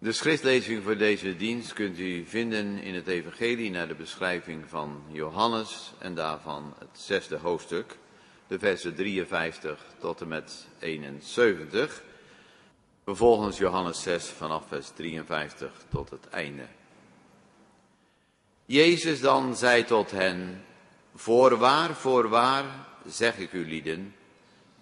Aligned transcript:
De 0.00 0.12
schriftlezing 0.12 0.82
voor 0.82 0.96
deze 0.96 1.36
dienst 1.36 1.72
kunt 1.72 1.98
u 1.98 2.24
vinden 2.26 2.78
in 2.78 2.94
het 2.94 3.06
Evangelie 3.06 3.70
naar 3.70 3.88
de 3.88 3.94
beschrijving 3.94 4.68
van 4.68 5.02
Johannes 5.10 5.92
en 5.98 6.14
daarvan 6.14 6.74
het 6.78 6.88
zesde 6.92 7.36
hoofdstuk, 7.36 7.96
de 8.46 8.58
versen 8.58 8.94
53 8.94 9.84
tot 10.00 10.20
en 10.20 10.28
met 10.28 10.66
71. 10.78 12.02
Vervolgens 13.04 13.58
Johannes 13.58 14.02
6 14.02 14.24
vanaf 14.24 14.68
vers 14.68 14.88
53 14.88 15.72
tot 15.88 16.10
het 16.10 16.28
einde. 16.28 16.66
Jezus 18.64 19.20
dan 19.20 19.56
zei 19.56 19.84
tot 19.84 20.10
hen, 20.10 20.64
voorwaar, 21.14 21.94
voorwaar, 21.94 22.64
zeg 23.06 23.38
ik 23.38 23.52
u 23.52 23.68
lieden, 23.68 24.14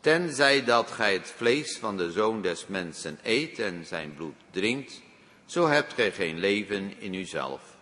tenzij 0.01 0.65
dat 0.65 0.91
gij 0.91 1.13
het 1.13 1.33
vlees 1.37 1.79
van 1.79 1.97
de 1.97 2.13
Zoon 2.13 2.43
des 2.43 2.67
Mensen 2.67 3.19
eet 3.23 3.59
en 3.59 3.85
zijn 3.87 4.15
bloed 4.15 4.35
drinkt, 4.51 5.05
zo 5.47 5.69
hebt 5.69 5.93
gij 5.93 6.13
geen 6.13 6.39
leven 6.39 7.01
in 7.01 7.15
uzelf. 7.15 7.77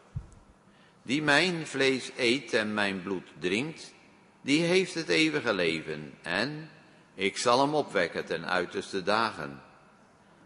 Die 1.03 1.23
mijn 1.23 1.67
vlees 1.67 2.11
eet 2.17 2.53
en 2.53 2.75
mijn 2.75 3.03
bloed 3.03 3.27
drinkt, 3.39 3.95
die 4.41 4.63
heeft 4.63 4.95
het 4.95 5.09
eeuwige 5.09 5.55
leven 5.55 6.15
en 6.23 6.71
ik 7.15 7.39
zal 7.39 7.61
hem 7.61 7.75
opwekken 7.75 8.25
ten 8.25 8.47
uiterste 8.47 9.03
dagen. 9.03 9.63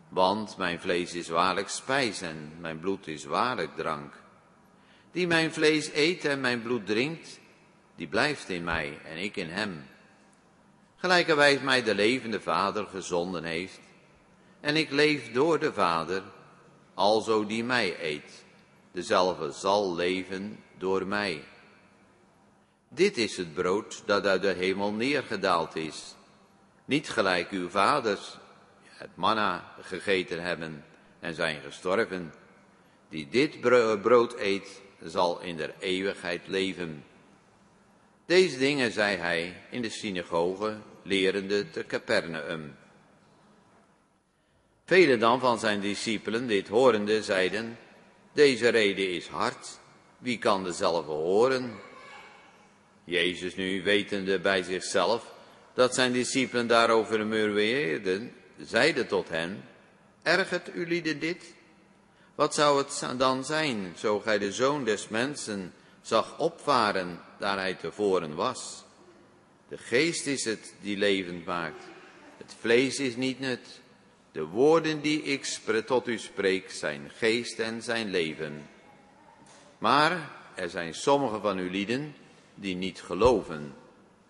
Want 0.08 0.56
mijn 0.56 0.80
vlees 0.80 1.14
is 1.14 1.28
waarlijk 1.28 1.68
spijs 1.68 2.20
en 2.20 2.52
mijn 2.60 2.80
bloed 2.80 3.06
is 3.06 3.24
waarlijk 3.24 3.76
drank. 3.76 4.12
Die 5.12 5.26
mijn 5.26 5.52
vlees 5.52 5.90
eet 5.94 6.24
en 6.24 6.40
mijn 6.40 6.62
bloed 6.62 6.86
drinkt, 6.86 7.40
die 7.96 8.06
blijft 8.06 8.48
in 8.48 8.64
mij 8.64 8.98
en 9.04 9.16
ik 9.16 9.36
in 9.36 9.50
hem. 9.50 9.86
Gelijkerwijs 10.96 11.60
mij 11.60 11.82
de 11.82 11.94
levende 11.94 12.40
Vader 12.40 12.86
gezonden 12.86 13.44
heeft, 13.44 13.80
en 14.60 14.76
ik 14.76 14.90
leef 14.90 15.32
door 15.32 15.58
de 15.58 15.72
Vader, 15.72 16.22
alzo 16.98 17.46
die 17.46 17.64
mij 17.64 17.96
eet, 18.00 18.44
dezelfde 18.92 19.52
zal 19.52 19.94
leven 19.94 20.58
door 20.78 21.06
mij. 21.06 21.44
Dit 22.88 23.16
is 23.16 23.36
het 23.36 23.54
brood 23.54 24.02
dat 24.06 24.26
uit 24.26 24.42
de 24.42 24.52
hemel 24.52 24.92
neergedaald 24.92 25.76
is. 25.76 26.14
Niet 26.84 27.08
gelijk 27.08 27.50
uw 27.50 27.68
vaders 27.68 28.36
het 28.82 29.10
manna 29.14 29.74
gegeten 29.80 30.42
hebben 30.42 30.84
en 31.20 31.34
zijn 31.34 31.60
gestorven. 31.60 32.34
Die 33.08 33.28
dit 33.28 33.60
brood 34.00 34.34
eet, 34.38 34.82
zal 35.02 35.40
in 35.40 35.56
der 35.56 35.74
eeuwigheid 35.78 36.46
leven. 36.46 37.04
Deze 38.26 38.58
dingen 38.58 38.92
zei 38.92 39.16
hij 39.16 39.62
in 39.70 39.82
de 39.82 39.90
synagoge, 39.90 40.76
lerende 41.02 41.70
te 41.70 41.86
Capernaum. 41.86 42.74
Velen 44.88 45.18
dan 45.18 45.40
van 45.40 45.58
zijn 45.58 45.80
discipelen, 45.80 46.46
dit 46.46 46.68
horende, 46.68 47.22
zeiden, 47.22 47.78
deze 48.32 48.68
reden 48.68 49.10
is 49.10 49.26
hard, 49.26 49.78
wie 50.18 50.38
kan 50.38 50.64
dezelfde 50.64 51.12
horen? 51.12 51.80
Jezus 53.04 53.56
nu, 53.56 53.82
wetende 53.82 54.38
bij 54.38 54.62
zichzelf 54.62 55.34
dat 55.74 55.94
zijn 55.94 56.12
discipelen 56.12 56.66
daarover 56.66 57.26
murweerden, 57.26 58.32
zeide 58.58 59.06
tot 59.06 59.28
hen, 59.28 59.64
ergert 60.22 60.74
u 60.74 60.86
lieden 60.86 61.18
dit? 61.18 61.54
Wat 62.34 62.54
zou 62.54 62.78
het 62.78 63.18
dan 63.18 63.44
zijn, 63.44 63.92
zo 63.96 64.20
gij 64.20 64.38
de 64.38 64.52
zoon 64.52 64.84
des 64.84 65.08
mensen 65.08 65.72
zag 66.02 66.38
opvaren, 66.38 67.20
daar 67.38 67.58
hij 67.58 67.74
tevoren 67.74 68.34
was? 68.34 68.84
De 69.68 69.78
geest 69.78 70.26
is 70.26 70.44
het 70.44 70.74
die 70.80 70.96
levend 70.96 71.44
maakt, 71.44 71.84
het 72.36 72.54
vlees 72.60 72.98
is 72.98 73.16
niet 73.16 73.40
nut. 73.40 73.80
De 74.32 74.44
woorden 74.44 75.00
die 75.00 75.22
ik 75.22 75.44
tot 75.86 76.06
u 76.06 76.18
spreek 76.18 76.70
zijn 76.70 77.10
geest 77.16 77.58
en 77.58 77.82
zijn 77.82 78.10
leven. 78.10 78.68
Maar 79.78 80.30
er 80.54 80.70
zijn 80.70 80.94
sommige 80.94 81.40
van 81.40 81.58
uw 81.58 81.70
lieden 81.70 82.14
die 82.54 82.76
niet 82.76 83.02
geloven, 83.02 83.74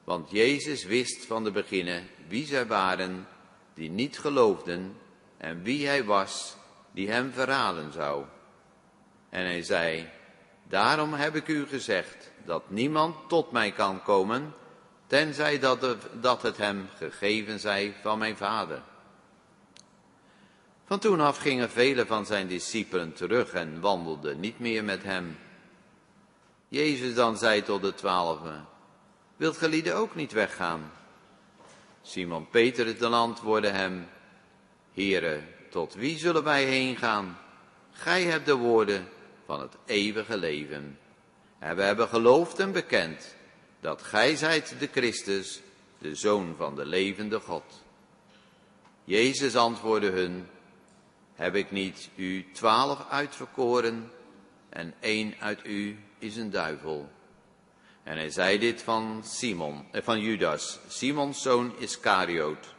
want 0.05 0.31
Jezus 0.31 0.85
wist 0.85 1.27
van 1.27 1.45
de 1.45 1.51
beginnen 1.51 2.08
wie 2.29 2.47
zij 2.47 2.67
waren 2.67 3.27
die 3.75 3.91
niet 3.91 4.19
geloofden 4.19 4.97
en 5.37 5.63
wie 5.63 5.87
hij 5.87 6.05
was 6.05 6.57
die 6.91 7.11
hem 7.11 7.33
verraden 7.33 7.92
zou. 7.92 8.25
En 9.29 9.45
hij 9.45 9.63
zei, 9.63 10.08
daarom 10.69 11.13
heb 11.13 11.37
ik 11.37 11.48
u 11.48 11.67
gezegd 11.67 12.31
dat 12.45 12.70
niemand 12.70 13.29
tot 13.29 13.51
mij 13.53 13.73
kan 13.73 14.03
komen, 14.03 14.55
tenzij 15.07 15.58
dat 16.20 16.42
het 16.42 16.57
hem 16.57 16.89
gegeven 16.97 17.61
zij 17.61 17.95
van 18.03 18.19
mijn 18.19 18.37
vader. 18.37 18.83
Van 20.89 20.99
toen 20.99 21.21
af 21.21 21.39
gingen 21.39 21.71
vele 21.71 22.07
van 22.07 22.27
zijn 22.27 22.47
discipelen 22.47 23.13
terug 23.13 23.53
en 23.53 23.81
wandelden 23.81 24.41
niet 24.41 24.59
meer 24.59 24.85
met 24.85 25.03
hem. 25.03 25.39
Jezus 26.69 27.15
dan 27.15 27.39
zei 27.39 27.63
tot 27.63 27.83
de 27.83 27.95
twaalfen, 27.95 28.67
wilt 29.37 29.57
gelieden 29.57 29.97
ook 29.97 30.15
niet 30.15 30.33
weggaan? 30.33 30.93
Simon 32.03 32.49
Peter 32.49 32.99
dan 32.99 33.13
antwoordde 33.13 33.69
hem, 33.69 34.09
Heere, 34.93 35.41
tot 35.71 35.95
wie 35.95 36.19
zullen 36.19 36.45
wij 36.45 36.65
heen 36.65 36.97
gaan? 36.97 37.39
Gij 37.93 38.23
hebt 38.23 38.47
de 38.47 38.55
woorden 38.55 39.09
van 39.47 39.61
het 39.61 39.77
eeuwige 39.85 40.37
leven. 40.37 40.99
En 41.59 41.77
we 41.77 41.83
hebben 41.83 42.09
geloofd 42.09 42.59
en 42.59 42.73
bekend 42.73 43.37
dat 43.81 44.03
gij 44.03 44.37
zijt 44.37 44.75
de 44.79 44.89
Christus, 44.93 45.61
de 45.99 46.15
Zoon 46.15 46.55
van 46.57 46.75
de 46.75 46.87
levende 46.87 47.41
God. 47.41 47.83
Jezus 49.05 49.57
antwoordde 49.57 50.11
hun, 50.11 50.47
heb 51.39 51.55
ik 51.55 51.71
niet 51.71 52.11
u 52.17 52.47
twaalf 52.53 53.07
uitverkoren 53.11 54.11
en 54.69 54.95
één 55.01 55.35
uit 55.41 55.67
u 55.67 55.99
is 56.19 56.37
een 56.37 56.51
duivel. 56.51 57.09
En 58.03 58.17
hij 58.17 58.31
zei 58.31 58.59
dit 58.59 58.83
van 58.83 59.23
Simon, 59.25 59.85
eh, 59.93 60.03
van 60.03 60.21
Judas, 60.21 60.79
Simons 60.89 61.43
zoon 61.43 61.73
Iscariot, 61.79 62.75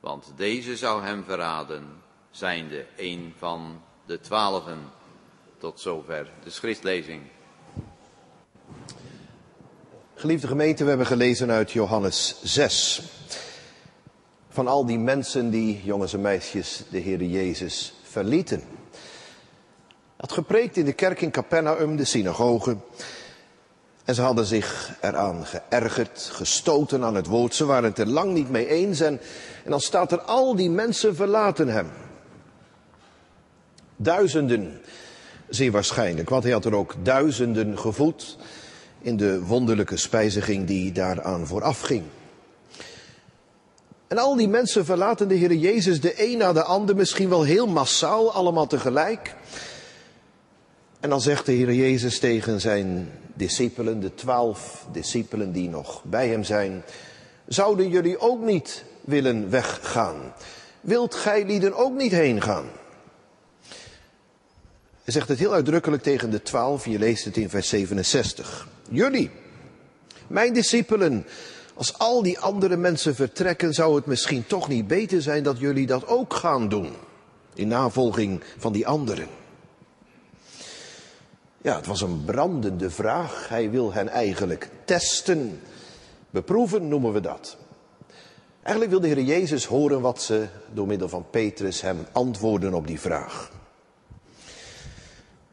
want 0.00 0.32
deze 0.36 0.76
zou 0.76 1.02
hem 1.02 1.24
verraden, 1.24 2.02
zijnde 2.30 2.86
een 2.96 3.34
van 3.38 3.82
de 4.06 4.20
twaalfen. 4.20 4.78
Tot 5.58 5.80
zover 5.80 6.30
de 6.44 6.50
schriftlezing. 6.50 7.22
Geliefde 10.14 10.46
gemeente, 10.46 10.82
we 10.82 10.88
hebben 10.88 11.06
gelezen 11.06 11.50
uit 11.50 11.70
Johannes 11.70 12.36
6. 12.42 13.02
Van 14.48 14.66
al 14.66 14.86
die 14.86 14.98
mensen 14.98 15.50
die, 15.50 15.80
jongens 15.84 16.12
en 16.12 16.20
meisjes, 16.20 16.82
de 16.90 16.98
Heer 16.98 17.22
Jezus 17.22 17.95
verlieten. 18.16 18.62
Had 20.16 20.32
gepreekt 20.32 20.76
in 20.76 20.84
de 20.84 20.92
kerk 20.92 21.20
in 21.20 21.30
Capernaum, 21.30 21.96
de 21.96 22.04
synagoge. 22.04 22.76
En 24.04 24.14
ze 24.14 24.22
hadden 24.22 24.44
zich 24.44 24.92
eraan 25.00 25.46
geërgerd, 25.46 26.30
gestoten 26.32 27.04
aan 27.04 27.14
het 27.14 27.26
woord. 27.26 27.54
Ze 27.54 27.64
waren 27.64 27.88
het 27.88 27.98
er 27.98 28.06
lang 28.06 28.32
niet 28.32 28.50
mee 28.50 28.68
eens. 28.68 29.00
En, 29.00 29.20
en 29.64 29.70
dan 29.70 29.80
staat 29.80 30.12
er, 30.12 30.20
al 30.20 30.56
die 30.56 30.70
mensen 30.70 31.16
verlaten 31.16 31.68
hem. 31.68 31.90
Duizenden, 33.96 34.80
zeer 35.48 35.70
waarschijnlijk, 35.70 36.28
want 36.28 36.42
hij 36.42 36.52
had 36.52 36.64
er 36.64 36.74
ook 36.74 36.94
duizenden 37.02 37.78
gevoed 37.78 38.36
in 38.98 39.16
de 39.16 39.44
wonderlijke 39.44 39.96
spijziging 39.96 40.66
die 40.66 40.92
daaraan 40.92 41.46
vooraf 41.46 41.80
ging. 41.80 42.04
En 44.08 44.18
al 44.18 44.36
die 44.36 44.48
mensen 44.48 44.84
verlaten 44.84 45.28
de 45.28 45.34
Heer 45.34 45.54
Jezus 45.54 46.00
de 46.00 46.30
een 46.30 46.38
na 46.38 46.52
de 46.52 46.62
ander, 46.62 46.96
misschien 46.96 47.28
wel 47.28 47.42
heel 47.42 47.66
massaal, 47.66 48.32
allemaal 48.32 48.66
tegelijk. 48.66 49.34
En 51.00 51.10
dan 51.10 51.20
zegt 51.20 51.46
de 51.46 51.52
Heer 51.52 51.72
Jezus 51.72 52.18
tegen 52.18 52.60
zijn 52.60 53.12
discipelen, 53.34 54.00
de 54.00 54.14
twaalf 54.14 54.86
discipelen 54.92 55.52
die 55.52 55.68
nog 55.68 56.02
bij 56.04 56.28
hem 56.28 56.44
zijn, 56.44 56.82
zouden 57.48 57.88
jullie 57.88 58.18
ook 58.18 58.40
niet 58.40 58.84
willen 59.00 59.50
weggaan? 59.50 60.32
Wilt 60.80 61.14
gij 61.14 61.44
lieden 61.44 61.74
ook 61.74 61.94
niet 61.96 62.12
heen 62.12 62.42
gaan? 62.42 62.66
Hij 65.04 65.14
zegt 65.14 65.28
het 65.28 65.38
heel 65.38 65.52
uitdrukkelijk 65.52 66.02
tegen 66.02 66.30
de 66.30 66.42
twaalf, 66.42 66.86
je 66.86 66.98
leest 66.98 67.24
het 67.24 67.36
in 67.36 67.48
vers 67.48 67.68
67. 67.68 68.68
Jullie, 68.88 69.30
mijn 70.26 70.52
discipelen, 70.52 71.26
als 71.76 71.98
al 71.98 72.22
die 72.22 72.38
andere 72.38 72.76
mensen 72.76 73.14
vertrekken, 73.14 73.72
zou 73.72 73.96
het 73.96 74.06
misschien 74.06 74.46
toch 74.46 74.68
niet 74.68 74.86
beter 74.86 75.22
zijn 75.22 75.42
dat 75.42 75.58
jullie 75.58 75.86
dat 75.86 76.06
ook 76.06 76.34
gaan 76.34 76.68
doen. 76.68 76.92
In 77.54 77.68
navolging 77.68 78.42
van 78.58 78.72
die 78.72 78.86
anderen. 78.86 79.28
Ja, 81.62 81.76
het 81.76 81.86
was 81.86 82.00
een 82.00 82.24
brandende 82.24 82.90
vraag. 82.90 83.48
Hij 83.48 83.70
wil 83.70 83.92
hen 83.92 84.08
eigenlijk 84.08 84.70
testen. 84.84 85.60
Beproeven 86.30 86.88
noemen 86.88 87.12
we 87.12 87.20
dat. 87.20 87.56
Eigenlijk 88.62 88.90
wil 88.90 89.00
de 89.00 89.06
Heer 89.06 89.22
Jezus 89.22 89.64
horen 89.64 90.00
wat 90.00 90.22
ze 90.22 90.46
door 90.72 90.86
middel 90.86 91.08
van 91.08 91.26
Petrus 91.30 91.80
hem 91.80 92.06
antwoorden 92.12 92.74
op 92.74 92.86
die 92.86 93.00
vraag. 93.00 93.50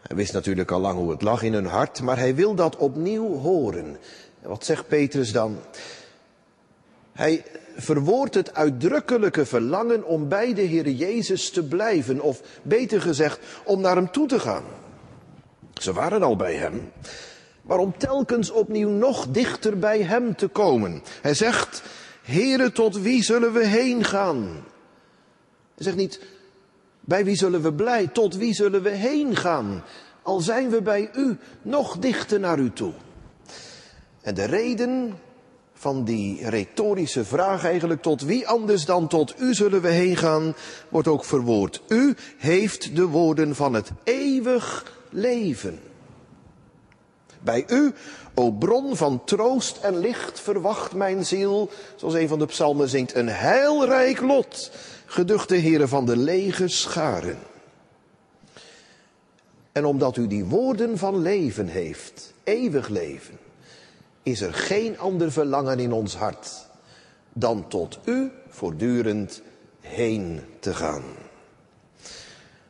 Hij 0.02 0.16
wist 0.16 0.34
natuurlijk 0.34 0.72
al 0.72 0.80
lang 0.80 0.98
hoe 0.98 1.12
het 1.12 1.22
lag 1.22 1.42
in 1.42 1.54
hun 1.54 1.66
hart, 1.66 2.02
maar 2.02 2.18
hij 2.18 2.36
wil 2.36 2.56
dat 2.56 2.76
opnieuw 2.76 3.38
horen. 3.38 3.98
En 4.42 4.50
wat 4.50 4.66
zegt 4.66 4.88
Petrus 4.88 5.32
dan? 5.32 5.58
Hij 7.14 7.44
verwoordt 7.76 8.36
het 8.36 8.54
uitdrukkelijke 8.54 9.46
verlangen 9.46 10.06
om 10.06 10.28
bij 10.28 10.54
de 10.54 10.62
Heer 10.62 10.90
Jezus 10.90 11.50
te 11.50 11.64
blijven, 11.64 12.22
of 12.22 12.42
beter 12.62 13.02
gezegd, 13.02 13.40
om 13.66 13.82
naar 13.82 13.96
Hem 13.96 14.12
toe 14.12 14.28
te 14.28 14.40
gaan. 14.40 14.64
Ze 15.74 15.94
waren 15.94 16.24
al 16.24 16.36
bij 16.36 16.56
Hem, 16.56 16.92
maar 17.62 17.78
om 17.78 17.98
telkens 17.98 18.52
opnieuw 18.52 18.90
nog 18.90 19.28
dichter 19.28 19.80
bij 19.80 20.02
Hem 20.02 20.36
te 20.36 20.48
komen. 20.48 21.04
Hij 21.22 21.34
zegt, 21.34 21.84
Heere, 22.22 22.72
tot 22.72 23.02
wie 23.02 23.24
zullen 23.24 23.54
we 23.54 23.66
heen 23.66 24.04
gaan? 24.04 24.64
Hij 25.76 25.84
zegt 25.84 25.96
niet, 25.96 26.22
bij 27.00 27.26
wie 27.26 27.36
zullen 27.36 27.62
we 27.62 27.74
blij, 27.74 28.08
tot 28.08 28.36
wie 28.36 28.54
zullen 28.54 28.82
we 28.82 28.90
heen 28.90 29.36
gaan? 29.36 29.84
Al 30.22 30.40
zijn 30.40 30.70
we 30.70 30.82
bij 30.82 31.10
U 31.16 31.38
nog 31.62 31.98
dichter 31.98 32.40
naar 32.40 32.60
U 32.60 32.72
toe. 32.72 32.94
En 34.22 34.34
de 34.34 34.46
reden 34.46 35.14
van 35.84 36.04
die 36.04 36.50
retorische 36.50 37.26
vraag 37.26 37.66
eigenlijk, 37.66 38.02
tot 38.02 38.22
wie 38.22 38.48
anders 38.48 38.86
dan 38.86 39.08
tot 39.08 39.34
u 39.40 39.54
zullen 39.54 39.82
we 39.82 39.90
heen 39.90 40.18
gaan, 40.18 40.56
wordt 40.90 41.08
ook 41.08 41.26
verwoord. 41.26 41.82
U 41.88 42.16
heeft 42.38 42.96
de 42.96 43.06
woorden 43.06 43.56
van 43.56 43.74
het 43.74 43.92
eeuwig 44.04 44.86
leven. 45.10 45.80
Bij 47.42 47.64
u, 47.68 47.94
o 48.34 48.52
bron 48.52 48.96
van 48.96 49.24
troost 49.24 49.78
en 49.78 49.98
licht, 49.98 50.40
verwacht 50.40 50.94
mijn 50.94 51.26
ziel, 51.26 51.70
zoals 51.96 52.14
een 52.14 52.28
van 52.28 52.40
de 52.40 52.46
psalmen 52.46 52.90
zingt, 52.90 53.16
een 53.16 53.30
heilrijk 53.30 54.22
lot, 54.22 54.72
geduchte 55.06 55.56
heren 55.56 55.90
van 55.90 56.06
de 56.06 56.18
lege 56.18 56.68
scharen. 56.68 57.38
En 59.72 59.86
omdat 59.86 60.18
u 60.18 60.28
die 60.28 60.46
woorden 60.46 60.98
van 60.98 61.22
leven 61.22 61.68
heeft, 61.68 62.34
eeuwig 62.44 62.88
leven, 62.88 63.38
is 64.24 64.42
er 64.42 64.54
geen 64.54 65.00
ander 65.00 65.32
verlangen 65.32 65.80
in 65.80 65.92
ons 65.92 66.16
hart 66.16 66.68
dan 67.34 67.68
tot 67.68 68.00
u 68.06 68.32
voortdurend 68.50 69.42
heen 69.80 70.42
te 70.60 70.74
gaan. 70.74 71.04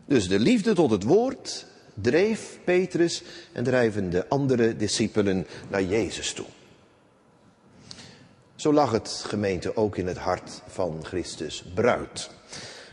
Dus 0.05 0.27
de 0.27 0.39
liefde 0.39 0.73
tot 0.73 0.91
het 0.91 1.03
woord 1.03 1.65
dreef 1.93 2.59
Petrus 2.63 3.23
en 3.51 3.63
drijven 3.63 4.09
de 4.09 4.29
andere 4.29 4.75
discipelen 4.75 5.47
naar 5.67 5.83
Jezus 5.83 6.33
toe. 6.33 6.45
Zo 8.55 8.73
lag 8.73 8.91
het 8.91 9.23
gemeente 9.27 9.75
ook 9.75 9.97
in 9.97 10.07
het 10.07 10.17
hart 10.17 10.61
van 10.67 10.99
Christus 11.01 11.63
bruid. 11.73 12.29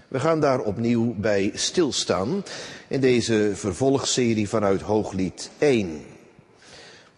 We 0.09 0.21
gaan 0.21 0.41
daar 0.41 0.61
opnieuw 0.61 1.15
bij 1.17 1.51
stilstaan 1.55 2.45
in 2.89 3.01
deze 3.01 3.51
vervolgserie 3.55 4.49
vanuit 4.49 4.81
Hooglied 4.81 5.51
1. 5.59 6.10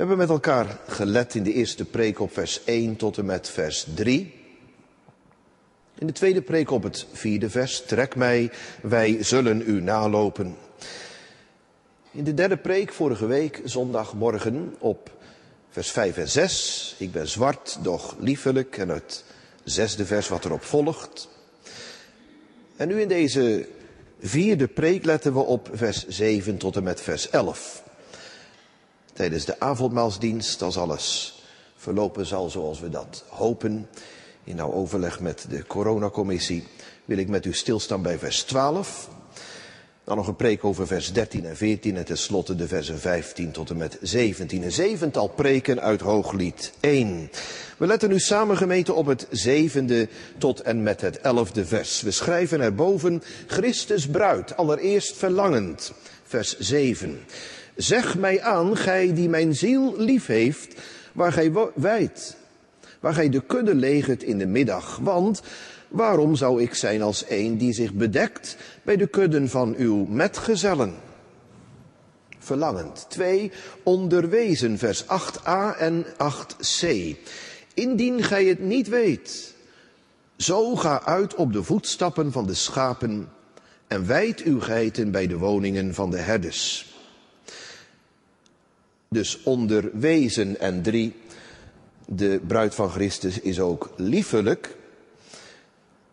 We 0.03 0.09
hebben 0.09 0.27
met 0.27 0.37
elkaar 0.37 0.79
gelet 0.87 1.35
in 1.35 1.43
de 1.43 1.53
eerste 1.53 1.85
preek 1.85 2.21
op 2.21 2.33
vers 2.33 2.65
1 2.65 2.97
tot 2.97 3.19
en 3.19 3.25
met 3.25 3.49
vers 3.49 3.87
3. 3.95 4.35
In 5.99 6.07
de 6.07 6.13
tweede 6.13 6.43
preek 6.43 6.71
op 6.71 6.83
het 6.83 7.07
vierde 7.13 7.51
vers, 7.51 7.83
trek 7.87 8.17
mij, 8.17 8.51
wij 8.81 9.23
zullen 9.23 9.63
u 9.67 9.81
nalopen. 9.81 10.57
In 12.11 12.25
de 12.25 12.35
derde 12.35 12.57
preek 12.57 12.93
vorige 12.93 13.27
week, 13.27 13.61
zondagmorgen, 13.65 14.75
op 14.79 15.11
vers 15.71 15.91
5 15.91 16.17
en 16.17 16.29
6, 16.29 16.95
ik 16.99 17.13
ben 17.13 17.29
zwart, 17.29 17.79
doch 17.83 18.17
liefelijk, 18.19 18.79
en 18.79 18.89
het 18.89 19.25
zesde 19.65 20.07
vers 20.07 20.29
wat 20.29 20.45
erop 20.45 20.63
volgt. 20.63 21.29
En 22.77 22.89
nu 22.89 23.01
in 23.01 23.09
deze 23.09 23.69
vierde 24.21 24.69
preek 24.69 25.05
letten 25.05 25.33
we 25.33 25.41
op 25.41 25.69
vers 25.73 26.07
7 26.07 26.57
tot 26.57 26.77
en 26.77 26.83
met 26.83 27.01
vers 27.01 27.31
11 27.31 27.91
tijdens 29.23 29.45
de 29.45 29.61
avondmaalsdienst, 29.61 30.63
als 30.63 30.77
alles 30.77 31.35
verlopen 31.77 32.27
zal 32.27 32.51
zoals 32.51 32.81
we 32.81 32.89
dat 32.89 33.25
hopen, 33.29 33.89
in 34.45 34.57
nauw 34.57 34.73
overleg 34.73 35.21
met 35.21 35.47
de 35.49 35.67
coronacommissie, 35.67 36.67
wil 37.05 37.19
ik 37.19 37.29
met 37.29 37.45
u 37.45 37.53
stilstaan 37.55 38.03
bij 38.03 38.19
vers 38.19 38.43
12. 38.43 39.09
Dan 40.05 40.17
nog 40.17 40.27
een 40.27 40.37
preek 40.37 40.65
over 40.65 40.87
vers 40.87 41.13
13 41.13 41.45
en 41.45 41.57
14 41.57 41.97
en 41.97 42.05
tenslotte 42.05 42.55
de 42.55 42.69
versen 42.69 42.99
15 42.99 43.51
tot 43.51 43.71
en 43.71 43.77
met 43.77 43.99
17. 44.01 44.63
Een 44.63 44.73
zevental 44.73 45.29
preken 45.29 45.81
uit 45.81 46.01
Hooglied 46.01 46.73
1. 46.81 47.31
We 47.77 47.87
letten 47.87 48.09
nu 48.09 48.19
samen 48.19 48.57
gemeten 48.57 48.97
op 48.97 49.07
het 49.07 49.27
zevende 49.31 50.09
tot 50.39 50.61
en 50.61 50.83
met 50.83 51.01
het 51.01 51.21
elfde 51.21 51.67
vers. 51.67 52.01
We 52.01 52.11
schrijven 52.11 52.61
erboven 52.61 53.23
Christus 53.47 54.07
bruid, 54.07 54.57
allereerst 54.57 55.17
verlangend, 55.17 55.93
vers 56.25 56.59
7. 56.59 57.21
Zeg 57.75 58.19
mij 58.19 58.43
aan, 58.43 58.77
gij 58.77 59.15
die 59.15 59.29
mijn 59.29 59.55
ziel 59.55 59.95
lief 59.97 60.27
heeft, 60.27 60.81
waar 61.13 61.33
gij 61.33 61.53
wijdt, 61.75 62.37
waar 63.01 63.15
gij 63.15 63.29
de 63.29 63.43
kudde 63.47 63.75
legert 63.75 64.23
in 64.23 64.39
de 64.39 64.47
middag. 64.47 64.99
Want 65.03 65.43
waarom 65.89 66.37
zou 66.37 66.63
ik 66.63 66.75
zijn 66.75 67.03
als 67.03 67.25
een 67.29 67.59
die 67.59 67.73
zich 67.73 67.93
bedekt 67.93 68.57
bij 68.83 68.97
de 68.97 69.07
kudden 69.07 69.49
van 69.49 69.75
uw 69.77 70.05
metgezellen? 70.05 70.95
Verlangend. 72.39 73.07
Twee, 73.09 73.53
onderwezen, 73.83 74.79
vers 74.79 75.05
8a 75.05 75.79
en 75.79 76.05
8c. 76.07 76.89
Indien 77.75 78.23
gij 78.23 78.45
het 78.45 78.61
niet 78.61 78.89
weet, 78.89 79.55
zo 80.37 80.77
ga 80.77 81.05
uit 81.05 81.35
op 81.35 81.53
de 81.53 81.63
voetstappen 81.63 82.33
van 82.33 82.47
de 82.47 82.55
schapen 82.55 83.29
en 83.87 84.07
wijd 84.07 84.43
uw 84.43 84.61
geiten 84.61 85.11
bij 85.11 85.27
de 85.27 85.39
woningen 85.39 85.95
van 85.95 86.11
de 86.11 86.19
herders. 86.19 86.92
Dus 89.12 89.43
onderwezen 89.43 90.61
en 90.61 90.82
drie, 90.82 91.14
de 92.06 92.41
bruid 92.47 92.75
van 92.75 92.91
Christus 92.91 93.41
is 93.41 93.61
ook 93.61 93.93
liefelijk. 93.97 94.76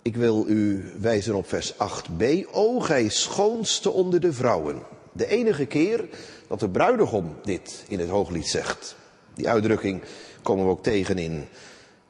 Ik 0.02 0.16
wil 0.16 0.46
u 0.48 0.84
wijzen 1.00 1.36
op 1.36 1.48
vers 1.48 1.74
8b. 1.74 2.24
O 2.52 2.80
gij 2.80 3.10
schoonste 3.10 3.92
onder 3.92 4.20
de 4.20 4.34
vrouwen. 4.34 4.82
De 5.12 5.28
enige 5.28 5.66
keer 5.66 6.06
dat 6.48 6.60
de 6.60 6.70
bruidegom 6.70 7.36
dit 7.44 7.84
in 7.88 8.00
het 8.00 8.10
hooglied 8.10 8.48
zegt. 8.48 8.96
Die 9.34 9.50
uitdrukking 9.50 10.02
komen 10.42 10.66
we 10.66 10.72
ook 10.72 10.84
tegen 10.84 11.18
in 11.18 11.48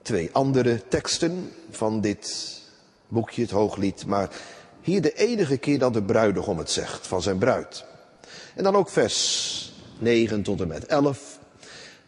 twee 0.01 0.29
andere 0.31 0.87
teksten 0.87 1.51
van 1.69 2.01
dit 2.01 2.57
boekje, 3.07 3.41
het 3.41 3.51
hooglied. 3.51 4.05
Maar 4.05 4.29
hier 4.81 5.01
de 5.01 5.13
enige 5.13 5.57
keer 5.57 5.79
dat 5.79 5.93
de 5.93 6.03
bruidegom 6.03 6.57
het 6.57 6.71
zegt 6.71 7.07
van 7.07 7.21
zijn 7.21 7.37
bruid. 7.37 7.85
En 8.55 8.63
dan 8.63 8.75
ook 8.75 8.89
vers 8.89 9.68
9 9.99 10.41
tot 10.41 10.61
en 10.61 10.67
met 10.67 10.85
11. 10.85 11.39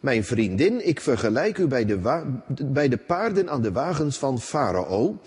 Mijn 0.02 0.24
vriendin, 0.24 0.88
ik 0.88 1.02
vergelijk 1.02 1.58
u 1.58 1.68
bij 1.68 1.86
de, 1.86 2.00
bij 2.64 2.90
de 2.90 2.98
paarden 2.98 3.50
aan 3.50 3.62
de 3.62 3.72
wagens 3.72 4.18
van 4.18 4.40
Farao. 4.40 5.20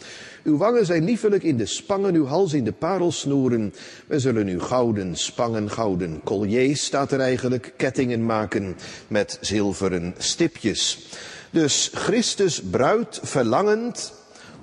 Uw 0.44 0.56
wangen 0.56 0.86
zijn 0.86 1.04
liefelijk 1.04 1.42
in 1.42 1.56
de 1.56 1.66
spangen, 1.66 2.14
uw 2.14 2.26
hals 2.26 2.52
in 2.52 2.64
de 2.64 2.72
parelsnoeren. 2.72 3.74
We 4.06 4.18
zullen 4.18 4.48
u 4.48 4.60
gouden 4.60 5.16
spangen, 5.16 5.70
gouden 5.70 6.20
colliers, 6.24 6.84
staat 6.84 7.12
er 7.12 7.20
eigenlijk, 7.20 7.72
kettingen 7.76 8.26
maken 8.26 8.76
met 9.08 9.38
zilveren 9.40 10.14
stipjes. 10.18 11.08
Dus 11.50 11.90
Christus 11.92 12.62
bruid 12.62 13.20
verlangend, 13.22 14.12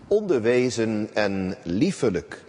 onderwezen 0.08 1.10
en 1.14 1.56
liefelijk. 1.64 2.44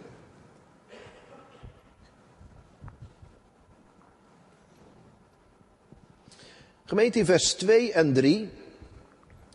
Gemeente 6.92 7.18
in 7.18 7.24
vers 7.24 7.52
2 7.52 7.92
en 7.92 8.12
3 8.12 8.50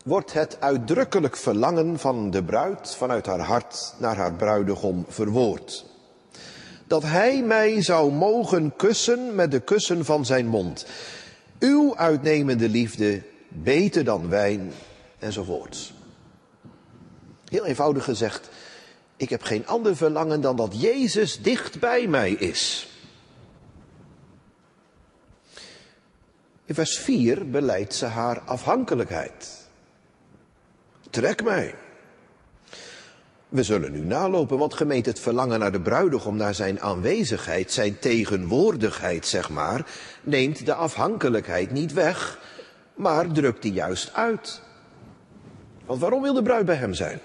wordt 0.04 0.32
het 0.32 0.60
uitdrukkelijk 0.60 1.36
verlangen 1.36 1.98
van 1.98 2.30
de 2.30 2.44
bruid 2.44 2.94
vanuit 2.94 3.26
haar 3.26 3.40
hart 3.40 3.94
naar 3.98 4.16
haar 4.16 4.32
bruidegom 4.32 5.04
verwoord. 5.08 5.84
Dat 6.86 7.02
hij 7.02 7.42
mij 7.42 7.82
zou 7.82 8.12
mogen 8.12 8.76
kussen 8.76 9.34
met 9.34 9.50
de 9.50 9.60
kussen 9.60 10.04
van 10.04 10.26
zijn 10.26 10.46
mond. 10.46 10.86
Uw 11.58 11.96
uitnemende 11.96 12.68
liefde, 12.68 13.22
beter 13.48 14.04
dan 14.04 14.28
wijn, 14.28 14.72
enzovoorts. 15.18 15.92
Heel 17.48 17.66
eenvoudig 17.66 18.04
gezegd, 18.04 18.48
ik 19.16 19.30
heb 19.30 19.42
geen 19.42 19.66
ander 19.66 19.96
verlangen 19.96 20.40
dan 20.40 20.56
dat 20.56 20.80
Jezus 20.80 21.42
dicht 21.42 21.80
bij 21.80 22.06
mij 22.06 22.30
is. 22.30 22.87
In 26.68 26.74
vers 26.74 26.98
4 26.98 27.50
beleidt 27.50 27.94
ze 27.94 28.06
haar 28.06 28.40
afhankelijkheid. 28.40 29.68
Trek 31.10 31.44
mij. 31.44 31.74
We 33.48 33.62
zullen 33.62 33.92
nu 33.92 34.00
nalopen, 34.00 34.58
want 34.58 34.74
gemeente 34.74 35.08
het 35.08 35.20
verlangen 35.20 35.58
naar 35.58 35.72
de 35.72 35.80
bruidegom, 35.80 36.36
naar 36.36 36.54
zijn 36.54 36.80
aanwezigheid, 36.80 37.72
zijn 37.72 37.98
tegenwoordigheid, 37.98 39.26
zeg 39.26 39.50
maar, 39.50 39.86
neemt 40.22 40.66
de 40.66 40.74
afhankelijkheid 40.74 41.70
niet 41.70 41.92
weg, 41.92 42.38
maar 42.94 43.32
drukt 43.32 43.62
die 43.62 43.72
juist 43.72 44.12
uit. 44.12 44.60
Want 45.86 46.00
waarom 46.00 46.22
wil 46.22 46.34
de 46.34 46.42
bruid 46.42 46.66
bij 46.66 46.76
hem 46.76 46.94
zijn? 46.94 47.20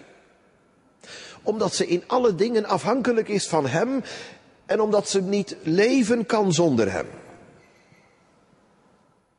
Omdat 1.41 1.75
ze 1.75 1.87
in 1.87 2.03
alle 2.07 2.35
dingen 2.35 2.65
afhankelijk 2.65 3.27
is 3.27 3.47
van 3.47 3.67
hem 3.67 4.03
en 4.65 4.81
omdat 4.81 5.09
ze 5.09 5.21
niet 5.21 5.55
leven 5.63 6.25
kan 6.25 6.53
zonder 6.53 6.91
hem. 6.91 7.07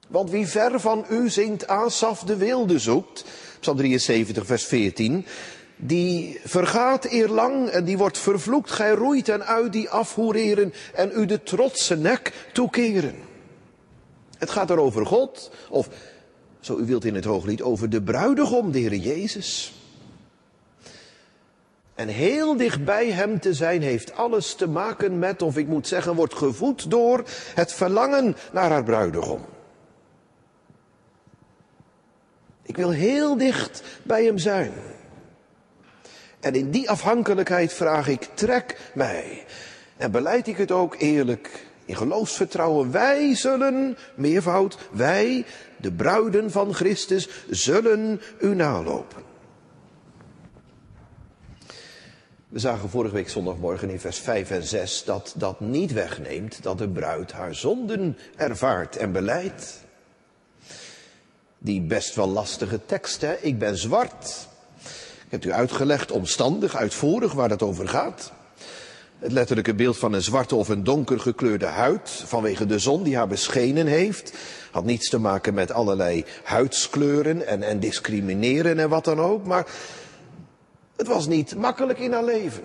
Want 0.09 0.31
wie 0.31 0.47
ver 0.47 0.81
van 0.81 1.05
u 1.11 1.31
zingt 1.31 1.67
Asaf 1.67 2.23
de 2.23 2.37
wilde 2.37 2.79
zoekt, 2.79 3.25
Psalm 3.61 3.77
73 3.77 4.47
vers 4.47 4.65
14, 4.65 5.27
die 5.77 6.41
vergaat 6.45 7.05
eerlang 7.05 7.69
en 7.69 7.85
die 7.85 7.99
wordt 7.99 8.19
vervloekt. 8.19 8.71
Gij 8.71 8.91
roeit 8.91 9.29
en 9.29 9.47
uit 9.47 9.73
die 9.73 9.91
afhoereren 9.91 10.73
en 10.95 11.11
u 11.15 11.27
de 11.27 11.43
trotse 11.43 11.97
nek 11.97 12.33
toekeren. 12.53 13.15
Het 14.39 14.51
gaat 14.51 14.71
er 14.71 14.79
over 14.79 15.07
God, 15.07 15.51
of 15.69 15.89
zo 16.61 16.79
u 16.79 16.85
wilt 16.85 17.05
in 17.05 17.15
het 17.15 17.25
hooglied, 17.25 17.63
over 17.63 17.91
de 17.91 18.03
bruidegom, 18.03 18.73
de 18.73 18.79
Heer 18.79 18.95
Jezus. 18.95 19.73
En 21.95 22.09
heel 22.09 22.57
dicht 22.57 22.85
bij 22.85 23.11
hem 23.11 23.41
te 23.41 23.55
zijn 23.55 23.83
heeft 23.83 24.15
alles 24.15 24.55
te 24.55 24.69
maken 24.69 25.19
met, 25.19 25.43
of 25.43 25.57
ik 25.57 25.67
moet 25.67 25.89
zeggen, 25.89 26.15
wordt 26.15 26.35
gevoed 26.35 26.91
door 26.91 27.25
het 27.55 27.73
verlangen 27.73 28.37
naar 28.53 28.71
haar 28.71 28.85
bruidegom. 28.85 29.45
Ik 32.67 32.77
wil 32.77 32.91
heel 32.91 33.37
dicht 33.37 33.83
bij 34.03 34.25
hem 34.25 34.39
zijn. 34.39 34.73
En 36.41 36.55
in 36.55 36.71
die 36.71 36.91
afhankelijkheid 36.91 37.73
vraag 37.73 38.09
ik, 38.09 38.29
trek 38.35 38.91
mij. 38.95 39.45
En 39.97 40.11
beleid 40.11 40.47
ik 40.47 40.57
het 40.57 40.71
ook 40.71 40.95
eerlijk 40.99 41.67
in 41.85 41.97
geloofsvertrouwen. 41.97 42.91
Wij 42.91 43.35
zullen, 43.35 43.97
meervoud, 44.15 44.79
wij, 44.93 45.45
de 45.77 45.93
bruiden 45.93 46.51
van 46.51 46.75
Christus, 46.75 47.29
zullen 47.51 48.21
u 48.41 48.55
nalopen. 48.55 49.23
We 52.49 52.59
zagen 52.59 52.89
vorige 52.89 53.15
week 53.15 53.29
zondagmorgen 53.29 53.91
in 53.91 54.01
vers 54.01 54.19
5 54.19 54.51
en 54.51 54.63
6 54.63 55.05
dat 55.05 55.35
dat 55.37 55.61
niet 55.61 55.93
wegneemt 55.93 56.63
dat 56.63 56.79
de 56.79 56.89
bruid 56.89 57.33
haar 57.33 57.55
zonden 57.55 58.19
ervaart 58.37 58.97
en 58.97 59.13
beleidt. 59.13 59.84
Die 61.65 61.81
best 61.81 62.15
wel 62.15 62.29
lastige 62.29 62.81
tekst, 62.87 63.21
hè? 63.21 63.35
Ik 63.41 63.59
ben 63.59 63.79
zwart. 63.79 64.49
Ik 65.25 65.31
heb 65.31 65.45
u 65.45 65.53
uitgelegd, 65.53 66.11
omstandig, 66.11 66.77
uitvoerig, 66.77 67.33
waar 67.33 67.49
dat 67.49 67.63
over 67.63 67.89
gaat. 67.89 68.33
Het 69.19 69.33
letterlijke 69.33 69.75
beeld 69.75 69.99
van 69.99 70.13
een 70.13 70.23
zwarte 70.23 70.55
of 70.55 70.69
een 70.69 70.85
donker 70.85 71.21
gekleurde 71.21 71.67
huid 71.67 72.11
vanwege 72.11 72.67
de 72.67 72.79
zon 72.79 73.03
die 73.03 73.17
haar 73.17 73.29
beschenen 73.29 73.87
heeft. 73.87 74.33
Had 74.71 74.85
niets 74.85 75.09
te 75.09 75.19
maken 75.19 75.55
met 75.55 75.73
allerlei 75.73 76.25
huidskleuren 76.43 77.47
en, 77.47 77.63
en 77.63 77.81
discrimineren 77.81 78.79
en 78.79 78.89
wat 78.89 79.05
dan 79.05 79.21
ook. 79.21 79.47
Maar 79.47 79.67
het 80.97 81.07
was 81.07 81.27
niet 81.27 81.57
makkelijk 81.57 81.99
in 81.99 82.13
haar 82.13 82.25
leven. 82.25 82.65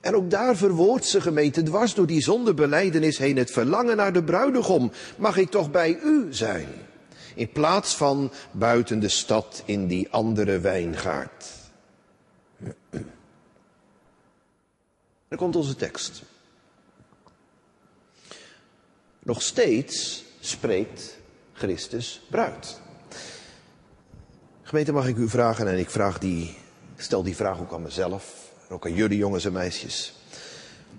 En 0.00 0.14
ook 0.14 0.30
daar 0.30 0.56
verwoordt 0.56 1.06
ze 1.06 1.20
gemeente 1.20 1.62
dwars 1.62 1.94
door 1.94 2.06
die 2.06 2.22
zondebeleidenis 2.22 3.18
heen 3.18 3.36
het 3.36 3.50
verlangen 3.50 3.96
naar 3.96 4.12
de 4.12 4.24
bruidegom. 4.24 4.92
Mag 5.16 5.36
ik 5.36 5.50
toch 5.50 5.70
bij 5.70 5.98
u 6.04 6.26
zijn? 6.30 6.68
In 7.34 7.50
plaats 7.52 7.96
van 7.96 8.32
buiten 8.50 9.00
de 9.00 9.08
stad 9.08 9.62
in 9.64 9.86
die 9.86 10.10
andere 10.10 10.58
wijngaard. 10.58 11.46
Dan 15.28 15.38
komt 15.38 15.56
onze 15.56 15.76
tekst. 15.76 16.22
Nog 19.22 19.42
steeds 19.42 20.24
spreekt 20.40 21.18
Christus 21.52 22.22
bruid. 22.30 22.80
Gemeente, 24.62 24.92
mag 24.92 25.06
ik 25.06 25.16
u 25.16 25.28
vragen, 25.28 25.68
en 25.68 25.78
ik 25.78 25.90
vraag 25.90 26.18
die, 26.18 26.56
stel 26.96 27.22
die 27.22 27.36
vraag 27.36 27.60
ook 27.60 27.72
aan 27.72 27.82
mezelf, 27.82 28.52
en 28.68 28.74
ook 28.74 28.86
aan 28.86 28.94
jullie 28.94 29.18
jongens 29.18 29.44
en 29.44 29.52
meisjes. 29.52 30.14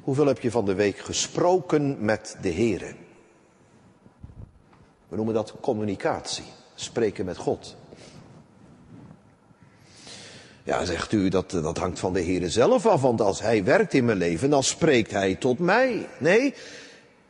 Hoeveel 0.02 0.26
heb 0.26 0.40
je 0.40 0.52
van 0.52 0.66
de 0.66 0.74
week 0.74 0.98
gesproken 0.98 2.06
met 2.06 2.38
de 2.42 2.50
Heer? 2.50 2.96
We 5.12 5.18
noemen 5.18 5.36
dat 5.36 5.53
communicatie, 5.62 6.44
spreken 6.75 7.25
met 7.25 7.38
God. 7.38 7.75
Ja, 10.63 10.86
zegt 10.86 11.12
u, 11.12 11.30
dat, 11.30 11.50
dat 11.50 11.77
hangt 11.77 12.00
van 12.00 12.13
de 12.13 12.20
Heer 12.20 12.50
zelf 12.50 12.86
af, 12.86 13.01
want 13.01 13.22
als 13.22 13.41
Hij 13.41 13.63
werkt 13.63 13.94
in 13.94 14.06
mijn 14.06 14.18
leven, 14.18 14.50
dan 14.50 14.63
spreekt 14.63 15.12
Hij 15.12 15.36
tot 15.36 15.60
mij. 15.60 16.08
Nee, 16.18 16.53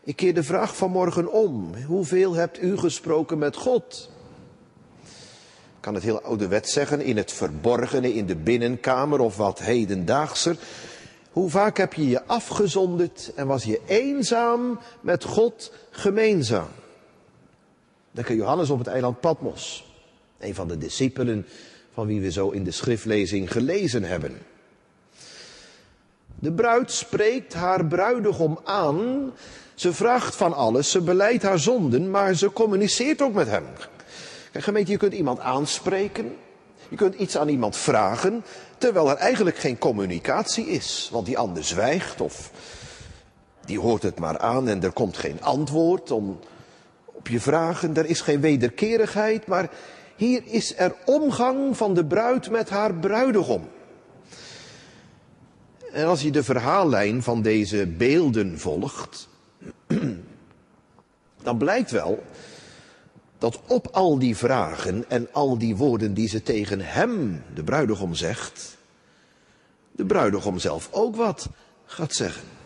ik 0.04 0.16
keer 0.16 0.34
de 0.34 0.44
vraag 0.44 0.76
vanmorgen 0.76 1.32
om. 1.32 1.74
Hoeveel 1.86 2.34
hebt 2.34 2.62
u 2.62 2.78
gesproken 2.78 3.38
met 3.38 3.56
God? 3.56 4.10
Ik 5.76 5.80
kan 5.80 5.94
het 5.94 6.04
heel 6.04 6.22
ouderwet 6.22 6.70
zeggen, 6.70 7.02
in 7.02 7.18
het 7.18 7.32
verborgene, 7.32 8.14
in 8.14 8.26
de 8.26 8.36
binnenkamer 8.36 9.20
of 9.20 9.38
wat 9.38 9.60
hedendaagser. 9.60 10.58
Hoe 11.32 11.50
vaak 11.50 11.78
heb 11.78 11.94
je 11.94 12.10
je 12.10 12.26
afgezonderd 12.26 13.32
en 13.36 13.48
was 13.48 13.64
je 13.64 13.82
eenzaam 13.86 14.80
met 15.00 15.24
God 15.24 15.72
gemeenzaam? 15.92 16.68
Aan 18.16 18.36
Johannes 18.36 18.70
op 18.70 18.78
het 18.78 18.88
eiland 18.88 19.20
Patmos, 19.20 19.94
een 20.40 20.56
van 20.56 20.68
de 20.68 20.78
discipelen 20.78 21.46
van 21.94 22.08
wie 22.08 22.22
we 22.22 22.32
zo 22.32 22.50
in 22.50 22.64
de 22.64 22.72
schriftlezing 22.72 23.52
gelezen 23.52 24.04
hebben. 24.04 24.38
De 26.40 26.52
bruid 26.52 26.92
spreekt 26.92 27.54
haar 27.54 27.86
bruidegom 27.86 28.60
aan. 28.64 29.32
Ze 29.76 29.94
vraagt 29.94 30.36
van 30.36 30.54
alles, 30.54 30.92
ze 30.92 31.02
beleidt 31.02 31.44
haar 31.44 31.60
zonden, 31.60 32.12
maar 32.12 32.34
ze 32.34 32.54
communiceert 32.54 33.22
ook 33.22 33.34
met 33.34 33.48
hem. 33.48 33.66
Kijk, 34.52 34.64
gemeente, 34.64 34.92
je 34.92 34.98
kunt 34.98 35.14
iemand 35.14 35.40
aanspreken, 35.40 36.36
je 36.90 36.96
kunt 36.96 37.16
iets 37.16 37.38
aan 37.38 37.48
iemand 37.48 37.76
vragen, 37.76 38.44
terwijl 38.78 39.10
er 39.10 39.16
eigenlijk 39.16 39.58
geen 39.58 39.78
communicatie 39.78 40.66
is, 40.66 41.10
want 41.12 41.26
die 41.26 41.38
ander 41.38 41.64
zwijgt 41.64 42.22
of 42.22 42.52
die 43.66 43.80
hoort 43.80 44.04
het 44.04 44.20
maar 44.20 44.38
aan 44.38 44.68
en 44.68 44.84
er 44.84 44.92
komt 44.92 45.18
geen 45.18 45.42
antwoord 45.42 46.12
om, 46.12 46.40
op 47.22 47.28
je 47.28 47.40
vragen, 47.40 47.96
er 47.96 48.06
is 48.06 48.22
geen 48.22 48.42
wederkerigheid, 48.42 49.48
maar 49.48 49.70
hier 50.16 50.42
is 50.46 50.78
er 50.78 50.96
omgang 51.06 51.78
van 51.78 51.94
de 51.94 52.06
bruid 52.06 52.50
met 52.50 52.70
haar 52.70 52.94
bruidegom. 52.94 53.70
En 55.92 56.06
als 56.06 56.22
je 56.22 56.32
de 56.32 56.44
verhaallijn 56.44 57.24
van 57.24 57.42
deze 57.42 57.88
beelden 57.88 58.60
volgt, 58.60 59.28
dan 61.44 61.58
blijkt 61.58 61.92
wel 61.92 62.24
dat 63.38 63.62
op 63.68 63.88
al 63.88 64.20
die 64.20 64.38
vragen 64.38 65.10
en 65.10 65.28
al 65.32 65.58
die 65.58 65.76
woorden 65.76 66.14
die 66.14 66.28
ze 66.28 66.44
tegen 66.44 66.80
hem, 66.80 67.44
de 67.54 67.64
bruidegom, 67.64 68.16
zegt, 68.16 68.78
de 69.92 70.06
bruidegom 70.06 70.60
zelf 70.60 70.90
ook 70.92 71.16
wat 71.16 71.50
gaat 71.86 72.14
zeggen. 72.14 72.61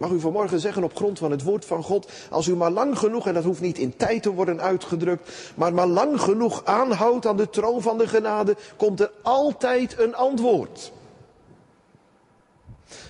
Mag 0.00 0.10
u 0.10 0.20
vanmorgen 0.20 0.60
zeggen 0.60 0.84
op 0.84 0.96
grond 0.96 1.18
van 1.18 1.30
het 1.30 1.42
woord 1.42 1.64
van 1.64 1.82
God, 1.82 2.10
als 2.30 2.46
u 2.46 2.56
maar 2.56 2.70
lang 2.70 2.98
genoeg, 2.98 3.26
en 3.26 3.34
dat 3.34 3.44
hoeft 3.44 3.60
niet 3.60 3.78
in 3.78 3.96
tijd 3.96 4.22
te 4.22 4.30
worden 4.30 4.60
uitgedrukt, 4.60 5.30
maar 5.54 5.74
maar 5.74 5.86
lang 5.86 6.20
genoeg 6.20 6.64
aanhoudt 6.64 7.26
aan 7.26 7.36
de 7.36 7.50
troon 7.50 7.82
van 7.82 7.98
de 7.98 8.08
genade, 8.08 8.56
komt 8.76 9.00
er 9.00 9.10
altijd 9.22 9.98
een 9.98 10.14
antwoord. 10.14 10.92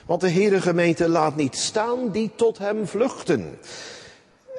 Want 0.06 0.20
de 0.20 0.30
Heere 0.30 0.60
gemeente 0.60 1.08
laat 1.08 1.36
niet 1.36 1.56
staan 1.56 2.10
die 2.10 2.30
tot 2.34 2.58
hem 2.58 2.86
vluchten. 2.86 3.58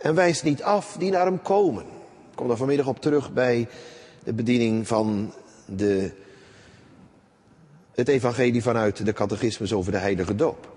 En 0.01 0.15
wijst 0.15 0.43
niet 0.43 0.63
af 0.63 0.95
die 0.99 1.11
naar 1.11 1.25
hem 1.25 1.41
komen. 1.41 1.83
Ik 1.83 2.35
kom 2.35 2.47
daar 2.47 2.57
vanmiddag 2.57 2.87
op 2.87 3.01
terug 3.01 3.33
bij 3.33 3.67
de 4.23 4.33
bediening 4.33 4.87
van 4.87 5.33
de, 5.65 6.11
het 7.91 8.07
evangelie 8.07 8.61
vanuit 8.61 9.05
de 9.05 9.13
catechismus 9.13 9.73
over 9.73 9.91
de 9.91 9.97
heilige 9.97 10.35
doop. 10.35 10.70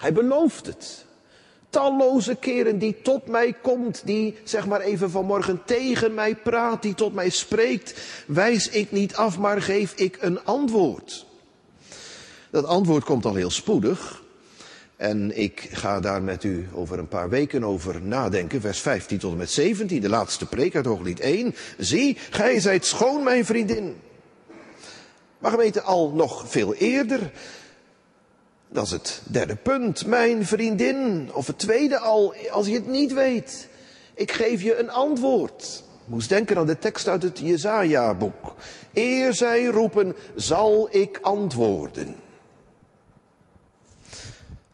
Hij 0.00 0.12
belooft 0.12 0.66
het. 0.66 1.04
Talloze 1.70 2.34
keren 2.34 2.78
die 2.78 3.02
tot 3.02 3.26
mij 3.26 3.52
komt, 3.62 4.02
die 4.04 4.36
zeg 4.44 4.66
maar 4.66 4.80
even 4.80 5.10
vanmorgen 5.10 5.62
tegen 5.64 6.14
mij 6.14 6.36
praat, 6.36 6.82
die 6.82 6.94
tot 6.94 7.14
mij 7.14 7.28
spreekt, 7.28 8.00
wijs 8.26 8.68
ik 8.68 8.92
niet 8.92 9.14
af, 9.14 9.38
maar 9.38 9.62
geef 9.62 9.92
ik 9.94 10.16
een 10.20 10.44
antwoord. 10.44 11.26
Dat 12.50 12.64
antwoord 12.64 13.04
komt 13.04 13.24
al 13.24 13.34
heel 13.34 13.50
spoedig. 13.50 14.22
En 14.96 15.38
ik 15.38 15.68
ga 15.72 16.00
daar 16.00 16.22
met 16.22 16.44
u 16.44 16.68
over 16.72 16.98
een 16.98 17.08
paar 17.08 17.28
weken 17.28 17.64
over 17.64 18.02
nadenken. 18.02 18.60
Vers 18.60 18.80
15 18.80 19.18
tot 19.18 19.32
en 19.32 19.36
met 19.38 19.50
17, 19.50 20.00
de 20.00 20.08
laatste 20.08 20.46
preek 20.46 20.76
uit 20.76 20.84
Hooglied 20.86 21.20
1. 21.20 21.54
Zie, 21.78 22.16
gij 22.30 22.60
zijt 22.60 22.86
schoon, 22.86 23.22
mijn 23.22 23.44
vriendin. 23.44 23.96
Maar 25.38 25.50
gemeente 25.50 25.82
al 25.82 26.10
nog 26.10 26.44
veel 26.48 26.74
eerder. 26.74 27.30
Dat 28.72 28.84
is 28.84 28.90
het 28.90 29.22
derde 29.24 29.56
punt. 29.56 30.06
Mijn 30.06 30.46
vriendin. 30.46 31.30
Of 31.32 31.46
het 31.46 31.58
tweede 31.58 31.98
al, 31.98 32.34
als 32.50 32.66
je 32.66 32.74
het 32.74 32.86
niet 32.86 33.12
weet. 33.12 33.68
Ik 34.14 34.32
geef 34.32 34.62
je 34.62 34.78
een 34.78 34.90
antwoord. 34.90 35.82
Moest 36.04 36.28
denken 36.28 36.56
aan 36.56 36.66
de 36.66 36.78
tekst 36.78 37.08
uit 37.08 37.22
het 37.22 37.38
Jezaja-boek. 37.38 38.54
Eer 38.92 39.34
zij 39.34 39.64
roepen, 39.64 40.16
zal 40.34 40.88
ik 40.90 41.18
antwoorden. 41.22 42.16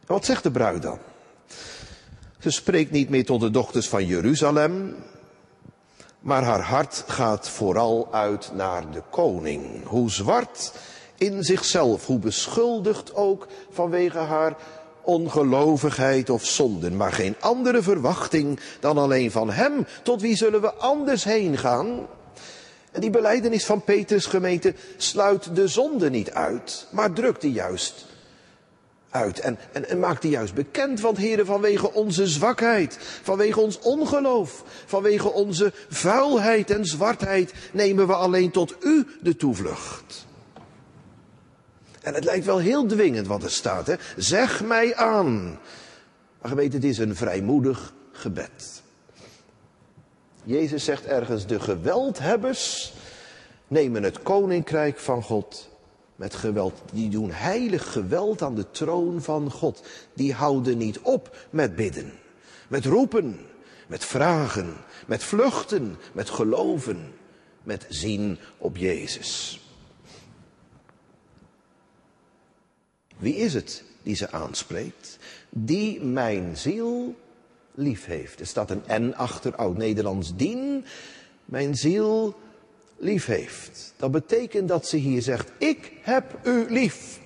Wat 0.05 0.25
zegt 0.25 0.43
de 0.43 0.51
bruid 0.51 0.81
dan? 0.81 0.99
Ze 2.39 2.49
spreekt 2.49 2.91
niet 2.91 3.09
meer 3.09 3.25
tot 3.25 3.41
de 3.41 3.51
dochters 3.51 3.89
van 3.89 4.05
Jeruzalem, 4.05 4.95
maar 6.19 6.43
haar 6.43 6.61
hart 6.61 7.03
gaat 7.07 7.49
vooral 7.49 8.07
uit 8.13 8.51
naar 8.53 8.91
de 8.91 9.01
koning. 9.09 9.85
Hoe 9.85 10.11
zwart 10.11 10.71
in 11.17 11.43
zichzelf, 11.43 12.05
hoe 12.05 12.19
beschuldigd 12.19 13.15
ook 13.15 13.47
vanwege 13.71 14.17
haar 14.17 14.55
ongelovigheid 15.01 16.29
of 16.29 16.45
zonden, 16.45 16.97
maar 16.97 17.11
geen 17.11 17.35
andere 17.39 17.81
verwachting 17.81 18.59
dan 18.79 18.97
alleen 18.97 19.31
van 19.31 19.51
Hem. 19.51 19.85
Tot 20.03 20.21
wie 20.21 20.35
zullen 20.35 20.61
we 20.61 20.73
anders 20.73 21.23
heen 21.23 21.57
gaan? 21.57 22.07
En 22.91 23.01
die 23.01 23.09
beleidenis 23.09 23.65
van 23.65 23.83
Petrus 23.83 24.25
gemeente 24.25 24.73
sluit 24.97 25.55
de 25.55 25.67
zonde 25.67 26.09
niet 26.09 26.31
uit, 26.31 26.87
maar 26.91 27.13
drukt 27.13 27.41
die 27.41 27.51
juist 27.51 28.05
uit. 29.09 29.39
En, 29.39 29.57
en, 29.71 29.89
en 29.89 29.99
maakt 29.99 30.21
die 30.21 30.31
juist 30.31 30.53
bekend, 30.53 30.99
want 31.01 31.17
heren, 31.17 31.45
vanwege 31.45 31.93
onze 31.93 32.27
zwakheid, 32.27 32.97
vanwege 33.23 33.59
ons 33.59 33.79
ongeloof, 33.79 34.63
vanwege 34.85 35.31
onze 35.31 35.73
vuilheid 35.89 36.71
en 36.71 36.85
zwartheid, 36.85 37.53
nemen 37.71 38.07
we 38.07 38.13
alleen 38.13 38.51
tot 38.51 38.75
u 38.79 39.07
de 39.21 39.35
toevlucht. 39.35 40.25
En 42.07 42.13
het 42.13 42.23
lijkt 42.23 42.45
wel 42.45 42.57
heel 42.57 42.85
dwingend 42.85 43.27
wat 43.27 43.43
er 43.43 43.51
staat, 43.51 43.87
hè. 43.87 43.95
Zeg 44.17 44.63
mij 44.63 44.95
aan. 44.95 45.59
Maar 46.41 46.49
geweten, 46.49 46.73
het 46.73 46.89
is 46.89 46.97
een 46.97 47.15
vrijmoedig 47.15 47.93
gebed. 48.11 48.81
Jezus 50.43 50.83
zegt 50.83 51.05
ergens, 51.05 51.45
de 51.45 51.59
geweldhebbers 51.59 52.93
nemen 53.67 54.03
het 54.03 54.21
koninkrijk 54.21 54.99
van 54.99 55.23
God 55.23 55.69
met 56.15 56.35
geweld. 56.35 56.81
Die 56.93 57.09
doen 57.09 57.31
heilig 57.31 57.91
geweld 57.91 58.41
aan 58.41 58.55
de 58.55 58.71
troon 58.71 59.21
van 59.21 59.51
God. 59.51 59.83
Die 60.13 60.33
houden 60.33 60.77
niet 60.77 60.99
op 60.99 61.37
met 61.49 61.75
bidden, 61.75 62.11
met 62.67 62.85
roepen, 62.85 63.39
met 63.87 64.05
vragen, 64.05 64.73
met 65.07 65.23
vluchten, 65.23 65.97
met 66.11 66.29
geloven, 66.29 67.13
met 67.63 67.85
zien 67.89 68.37
op 68.57 68.77
Jezus. 68.77 69.61
Wie 73.17 73.35
is 73.35 73.53
het 73.53 73.83
die 74.03 74.15
ze 74.15 74.31
aanspreekt? 74.31 75.17
Die 75.49 76.01
mijn 76.01 76.57
ziel 76.57 77.15
lief 77.73 78.05
heeft. 78.05 78.39
Er 78.39 78.47
staat 78.47 78.71
een 78.71 78.83
N 79.09 79.13
achter, 79.15 79.55
oud-Nederlands 79.55 80.35
dien. 80.35 80.85
Mijn 81.45 81.75
ziel 81.75 82.35
lief 82.97 83.25
heeft. 83.25 83.93
Dat 83.97 84.11
betekent 84.11 84.67
dat 84.67 84.87
ze 84.87 84.97
hier 84.97 85.21
zegt, 85.21 85.51
ik 85.57 85.91
heb 86.01 86.39
u 86.43 86.65
lief. 86.69 87.19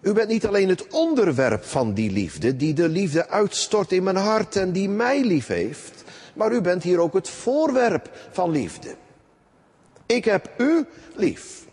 U 0.00 0.12
bent 0.12 0.28
niet 0.28 0.46
alleen 0.46 0.68
het 0.68 0.86
onderwerp 0.88 1.64
van 1.64 1.94
die 1.94 2.10
liefde, 2.10 2.56
die 2.56 2.74
de 2.74 2.88
liefde 2.88 3.28
uitstort 3.28 3.92
in 3.92 4.02
mijn 4.02 4.16
hart 4.16 4.56
en 4.56 4.72
die 4.72 4.88
mij 4.88 5.24
lief 5.24 5.46
heeft, 5.46 6.04
maar 6.34 6.52
u 6.52 6.60
bent 6.60 6.82
hier 6.82 6.98
ook 6.98 7.14
het 7.14 7.28
voorwerp 7.28 8.10
van 8.30 8.50
liefde. 8.50 8.94
Ik 10.06 10.24
heb 10.24 10.50
u 10.58 10.86
lief. 11.14 11.65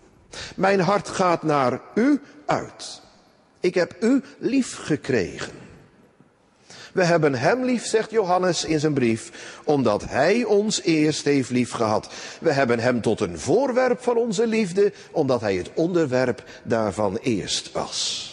Mijn 0.56 0.80
hart 0.80 1.10
gaat 1.10 1.44
naar 1.44 1.80
u 1.96 2.22
uit. 2.46 3.02
Ik 3.60 3.74
heb 3.74 3.96
u 4.00 4.24
lief 4.38 4.76
gekregen. 4.76 5.52
We 6.94 7.04
hebben 7.04 7.36
hem 7.36 7.64
lief, 7.64 7.86
zegt 7.86 8.12
Johannes 8.12 8.66
in 8.66 8.80
zijn 8.80 8.94
brief, 8.94 9.32
omdat 9.64 10.04
hij 10.04 10.44
ons 10.44 10.82
eerst 10.82 11.26
heeft 11.26 11.50
lief 11.50 11.72
gehad. 11.72 12.10
We 12.40 12.52
hebben 12.52 12.80
hem 12.80 13.02
tot 13.02 13.20
een 13.20 13.40
voorwerp 13.40 14.02
van 14.02 14.18
onze 14.18 14.48
liefde, 14.48 14.94
omdat 15.12 15.42
hij 15.42 15.56
het 15.56 15.72
onderwerp 15.74 16.44
daarvan 16.64 17.16
eerst 17.16 17.72
was. 17.72 18.32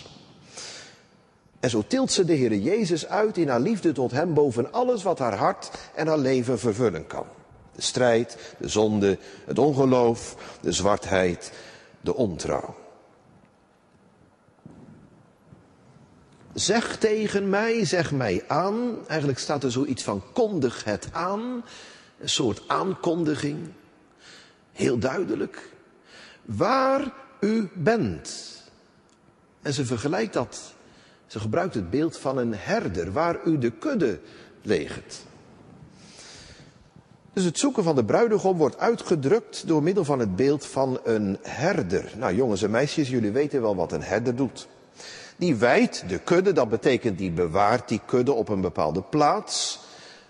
En 1.60 1.70
zo 1.70 1.84
tilt 1.86 2.12
ze 2.12 2.24
de 2.24 2.32
Heer 2.32 2.54
Jezus 2.54 3.06
uit 3.06 3.36
in 3.36 3.48
haar 3.48 3.60
liefde 3.60 3.92
tot 3.92 4.10
hem 4.10 4.34
boven 4.34 4.72
alles 4.72 5.02
wat 5.02 5.18
haar 5.18 5.36
hart 5.36 5.70
en 5.94 6.06
haar 6.06 6.18
leven 6.18 6.58
vervullen 6.58 7.06
kan. 7.06 7.24
De 7.74 7.82
strijd, 7.82 8.36
de 8.58 8.68
zonde, 8.68 9.18
het 9.44 9.58
ongeloof, 9.58 10.36
de 10.60 10.72
zwartheid, 10.72 11.52
de 12.00 12.14
ontrouw. 12.14 12.76
Zeg 16.52 16.96
tegen 16.96 17.48
mij, 17.48 17.84
zeg 17.84 18.12
mij 18.12 18.44
aan. 18.46 19.06
Eigenlijk 19.06 19.38
staat 19.38 19.64
er 19.64 19.72
zoiets 19.72 20.02
van 20.02 20.22
kondig 20.32 20.84
het 20.84 21.08
aan. 21.12 21.64
Een 22.18 22.28
soort 22.28 22.62
aankondiging. 22.66 23.68
Heel 24.72 24.98
duidelijk. 24.98 25.72
Waar 26.42 27.12
u 27.40 27.68
bent. 27.74 28.58
En 29.62 29.72
ze 29.72 29.84
vergelijkt 29.84 30.32
dat. 30.32 30.74
Ze 31.26 31.40
gebruikt 31.40 31.74
het 31.74 31.90
beeld 31.90 32.18
van 32.18 32.38
een 32.38 32.54
herder 32.54 33.12
waar 33.12 33.44
u 33.44 33.58
de 33.58 33.70
kudde 33.70 34.20
legert. 34.62 35.28
Dus 37.32 37.44
het 37.44 37.58
zoeken 37.58 37.84
van 37.84 37.94
de 37.94 38.04
bruidegom 38.04 38.56
wordt 38.56 38.78
uitgedrukt 38.78 39.66
door 39.66 39.82
middel 39.82 40.04
van 40.04 40.18
het 40.18 40.36
beeld 40.36 40.66
van 40.66 41.00
een 41.04 41.38
herder. 41.42 42.12
Nou 42.16 42.34
jongens 42.34 42.62
en 42.62 42.70
meisjes, 42.70 43.08
jullie 43.08 43.30
weten 43.30 43.60
wel 43.60 43.76
wat 43.76 43.92
een 43.92 44.02
herder 44.02 44.36
doet. 44.36 44.68
Die 45.36 45.56
wijdt 45.56 46.04
de 46.08 46.18
kudde, 46.18 46.52
dat 46.52 46.68
betekent 46.68 47.18
die 47.18 47.30
bewaart 47.30 47.88
die 47.88 48.00
kudde 48.06 48.32
op 48.32 48.48
een 48.48 48.60
bepaalde 48.60 49.02
plaats, 49.02 49.80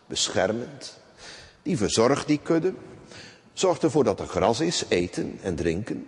beschermend. 0.06 0.98
Die 1.62 1.76
verzorgt 1.76 2.26
die 2.26 2.40
kudde, 2.42 2.74
zorgt 3.52 3.82
ervoor 3.82 4.04
dat 4.04 4.20
er 4.20 4.26
gras 4.26 4.60
is, 4.60 4.84
eten 4.88 5.38
en 5.42 5.54
drinken. 5.54 6.06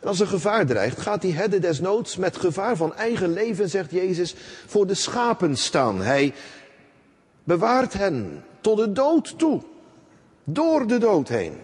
En 0.00 0.10
als 0.10 0.20
er 0.20 0.26
gevaar 0.26 0.66
dreigt, 0.66 1.00
gaat 1.00 1.20
die 1.20 1.34
herder 1.34 1.60
desnoods 1.60 2.16
met 2.16 2.36
gevaar 2.36 2.76
van 2.76 2.94
eigen 2.94 3.32
leven, 3.32 3.70
zegt 3.70 3.90
Jezus, 3.90 4.34
voor 4.66 4.86
de 4.86 4.94
schapen 4.94 5.56
staan. 5.56 6.02
Hij 6.02 6.34
bewaart 7.44 7.92
hen 7.92 8.44
tot 8.60 8.76
de 8.76 8.92
dood 8.92 9.38
toe, 9.38 9.62
door 10.44 10.86
de 10.86 10.98
dood 10.98 11.28
heen. 11.28 11.58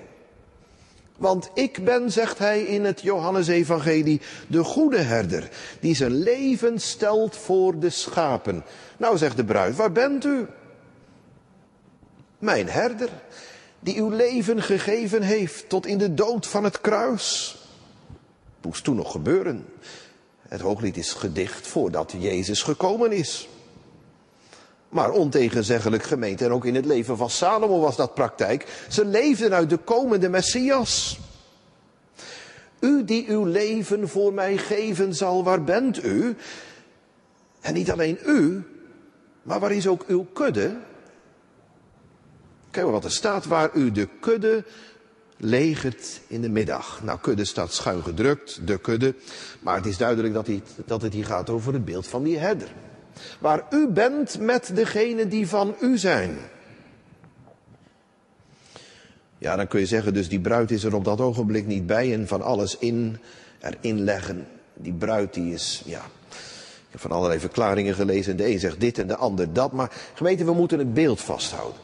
Want 1.17 1.51
ik 1.55 1.85
ben, 1.85 2.13
zegt 2.13 2.39
hij 2.39 2.63
in 2.63 2.85
het 2.85 3.01
Johannesevangelie, 3.01 4.21
de 4.47 4.65
goede 4.65 4.99
herder, 4.99 5.49
die 5.81 5.95
zijn 5.95 6.15
leven 6.15 6.81
stelt 6.81 7.37
voor 7.37 7.79
de 7.79 7.91
schapen. 7.91 8.65
Nou, 8.97 9.19
zegt 9.19 9.37
de 9.37 9.45
bruid, 9.45 9.77
waar 9.77 9.93
bent 9.93 10.25
u? 10.25 10.47
Mijn 12.39 12.69
herder, 12.69 13.09
die 13.81 13.97
uw 13.97 14.09
leven 14.09 14.63
gegeven 14.63 15.23
heeft 15.23 15.69
tot 15.69 15.87
in 15.87 15.99
de 15.99 16.15
dood 16.15 16.47
van 16.47 16.65
het 16.65 16.81
kruis. 16.81 17.57
Moest 18.63 18.85
toen 18.85 18.97
nog 18.97 19.11
gebeuren. 19.11 19.67
Het 20.49 20.61
hooglied 20.61 20.97
is 20.97 21.13
gedicht 21.13 21.67
voordat 21.67 22.15
Jezus 22.19 22.63
gekomen 22.63 23.13
is. 23.13 23.49
Maar 24.91 25.11
ontegenzeggelijk 25.11 26.03
gemeente, 26.03 26.45
en 26.45 26.53
ook 26.53 26.65
in 26.65 26.75
het 26.75 26.85
leven 26.85 27.17
van 27.17 27.31
Salomo 27.31 27.81
was 27.81 27.97
dat 27.97 28.15
praktijk. 28.15 28.85
Ze 28.89 29.05
leefden 29.05 29.53
uit 29.53 29.71
de 29.71 29.77
komende 29.77 30.29
Messias. 30.29 31.19
U 32.81 33.05
die 33.05 33.29
uw 33.29 33.45
leven 33.45 34.09
voor 34.09 34.33
mij 34.33 34.57
geven 34.57 35.15
zal, 35.15 35.45
waar 35.45 35.65
bent 35.65 36.05
u? 36.05 36.37
En 37.61 37.75
niet 37.75 37.91
alleen 37.91 38.19
u, 38.27 38.63
maar 39.43 39.61
waar 39.61 39.73
is 39.73 39.87
ook 39.87 40.05
uw 40.07 40.27
kudde? 40.33 40.77
Kijk 42.71 42.87
wat 42.87 43.05
er 43.05 43.11
staat, 43.11 43.47
waar 43.47 43.71
u 43.75 43.93
de 43.93 44.09
kudde 44.21 44.65
legert 45.37 46.21
in 46.27 46.41
de 46.41 46.49
middag. 46.49 47.03
Nou, 47.03 47.19
kudde 47.19 47.45
staat 47.45 47.73
schuin 47.73 48.03
gedrukt, 48.03 48.67
de 48.67 48.79
kudde. 48.79 49.15
Maar 49.61 49.77
het 49.77 49.87
is 49.87 49.97
duidelijk 49.97 50.35
dat, 50.35 50.49
dat 50.87 51.03
het 51.03 51.13
hier 51.13 51.25
gaat 51.25 51.51
over 51.51 51.73
het 51.73 51.85
beeld 51.85 52.07
van 52.07 52.23
die 52.23 52.39
herder. 52.39 52.69
Waar 53.39 53.67
u 53.71 53.89
bent 53.89 54.39
met 54.39 54.71
degenen 54.75 55.29
die 55.29 55.49
van 55.49 55.75
u 55.81 55.99
zijn. 55.99 56.39
Ja, 59.39 59.57
dan 59.57 59.69
kun 59.69 59.81
je 59.81 59.87
zeggen, 59.87 60.15
dus 60.15 60.29
die 60.29 60.41
bruid 60.41 60.71
is 60.71 60.85
er 60.85 60.95
op 60.95 61.05
dat 61.05 61.21
ogenblik 61.21 61.67
niet 61.67 61.87
bij 61.87 62.13
en 62.13 62.29
van 62.29 62.43
alles 62.43 62.79
in, 62.79 63.19
erin 63.61 64.05
leggen. 64.05 64.47
Die 64.75 64.93
bruid 64.93 65.35
die 65.35 65.53
is, 65.53 65.83
ja, 65.85 66.03
ik 66.91 66.97
heb 66.97 67.01
van 67.01 67.11
allerlei 67.11 67.41
verklaringen 67.41 67.95
gelezen. 67.95 68.37
De 68.37 68.47
een 68.47 68.59
zegt 68.59 68.81
dit 68.81 68.99
en 68.99 69.07
de 69.07 69.17
ander 69.17 69.53
dat. 69.53 69.73
Maar 69.73 69.93
gemeente, 70.15 70.45
we 70.45 70.53
moeten 70.53 70.79
het 70.79 70.95
beeld 70.95 71.21
vasthouden. 71.21 71.81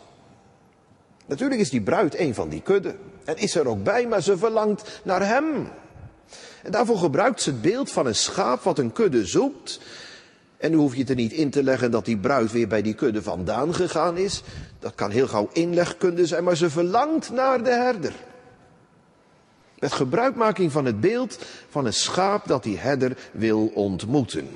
Natuurlijk 1.27 1.61
is 1.61 1.70
die 1.70 1.81
bruid 1.81 2.18
een 2.18 2.35
van 2.35 2.49
die 2.49 2.62
kudde. 2.62 2.94
En 3.25 3.37
is 3.37 3.55
er 3.55 3.68
ook 3.68 3.83
bij, 3.83 4.07
maar 4.07 4.22
ze 4.22 4.38
verlangt 4.38 5.01
naar 5.03 5.27
hem. 5.27 5.68
En 6.62 6.70
daarvoor 6.70 6.99
gebruikt 6.99 7.42
ze 7.42 7.51
het 7.51 7.62
beeld 7.62 7.90
van 7.90 8.07
een 8.07 8.14
schaap 8.14 8.62
wat 8.62 8.79
een 8.79 8.92
kudde 8.92 9.27
zoekt. 9.27 9.81
En 10.57 10.71
nu 10.71 10.77
hoef 10.77 10.92
je 10.95 11.01
het 11.01 11.11
er 11.11 11.16
niet 11.16 11.33
in 11.33 11.51
te 11.51 11.62
leggen 11.62 11.90
dat 11.90 12.05
die 12.05 12.19
bruid 12.19 12.53
weer 12.53 12.69
bij 12.69 12.83
die 12.83 12.95
kudde 12.95 13.23
vandaan 13.23 13.75
gegaan 13.75 14.16
is. 14.16 14.42
Dat 14.79 14.95
kan 14.95 15.11
heel 15.11 15.29
gauw 15.29 15.49
inlegkunde 15.53 16.27
zijn, 16.27 16.45
maar 16.45 16.57
ze 16.57 16.71
verlangt 16.71 17.31
naar 17.31 17.62
de 17.64 17.71
herder. 17.71 18.12
Met 19.79 19.92
gebruikmaking 19.92 20.73
van 20.73 20.85
het 20.85 21.01
beeld 21.01 21.38
van 21.69 21.87
een 21.87 21.92
schaap 21.92 22.47
dat 22.47 22.62
die 22.62 22.79
herder 22.79 23.16
wil 23.33 23.71
ontmoeten. 23.75 24.49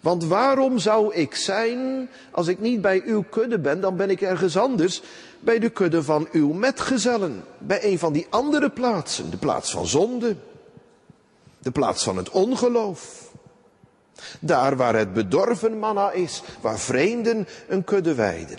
Want 0.00 0.24
waarom 0.24 0.78
zou 0.78 1.14
ik 1.14 1.34
zijn 1.34 2.08
als 2.30 2.46
ik 2.46 2.60
niet 2.60 2.80
bij 2.80 3.02
uw 3.04 3.24
kudde 3.30 3.58
ben, 3.58 3.80
dan 3.80 3.96
ben 3.96 4.10
ik 4.10 4.20
ergens 4.20 4.56
anders, 4.56 5.02
bij 5.40 5.58
de 5.58 5.70
kudde 5.70 6.02
van 6.02 6.28
uw 6.32 6.52
metgezellen, 6.52 7.44
bij 7.58 7.84
een 7.84 7.98
van 7.98 8.12
die 8.12 8.26
andere 8.30 8.70
plaatsen, 8.70 9.30
de 9.30 9.36
plaats 9.36 9.70
van 9.70 9.86
zonde, 9.86 10.36
de 11.58 11.70
plaats 11.70 12.04
van 12.04 12.16
het 12.16 12.30
ongeloof. 12.30 13.30
Daar 14.40 14.76
waar 14.76 14.94
het 14.94 15.12
bedorven 15.12 15.78
manna 15.78 16.10
is, 16.10 16.42
waar 16.60 16.78
vreemden 16.78 17.46
een 17.68 17.84
kudde 17.84 18.14
weiden. 18.14 18.58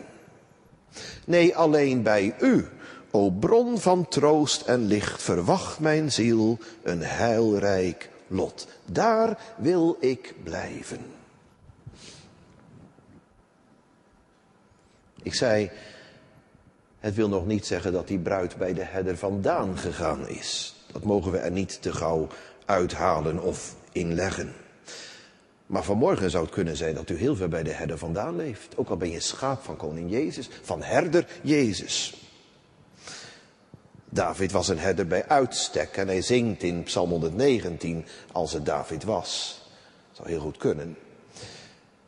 Nee, 1.26 1.56
alleen 1.56 2.04
bij 2.04 2.36
u, 2.40 2.68
o 3.12 3.30
bron 3.30 3.80
van 3.80 4.08
troost 4.08 4.62
en 4.62 4.86
licht, 4.86 5.24
verwacht 5.24 5.80
mijn 5.80 6.12
ziel 6.12 6.58
een 6.84 7.02
heilrijk 7.02 8.10
lot. 8.28 8.68
Daar 8.86 9.38
wil 9.58 9.98
ik 10.00 10.34
blijven. 10.44 11.00
Ik 15.24 15.34
zei, 15.34 15.72
het 17.00 17.16
wil 17.16 17.30
nog 17.30 17.46
niet 17.46 17.66
zeggen 17.66 17.92
dat 17.92 18.08
die 18.08 18.20
bruid 18.20 18.58
bij 18.58 18.74
de 18.74 18.84
herder 18.84 19.18
vandaan 19.18 19.78
gegaan 19.78 20.28
is. 20.28 20.76
Dat 20.92 21.04
mogen 21.04 21.32
we 21.32 21.38
er 21.38 21.52
niet 21.52 21.82
te 21.82 21.94
gauw 21.94 22.28
uithalen 22.66 23.44
of 23.44 23.76
inleggen. 23.92 24.54
Maar 25.72 25.84
vanmorgen 25.84 26.30
zou 26.30 26.44
het 26.44 26.54
kunnen 26.54 26.78
zijn 26.78 26.96
dat 26.96 27.10
u 27.10 27.18
heel 27.18 27.36
ver 27.36 27.50
bij 27.50 27.64
de 27.64 27.72
herder 27.72 27.98
vandaan 27.98 28.36
leeft. 28.36 28.78
Ook 28.78 28.90
al 28.90 28.98
ben 28.98 29.12
je 29.12 29.20
schaap 29.20 29.64
van 29.64 29.78
koning 29.78 30.12
Jezus, 30.12 30.50
van 30.62 30.84
herder 30.84 31.28
Jezus. 31.42 32.14
David 34.10 34.52
was 34.52 34.68
een 34.68 34.80
herder 34.80 35.08
bij 35.08 35.28
uitstek 35.28 35.98
en 35.98 36.08
hij 36.08 36.22
zingt 36.22 36.64
in 36.64 36.84
Psalm 36.84 37.10
119 37.10 38.06
als 38.32 38.54
het 38.54 38.66
David 38.66 39.04
was. 39.04 39.62
Zou 40.12 40.30
heel 40.30 40.40
goed 40.40 40.58
kunnen. 40.58 40.98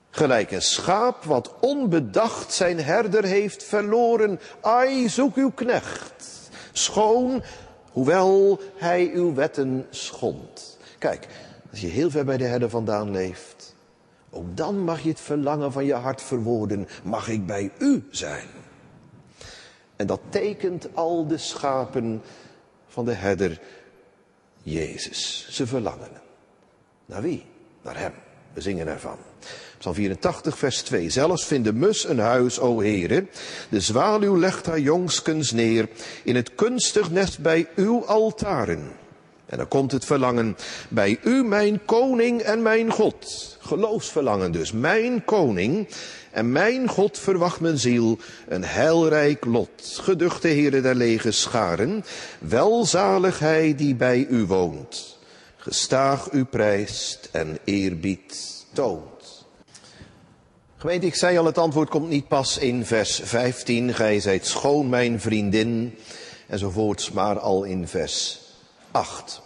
Gelijk 0.09 0.51
een 0.51 0.61
schaap 0.61 1.23
wat 1.23 1.51
onbedacht 1.59 2.53
zijn 2.53 2.79
herder 2.79 3.23
heeft 3.23 3.63
verloren. 3.63 4.39
Ai, 4.61 5.09
zoek 5.09 5.35
uw 5.35 5.51
knecht. 5.51 6.49
Schoon, 6.71 7.43
hoewel 7.91 8.59
hij 8.75 9.11
uw 9.13 9.33
wetten 9.33 9.85
schond. 9.89 10.77
Kijk, 10.97 11.27
als 11.73 11.81
je 11.81 11.87
heel 11.87 12.09
ver 12.09 12.25
bij 12.25 12.37
de 12.37 12.43
herder 12.43 12.69
vandaan 12.69 13.11
leeft, 13.11 13.75
ook 14.29 14.57
dan 14.57 14.79
mag 14.79 15.01
je 15.01 15.09
het 15.09 15.19
verlangen 15.19 15.71
van 15.71 15.85
je 15.85 15.93
hart 15.93 16.21
verwoorden. 16.21 16.87
Mag 17.03 17.27
ik 17.27 17.45
bij 17.45 17.71
u 17.79 18.07
zijn? 18.11 18.47
En 19.95 20.07
dat 20.07 20.19
tekent 20.29 20.87
al 20.93 21.27
de 21.27 21.37
schapen 21.37 22.21
van 22.87 23.05
de 23.05 23.13
herder 23.13 23.59
Jezus. 24.63 25.47
Ze 25.49 25.67
verlangen. 25.67 26.09
Naar 27.05 27.21
wie? 27.21 27.45
Naar 27.81 27.97
hem. 27.97 28.13
We 28.53 28.61
zingen 28.61 28.87
ervan. 28.87 29.17
Psalm 29.77 29.95
84, 29.95 30.57
vers 30.57 30.81
2. 30.81 31.09
Zelfs 31.09 31.45
vindt 31.45 31.65
de 31.65 31.73
mus 31.73 32.07
een 32.07 32.19
huis, 32.19 32.59
o 32.59 32.79
heren. 32.79 33.29
De 33.69 33.79
zwaluw 33.79 34.37
legt 34.37 34.65
haar 34.65 34.79
jongskens 34.79 35.51
neer 35.51 35.89
in 36.23 36.35
het 36.35 36.55
kunstig 36.55 37.11
nest 37.11 37.39
bij 37.39 37.67
uw 37.75 38.05
altaren. 38.05 39.01
En 39.45 39.57
dan 39.57 39.67
komt 39.67 39.91
het 39.91 40.05
verlangen 40.05 40.57
bij 40.89 41.19
u, 41.23 41.43
mijn 41.43 41.85
koning 41.85 42.41
en 42.41 42.61
mijn 42.61 42.91
God. 42.91 43.57
Geloofsverlangen 43.59 44.51
dus. 44.51 44.71
Mijn 44.71 45.25
koning 45.25 45.87
en 46.31 46.51
mijn 46.51 46.87
God 46.87 47.19
verwacht 47.19 47.59
mijn 47.59 47.77
ziel 47.77 48.17
een 48.47 48.63
heilrijk 48.63 49.45
lot. 49.45 49.99
Geduchte 50.01 50.47
heren 50.47 50.83
der 50.83 50.95
lege 50.95 51.31
scharen, 51.31 52.05
welzalig 52.39 53.39
hij 53.39 53.75
die 53.75 53.95
bij 53.95 54.25
u 54.29 54.45
woont. 54.45 55.17
Gestaag 55.57 56.31
u 56.31 56.43
prijst 56.43 57.29
en 57.31 57.57
eerbied 57.63 58.65
toont. 58.73 59.45
Gemeente, 60.77 61.05
ik 61.05 61.15
zei 61.15 61.37
al, 61.37 61.45
het 61.45 61.57
antwoord 61.57 61.89
komt 61.89 62.09
niet 62.09 62.27
pas 62.27 62.57
in 62.57 62.85
vers 62.85 63.21
15. 63.23 63.93
Gij 63.93 64.19
zijt 64.19 64.45
schoon, 64.45 64.89
mijn 64.89 65.19
vriendin, 65.19 65.95
enzovoorts, 66.47 67.11
maar 67.11 67.39
al 67.39 67.63
in 67.63 67.87
vers 67.87 68.42
8. 68.93 69.41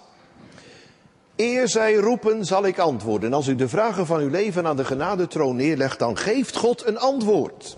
Eer 1.35 1.67
zij 1.67 1.93
roepen, 1.95 2.45
zal 2.45 2.65
ik 2.65 2.79
antwoorden. 2.79 3.33
Als 3.33 3.47
u 3.47 3.55
de 3.55 3.69
vragen 3.69 4.05
van 4.05 4.19
uw 4.19 4.29
leven 4.29 4.67
aan 4.67 4.75
de 4.75 4.85
genadetroon 4.85 5.55
neerlegt, 5.55 5.99
dan 5.99 6.17
geeft 6.17 6.55
God 6.55 6.85
een 6.85 6.99
antwoord. 6.99 7.77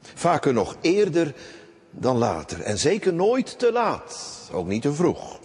Vaker 0.00 0.52
nog 0.52 0.76
eerder 0.80 1.34
dan 1.90 2.16
later. 2.18 2.60
En 2.60 2.78
zeker 2.78 3.14
nooit 3.14 3.58
te 3.58 3.72
laat. 3.72 4.40
Ook 4.52 4.66
niet 4.66 4.82
te 4.82 4.92
vroeg. 4.92 5.38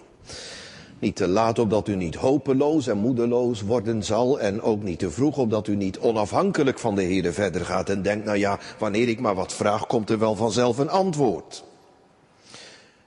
Niet 0.99 1.15
te 1.15 1.27
laat 1.27 1.59
opdat 1.59 1.87
u 1.87 1.95
niet 1.95 2.15
hopeloos 2.15 2.87
en 2.87 2.97
moedeloos 2.97 3.61
worden 3.61 4.03
zal. 4.03 4.39
En 4.39 4.61
ook 4.61 4.83
niet 4.83 4.99
te 4.99 5.11
vroeg 5.11 5.37
opdat 5.37 5.67
u 5.67 5.75
niet 5.75 5.99
onafhankelijk 5.99 6.79
van 6.79 6.95
de 6.95 7.01
Heer 7.01 7.33
verder 7.33 7.65
gaat. 7.65 7.89
En 7.89 8.01
denkt, 8.01 8.25
nou 8.25 8.37
ja, 8.37 8.59
wanneer 8.79 9.07
ik 9.07 9.19
maar 9.19 9.35
wat 9.35 9.53
vraag, 9.53 9.87
komt 9.87 10.09
er 10.09 10.19
wel 10.19 10.35
vanzelf 10.35 10.77
een 10.77 10.89
antwoord. 10.89 11.63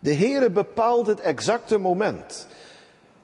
De 0.02 0.14
Heere 0.14 0.50
bepaalt 0.50 1.06
het 1.06 1.20
exacte 1.20 1.78
moment. 1.78 2.46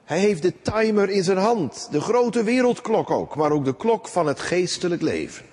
Hij 0.03 0.19
heeft 0.19 0.41
de 0.41 0.53
timer 0.61 1.09
in 1.09 1.23
zijn 1.23 1.37
hand, 1.37 1.87
de 1.91 2.01
grote 2.01 2.43
wereldklok 2.43 3.11
ook, 3.11 3.35
maar 3.35 3.51
ook 3.51 3.65
de 3.65 3.75
klok 3.75 4.07
van 4.07 4.27
het 4.27 4.39
geestelijk 4.39 5.01
leven. 5.01 5.45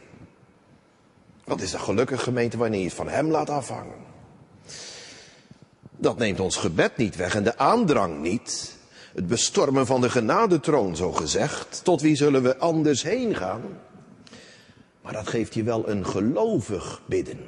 Wat 1.45 1.61
is 1.61 1.73
een 1.73 1.81
gelukkig 1.81 2.23
gemeente 2.23 2.57
wanneer 2.57 2.79
je 2.79 2.85
het 2.85 2.95
van 2.95 3.09
hem 3.09 3.31
laat 3.31 3.51
afhangen? 3.51 4.05
Dat 5.91 6.19
neemt 6.19 6.41
ons 6.41 6.57
gebed 6.57 6.97
niet 6.97 7.17
weg 7.17 7.35
en 7.35 7.45
de 7.45 7.59
aandrang 7.59 8.21
niet. 8.21 8.77
Het 9.15 9.27
bestormen 9.27 9.87
van 9.87 10.01
de 10.01 10.11
genadetroon, 10.11 10.97
zo 10.97 11.13
gezegd. 11.13 11.81
Tot 11.85 12.01
wie 12.01 12.17
zullen 12.17 12.43
we 12.43 12.59
anders 12.59 13.03
heen 13.03 13.35
gaan? 13.35 13.63
Maar 15.03 15.13
dat 15.13 15.29
geeft 15.29 15.55
je 15.55 15.63
wel 15.63 15.89
een 15.89 16.07
gelovig 16.07 17.01
bidden. 17.07 17.41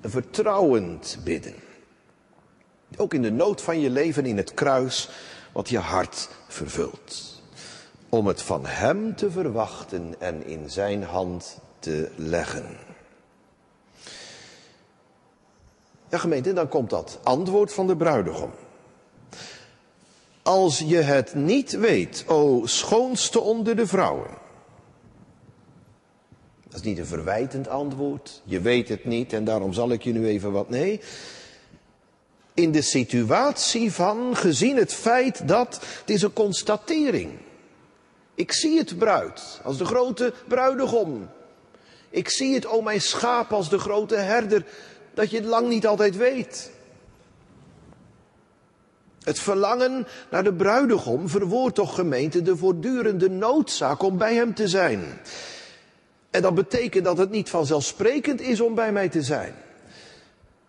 Een 0.00 0.10
vertrouwend 0.10 1.18
bidden. 1.24 1.54
Ook 2.96 3.14
in 3.14 3.22
de 3.22 3.32
nood 3.32 3.62
van 3.62 3.80
je 3.80 3.90
leven 3.90 4.26
in 4.26 4.36
het 4.36 4.54
kruis 4.54 5.08
wat 5.52 5.68
je 5.68 5.78
hart 5.78 6.28
vervult. 6.48 7.40
Om 8.08 8.26
het 8.26 8.42
van 8.42 8.66
Hem 8.66 9.16
te 9.16 9.30
verwachten 9.30 10.14
en 10.18 10.46
in 10.46 10.70
Zijn 10.70 11.02
hand 11.02 11.58
te 11.78 12.10
leggen. 12.16 12.76
Ja 16.08 16.18
gemeente, 16.18 16.52
dan 16.52 16.68
komt 16.68 16.90
dat 16.90 17.18
antwoord 17.22 17.72
van 17.72 17.86
de 17.86 17.96
bruidegom. 17.96 18.50
Als 20.42 20.78
je 20.78 20.96
het 20.96 21.34
niet 21.34 21.72
weet, 21.78 22.24
o 22.26 22.66
schoonste 22.66 23.40
onder 23.40 23.76
de 23.76 23.86
vrouwen. 23.86 24.30
Dat 26.68 26.74
is 26.74 26.82
niet 26.82 26.98
een 26.98 27.06
verwijtend 27.06 27.68
antwoord. 27.68 28.42
Je 28.44 28.60
weet 28.60 28.88
het 28.88 29.04
niet 29.04 29.32
en 29.32 29.44
daarom 29.44 29.72
zal 29.72 29.90
ik 29.90 30.02
je 30.02 30.12
nu 30.12 30.26
even 30.26 30.52
wat. 30.52 30.68
Nee, 30.68 31.00
in 32.56 32.72
de 32.72 32.82
situatie 32.82 33.92
van, 33.92 34.36
gezien 34.36 34.76
het 34.76 34.94
feit 34.94 35.48
dat, 35.48 35.74
het 36.00 36.10
is 36.10 36.22
een 36.22 36.32
constatering. 36.32 37.30
Ik 38.34 38.52
zie 38.52 38.78
het 38.78 38.98
bruid 38.98 39.60
als 39.62 39.78
de 39.78 39.84
grote 39.84 40.32
bruidegom. 40.48 41.28
Ik 42.10 42.28
zie 42.28 42.54
het, 42.54 42.66
o 42.66 42.82
mijn 42.82 43.00
schaap, 43.00 43.52
als 43.52 43.68
de 43.68 43.78
grote 43.78 44.14
herder, 44.14 44.64
dat 45.14 45.30
je 45.30 45.36
het 45.36 45.46
lang 45.46 45.68
niet 45.68 45.86
altijd 45.86 46.16
weet. 46.16 46.70
Het 49.22 49.38
verlangen 49.38 50.06
naar 50.30 50.44
de 50.44 50.54
bruidegom 50.54 51.28
verwoordt 51.28 51.74
toch 51.74 51.94
gemeente 51.94 52.42
de 52.42 52.56
voortdurende 52.56 53.30
noodzaak 53.30 54.02
om 54.02 54.18
bij 54.18 54.34
hem 54.34 54.54
te 54.54 54.68
zijn. 54.68 55.20
En 56.30 56.42
dat 56.42 56.54
betekent 56.54 57.04
dat 57.04 57.18
het 57.18 57.30
niet 57.30 57.50
vanzelfsprekend 57.50 58.40
is 58.40 58.60
om 58.60 58.74
bij 58.74 58.92
mij 58.92 59.08
te 59.08 59.22
zijn. 59.22 59.54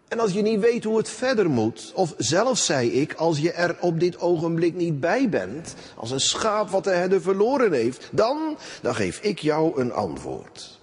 En 0.08 0.20
als 0.20 0.32
je 0.32 0.42
niet 0.42 0.60
weet 0.60 0.84
hoe 0.84 0.98
het 0.98 1.10
verder 1.10 1.50
moet, 1.50 1.92
of 1.96 2.14
zelfs 2.18 2.66
zei 2.66 2.92
ik, 2.92 3.14
als 3.14 3.40
je 3.40 3.52
er 3.52 3.78
op 3.82 4.00
dit 4.00 4.20
ogenblik 4.20 4.76
niet 4.76 5.00
bij 5.00 5.30
bent, 5.30 5.76
als 5.96 6.12
een 6.12 6.20
schaap 6.20 6.70
wat 6.70 6.84
de 6.84 6.90
herder 6.90 7.22
verloren 7.22 7.74
heeft, 7.74 8.10
dan, 8.12 8.58
dan 8.82 8.96
geef 8.96 9.20
ik 9.22 9.40
jou 9.40 9.82
een 9.82 9.92
antwoord. 9.92 10.80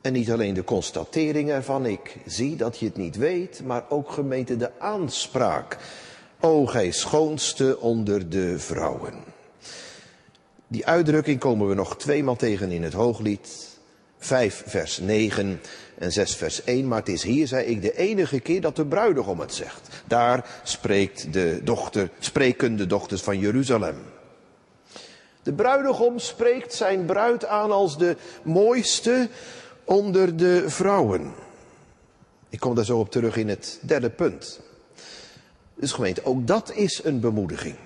En 0.00 0.12
niet 0.12 0.30
alleen 0.30 0.54
de 0.54 0.64
constatering 0.64 1.50
ervan, 1.50 1.86
ik 1.86 2.16
zie 2.26 2.56
dat 2.56 2.78
je 2.78 2.86
het 2.86 2.96
niet 2.96 3.16
weet, 3.16 3.62
maar 3.64 3.84
ook 3.88 4.10
gemeente 4.10 4.56
de 4.56 4.70
aanspraak. 4.78 5.78
O 6.40 6.66
gij 6.66 6.90
schoonste 6.90 7.80
onder 7.80 8.28
de 8.28 8.58
vrouwen. 8.58 9.14
Die 10.66 10.86
uitdrukking 10.86 11.38
komen 11.38 11.68
we 11.68 11.74
nog 11.74 11.96
tweemaal 11.96 12.36
tegen 12.36 12.70
in 12.70 12.82
het 12.82 12.92
hooglied. 12.92 13.69
5 14.20 14.62
vers 14.66 14.98
9 14.98 15.60
en 15.98 16.12
6 16.12 16.36
vers 16.36 16.64
1. 16.64 16.88
Maar 16.88 16.98
het 16.98 17.08
is 17.08 17.22
hier, 17.22 17.46
zei 17.46 17.66
ik, 17.66 17.82
de 17.82 17.96
enige 17.96 18.40
keer 18.40 18.60
dat 18.60 18.76
de 18.76 18.86
bruidegom 18.86 19.40
het 19.40 19.54
zegt. 19.54 19.88
Daar 20.06 20.60
spreekt 20.62 21.32
de 21.32 21.60
dochter, 21.64 22.10
spreken 22.18 22.76
de 22.76 22.86
dochters 22.86 23.22
van 23.22 23.38
Jeruzalem. 23.38 23.96
De 25.42 25.52
bruidegom 25.52 26.18
spreekt 26.18 26.74
zijn 26.74 27.04
bruid 27.04 27.46
aan 27.46 27.70
als 27.70 27.98
de 27.98 28.16
mooiste 28.42 29.28
onder 29.84 30.36
de 30.36 30.64
vrouwen. 30.66 31.32
Ik 32.48 32.60
kom 32.60 32.74
daar 32.74 32.84
zo 32.84 32.98
op 32.98 33.10
terug 33.10 33.36
in 33.36 33.48
het 33.48 33.78
derde 33.82 34.10
punt. 34.10 34.60
Dus 35.74 35.92
gemeente, 35.92 36.24
ook 36.24 36.46
dat 36.46 36.72
is 36.74 37.04
een 37.04 37.20
bemoediging. 37.20 37.76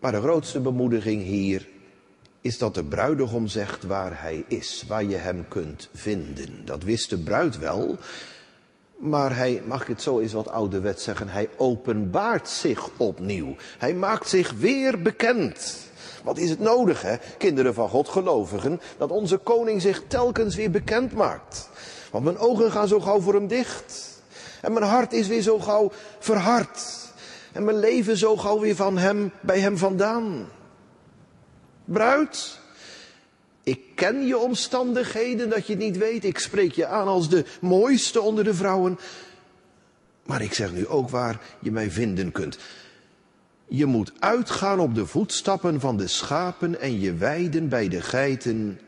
Maar 0.00 0.12
de 0.12 0.20
grootste 0.20 0.60
bemoediging 0.60 1.22
hier 1.22 1.68
is 2.44 2.58
dat 2.58 2.74
de 2.74 2.84
bruidegom 2.84 3.46
zegt 3.46 3.84
waar 3.84 4.20
hij 4.20 4.44
is, 4.48 4.84
waar 4.88 5.04
je 5.04 5.16
hem 5.16 5.48
kunt 5.48 5.88
vinden. 5.94 6.64
Dat 6.64 6.82
wist 6.82 7.10
de 7.10 7.18
bruid 7.18 7.58
wel, 7.58 7.96
maar 8.96 9.36
hij, 9.36 9.62
mag 9.66 9.82
ik 9.82 9.88
het 9.88 10.02
zo 10.02 10.18
eens 10.18 10.32
wat 10.32 10.48
ouderwet 10.48 11.00
zeggen, 11.00 11.28
hij 11.28 11.48
openbaart 11.56 12.48
zich 12.48 12.90
opnieuw. 12.96 13.56
Hij 13.78 13.94
maakt 13.94 14.28
zich 14.28 14.52
weer 14.52 15.02
bekend. 15.02 15.76
Wat 16.24 16.38
is 16.38 16.50
het 16.50 16.60
nodig, 16.60 17.02
hè, 17.02 17.16
kinderen 17.38 17.74
van 17.74 17.88
God, 17.88 18.08
gelovigen, 18.08 18.80
dat 18.98 19.10
onze 19.10 19.36
koning 19.36 19.82
zich 19.82 20.02
telkens 20.06 20.54
weer 20.54 20.70
bekend 20.70 21.12
maakt. 21.12 21.68
Want 22.10 22.24
mijn 22.24 22.38
ogen 22.38 22.72
gaan 22.72 22.88
zo 22.88 23.00
gauw 23.00 23.20
voor 23.20 23.34
hem 23.34 23.46
dicht. 23.46 24.20
En 24.60 24.72
mijn 24.72 24.84
hart 24.84 25.12
is 25.12 25.26
weer 25.26 25.42
zo 25.42 25.58
gauw 25.58 25.92
verhard. 26.18 26.80
En 27.52 27.64
mijn 27.64 27.78
leven 27.78 28.16
zo 28.16 28.36
gauw 28.36 28.60
weer 28.60 28.76
van 28.76 28.98
hem, 28.98 29.32
bij 29.40 29.60
hem 29.60 29.78
vandaan. 29.78 30.46
Bruid, 31.84 32.58
ik 33.62 33.80
ken 33.94 34.26
je 34.26 34.38
omstandigheden 34.38 35.48
dat 35.48 35.66
je 35.66 35.72
het 35.72 35.82
niet 35.82 35.98
weet. 35.98 36.24
Ik 36.24 36.38
spreek 36.38 36.72
je 36.72 36.86
aan 36.86 37.06
als 37.06 37.28
de 37.28 37.44
mooiste 37.60 38.20
onder 38.20 38.44
de 38.44 38.54
vrouwen. 38.54 38.98
Maar 40.26 40.42
ik 40.42 40.54
zeg 40.54 40.72
nu 40.72 40.86
ook 40.86 41.10
waar 41.10 41.40
je 41.60 41.70
mij 41.70 41.90
vinden 41.90 42.32
kunt. 42.32 42.58
Je 43.66 43.86
moet 43.86 44.12
uitgaan 44.18 44.80
op 44.80 44.94
de 44.94 45.06
voetstappen 45.06 45.80
van 45.80 45.96
de 45.96 46.06
schapen 46.06 46.80
en 46.80 47.00
je 47.00 47.14
weiden 47.14 47.68
bij 47.68 47.88
de 47.88 48.00
geiten 48.00 48.80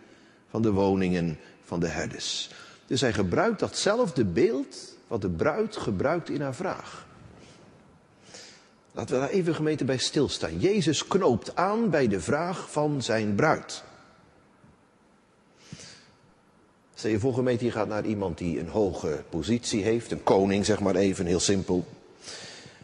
van 0.51 0.63
de 0.63 0.71
woningen 0.71 1.39
van 1.65 1.81
de 1.81 1.87
herders. 1.87 2.51
Dus 2.87 3.01
hij 3.01 3.13
gebruikt 3.13 3.61
datzelfde 3.61 4.25
beeld 4.25 4.97
wat 5.07 5.21
de 5.21 5.31
bruid 5.31 5.77
gebruikt 5.77 6.29
in 6.29 6.41
haar 6.41 6.55
vraag. 6.55 7.06
Laten 8.97 9.15
we 9.15 9.21
daar 9.21 9.31
even 9.31 9.55
gemeente 9.55 9.85
bij 9.85 9.97
stilstaan. 9.97 10.59
Jezus 10.59 11.07
knoopt 11.07 11.57
aan 11.57 11.91
bij 11.91 12.09
de 12.09 12.21
vraag 12.21 12.71
van 12.71 13.03
zijn 13.03 13.35
bruid. 13.35 13.83
Stel 16.95 17.11
je 17.11 17.19
voor 17.19 17.35
gemeente, 17.35 17.65
je 17.65 17.71
gaat 17.71 17.89
naar 17.89 18.05
iemand 18.05 18.39
die 18.39 18.61
een 18.61 18.69
hoge 18.69 19.23
positie 19.29 19.83
heeft, 19.83 20.11
een 20.11 20.23
koning 20.23 20.65
zeg 20.65 20.81
maar 20.81 20.95
even, 20.95 21.27
heel 21.27 21.41
simpel. 21.41 21.85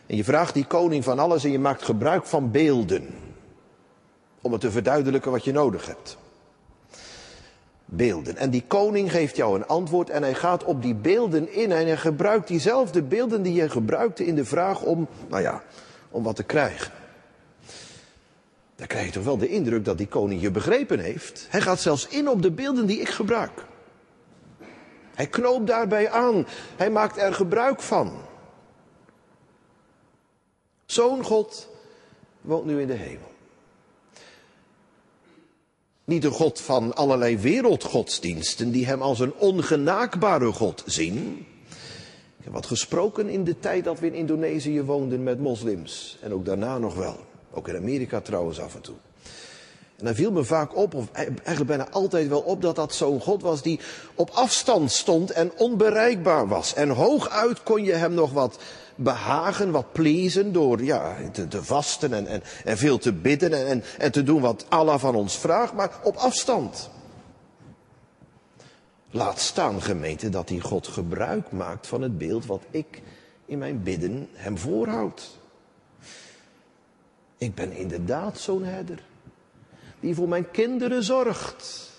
En 0.07 0.17
je 0.17 0.25
vraagt 0.25 0.55
die 0.55 0.65
koning 0.65 1.05
van 1.05 1.19
alles 1.19 1.45
en 1.45 1.51
je 1.51 1.59
maakt 1.59 1.83
gebruik 1.83 2.27
van 2.27 2.51
beelden. 2.51 3.07
Om 4.41 4.53
het 4.53 4.61
te 4.61 4.71
verduidelijken 4.71 5.31
wat 5.31 5.45
je 5.45 5.53
nodig 5.53 5.87
hebt. 5.87 6.17
Beelden. 7.85 8.37
En 8.37 8.51
die 8.51 8.65
koning 8.67 9.11
geeft 9.11 9.37
jou 9.37 9.57
een 9.57 9.67
antwoord 9.67 10.11
en 10.11 10.23
hij 10.23 10.35
gaat 10.35 10.65
op 10.65 10.83
die 10.83 10.95
beelden 10.95 11.53
in 11.53 11.73
en 11.73 11.87
hij 11.87 11.97
gebruikt 11.97 12.49
diezelfde 12.49 13.03
beelden 13.03 13.43
die 13.43 13.55
je 13.55 13.71
gebruikte 13.71 14.27
in 14.27 14.35
de 14.35 14.45
vraag 14.45 14.83
om, 14.83 15.09
nou 15.29 15.43
ja, 15.43 15.63
om 16.13 16.23
wat 16.23 16.37
te 16.37 16.43
krijgen. 16.43 16.93
Dan 18.77 18.87
krijg 18.87 19.07
je 19.07 19.13
toch 19.13 19.25
wel 19.25 19.37
de 19.37 19.49
indruk 19.49 19.85
dat 19.85 19.99
die 19.99 20.07
koning 20.07 20.41
je 20.41 20.51
begrepen 20.51 20.99
heeft. 20.99 21.47
Hij 21.51 21.61
gaat 21.61 21.81
zelfs 21.81 22.07
in 22.07 22.29
op 22.29 22.43
de 22.43 22.51
beelden 22.51 22.87
die 22.87 23.01
ik 23.01 23.09
gebruik. 23.09 23.65
Hij 25.15 25.27
knoopt 25.27 25.67
daarbij 25.67 26.11
aan. 26.11 26.47
Hij 26.77 26.91
maakt 26.91 27.17
er 27.17 27.35
gebruik 27.35 27.81
van. 27.81 28.13
Zo'n 30.85 31.25
God 31.25 31.69
woont 32.41 32.65
nu 32.65 32.81
in 32.81 32.87
de 32.87 32.93
hemel. 32.93 33.31
Niet 36.05 36.25
een 36.25 36.31
God 36.31 36.61
van 36.61 36.95
allerlei 36.95 37.39
wereldgodsdiensten 37.39 38.71
die 38.71 38.87
hem 38.87 39.03
als 39.03 39.21
een 39.21 39.35
ongenaakbare 39.35 40.53
God 40.53 40.83
zien. 40.87 41.47
Ik 42.43 42.49
heb 42.49 42.57
wat 42.57 42.67
gesproken 42.67 43.29
in 43.29 43.45
de 43.45 43.59
tijd 43.59 43.85
dat 43.85 44.01
we 44.01 44.07
in 44.07 44.15
Indonesië 44.15 44.83
woonden 44.83 45.23
met 45.23 45.41
moslims. 45.41 46.19
En 46.21 46.33
ook 46.33 46.45
daarna 46.45 46.79
nog 46.79 46.95
wel. 46.95 47.17
Ook 47.51 47.69
in 47.69 47.77
Amerika 47.77 48.21
trouwens 48.21 48.61
af 48.61 48.75
en 48.75 48.81
toe. 48.81 48.95
En 49.99 50.05
dan 50.05 50.15
viel 50.15 50.33
me 50.33 50.45
vaak 50.45 50.77
op, 50.77 50.95
of 50.95 51.11
eigenlijk 51.13 51.67
bijna 51.67 51.89
altijd 51.91 52.29
wel 52.29 52.41
op, 52.41 52.63
dat 52.63 52.77
dat 52.77 52.95
zo'n 52.95 53.21
God 53.21 53.43
was 53.43 53.63
die 53.63 53.81
op 54.15 54.31
afstand 54.31 54.93
stond 54.93 55.31
en 55.31 55.53
onbereikbaar 55.57 56.49
was. 56.49 56.75
En 56.75 56.89
hooguit 56.89 57.63
kon 57.63 57.85
je 57.85 57.93
hem 57.93 58.15
nog 58.15 58.33
wat 58.33 58.59
behagen, 58.95 59.71
wat 59.71 59.93
pleasen 59.93 60.53
door 60.53 60.85
ja, 60.85 61.17
te, 61.33 61.49
te 61.49 61.65
vasten 61.65 62.13
en, 62.13 62.27
en, 62.27 62.43
en, 62.65 62.79
veel 62.79 62.99
te 62.99 63.13
bidden 63.13 63.53
en, 63.53 63.67
en, 63.67 63.83
en 63.99 64.13
te 64.13 64.23
doen 64.23 64.41
wat 64.41 64.67
Allah 64.69 64.99
van 64.99 65.15
ons 65.15 65.39
vraagt, 65.39 65.73
maar 65.73 65.91
op 66.03 66.17
afstand. 66.17 66.91
Laat 69.15 69.41
staan, 69.41 69.83
gemeente, 69.83 70.29
dat 70.29 70.49
die 70.49 70.61
God 70.61 70.87
gebruik 70.87 71.51
maakt 71.51 71.87
van 71.87 72.03
het 72.03 72.19
beeld 72.19 72.47
wat 72.47 72.63
ik 72.71 73.03
in 73.47 73.59
mijn 73.59 73.83
bidden 73.83 74.29
hem 74.33 74.59
voorhoud. 74.59 75.39
Ik 77.39 77.55
ben 77.55 77.73
inderdaad 77.73 78.39
zo'n 78.39 78.65
herder 78.65 79.03
die 80.01 80.15
voor 80.15 80.29
mijn 80.29 80.51
kinderen 80.51 81.03
zorgt, 81.03 81.91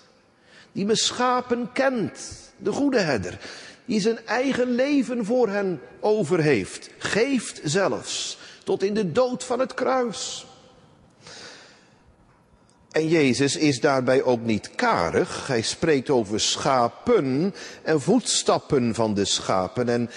die 0.72 0.84
mijn 0.84 0.96
schapen 0.96 1.72
kent, 1.72 2.52
de 2.56 2.72
goede 2.72 2.98
herder, 2.98 3.40
die 3.84 4.00
zijn 4.00 4.26
eigen 4.26 4.70
leven 4.70 5.24
voor 5.24 5.48
hen 5.48 5.80
over 6.00 6.40
heeft, 6.40 6.90
geeft 6.98 7.60
zelfs 7.64 8.38
tot 8.64 8.82
in 8.82 8.94
de 8.94 9.12
dood 9.12 9.44
van 9.44 9.58
het 9.58 9.74
kruis. 9.74 10.46
En 12.94 13.08
Jezus 13.08 13.56
is 13.56 13.80
daarbij 13.80 14.22
ook 14.22 14.40
niet 14.42 14.70
karig. 14.74 15.46
Hij 15.46 15.62
spreekt 15.62 16.10
over 16.10 16.40
schapen 16.40 17.54
en 17.82 18.00
voetstappen 18.00 18.94
van 18.94 19.14
de 19.14 19.24
schapen 19.24 19.88
en, 19.88 20.10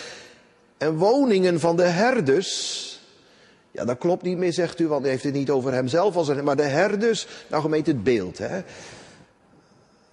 en 0.77 0.95
woningen 0.95 1.59
van 1.59 1.75
de 1.75 1.83
herders. 1.83 2.99
Ja, 3.71 3.85
dat 3.85 3.97
klopt 3.97 4.23
niet 4.23 4.37
meer, 4.37 4.53
zegt 4.53 4.79
u, 4.79 4.87
want 4.87 5.01
hij 5.01 5.11
heeft 5.11 5.23
het 5.23 5.33
niet 5.33 5.49
over 5.49 5.73
hemzelf, 5.73 6.15
als 6.15 6.41
maar 6.41 6.55
de 6.55 6.63
herders. 6.63 7.27
Nou, 7.49 7.61
gemeente 7.61 7.91
het 7.91 8.03
beeld, 8.03 8.37
hè. 8.37 8.61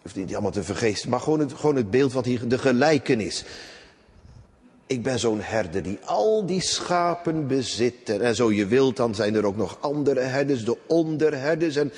Hoeft 0.02 0.14
niet 0.14 0.32
allemaal 0.32 0.50
te 0.50 0.62
vergeesten, 0.62 1.10
maar 1.10 1.20
gewoon 1.20 1.40
het, 1.40 1.52
gewoon 1.52 1.76
het 1.76 1.90
beeld 1.90 2.12
wat 2.12 2.24
hier 2.24 2.48
de 2.48 2.58
gelijkenis. 2.58 3.44
Ik 4.86 5.02
ben 5.02 5.18
zo'n 5.18 5.40
herder 5.40 5.82
die 5.82 5.98
al 6.04 6.46
die 6.46 6.62
schapen 6.62 7.46
bezit. 7.46 8.08
En 8.08 8.34
zo 8.34 8.52
je 8.52 8.66
wilt, 8.66 8.96
dan 8.96 9.14
zijn 9.14 9.34
er 9.34 9.46
ook 9.46 9.56
nog 9.56 9.78
andere 9.80 10.20
herders, 10.20 10.64
de 10.64 10.76
onderherders. 10.86 11.76
En 11.76 11.92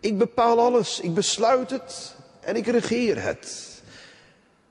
ik 0.00 0.18
bepaal 0.18 0.58
alles, 0.58 1.00
ik 1.00 1.14
besluit 1.14 1.70
het 1.70 2.14
en 2.40 2.56
ik 2.56 2.66
regeer 2.66 3.22
het. 3.22 3.68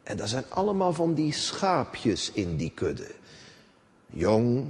En 0.03 0.17
dat 0.17 0.29
zijn 0.29 0.45
allemaal 0.49 0.93
van 0.93 1.13
die 1.13 1.33
schaapjes 1.33 2.31
in 2.31 2.57
die 2.57 2.71
kudde. 2.75 3.11
Jong 4.05 4.65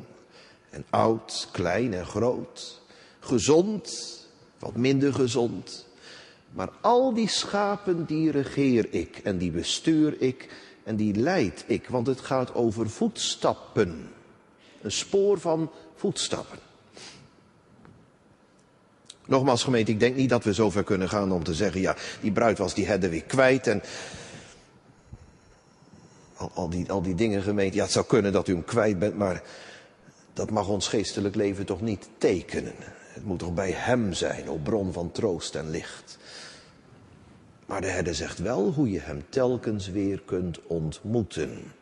en 0.70 0.86
oud, 0.90 1.48
klein 1.52 1.94
en 1.94 2.06
groot. 2.06 2.82
Gezond, 3.20 4.18
wat 4.60 4.76
minder 4.76 5.14
gezond. 5.14 5.86
Maar 6.52 6.70
al 6.82 7.14
die 7.14 7.30
schapen 7.30 8.06
die 8.06 8.32
regeer 8.32 8.88
ik 8.94 9.18
en 9.18 9.38
die 9.38 9.52
bestuur 9.52 10.22
ik 10.22 10.50
en 10.84 10.96
die 10.96 11.16
leid 11.16 11.64
ik. 11.68 11.88
Want 11.88 12.08
het 12.08 12.20
gaat 12.20 12.54
over 12.54 12.90
voetstappen. 12.90 14.12
Een 14.82 14.92
spoor 14.92 15.40
van 15.40 15.72
voetstappen. 15.96 16.60
Nogmaals 19.30 19.64
gemeente, 19.64 19.92
ik 19.92 20.00
denk 20.00 20.16
niet 20.16 20.30
dat 20.30 20.44
we 20.44 20.54
zover 20.54 20.84
kunnen 20.84 21.10
gaan 21.10 21.32
om 21.32 21.44
te 21.44 21.54
zeggen, 21.54 21.82
ja, 21.82 21.96
die 22.22 22.32
bruid 22.32 22.58
was 22.58 22.74
die 22.74 22.86
herder 22.86 23.10
weer 23.10 23.24
kwijt 23.24 23.68
en 23.68 23.82
al, 26.36 26.52
al, 26.54 26.70
die, 26.70 26.92
al 26.92 27.02
die 27.02 27.16
dingen 27.16 27.42
gemeente, 27.42 27.78
ja, 27.78 27.84
het 27.84 27.92
zou 27.92 28.06
kunnen 28.06 28.32
dat 28.32 28.48
u 28.48 28.54
hem 28.54 28.66
kwijt 28.66 29.00
bent, 29.00 29.18
maar 29.18 29.44
dat 30.34 30.50
mag 30.50 30.68
ons 30.68 30.88
geestelijk 30.88 31.36
leven 31.36 31.66
toch 31.66 31.82
niet 31.82 32.10
tekenen. 32.18 32.74
Het 33.14 33.26
moet 33.26 33.40
toch 33.40 33.54
bij 33.54 33.72
hem 33.72 34.14
zijn, 34.14 34.50
op 34.50 34.64
bron 34.64 34.94
van 34.94 35.12
troost 35.12 35.56
en 35.56 35.70
licht. 35.70 36.18
Maar 37.66 37.82
de 37.82 37.88
herder 37.88 38.16
zegt 38.16 38.40
wel 38.40 38.72
hoe 38.72 38.92
je 38.92 39.00
hem 39.00 39.24
telkens 39.30 39.90
weer 39.90 40.22
kunt 40.26 40.60
ontmoeten. 40.68 41.74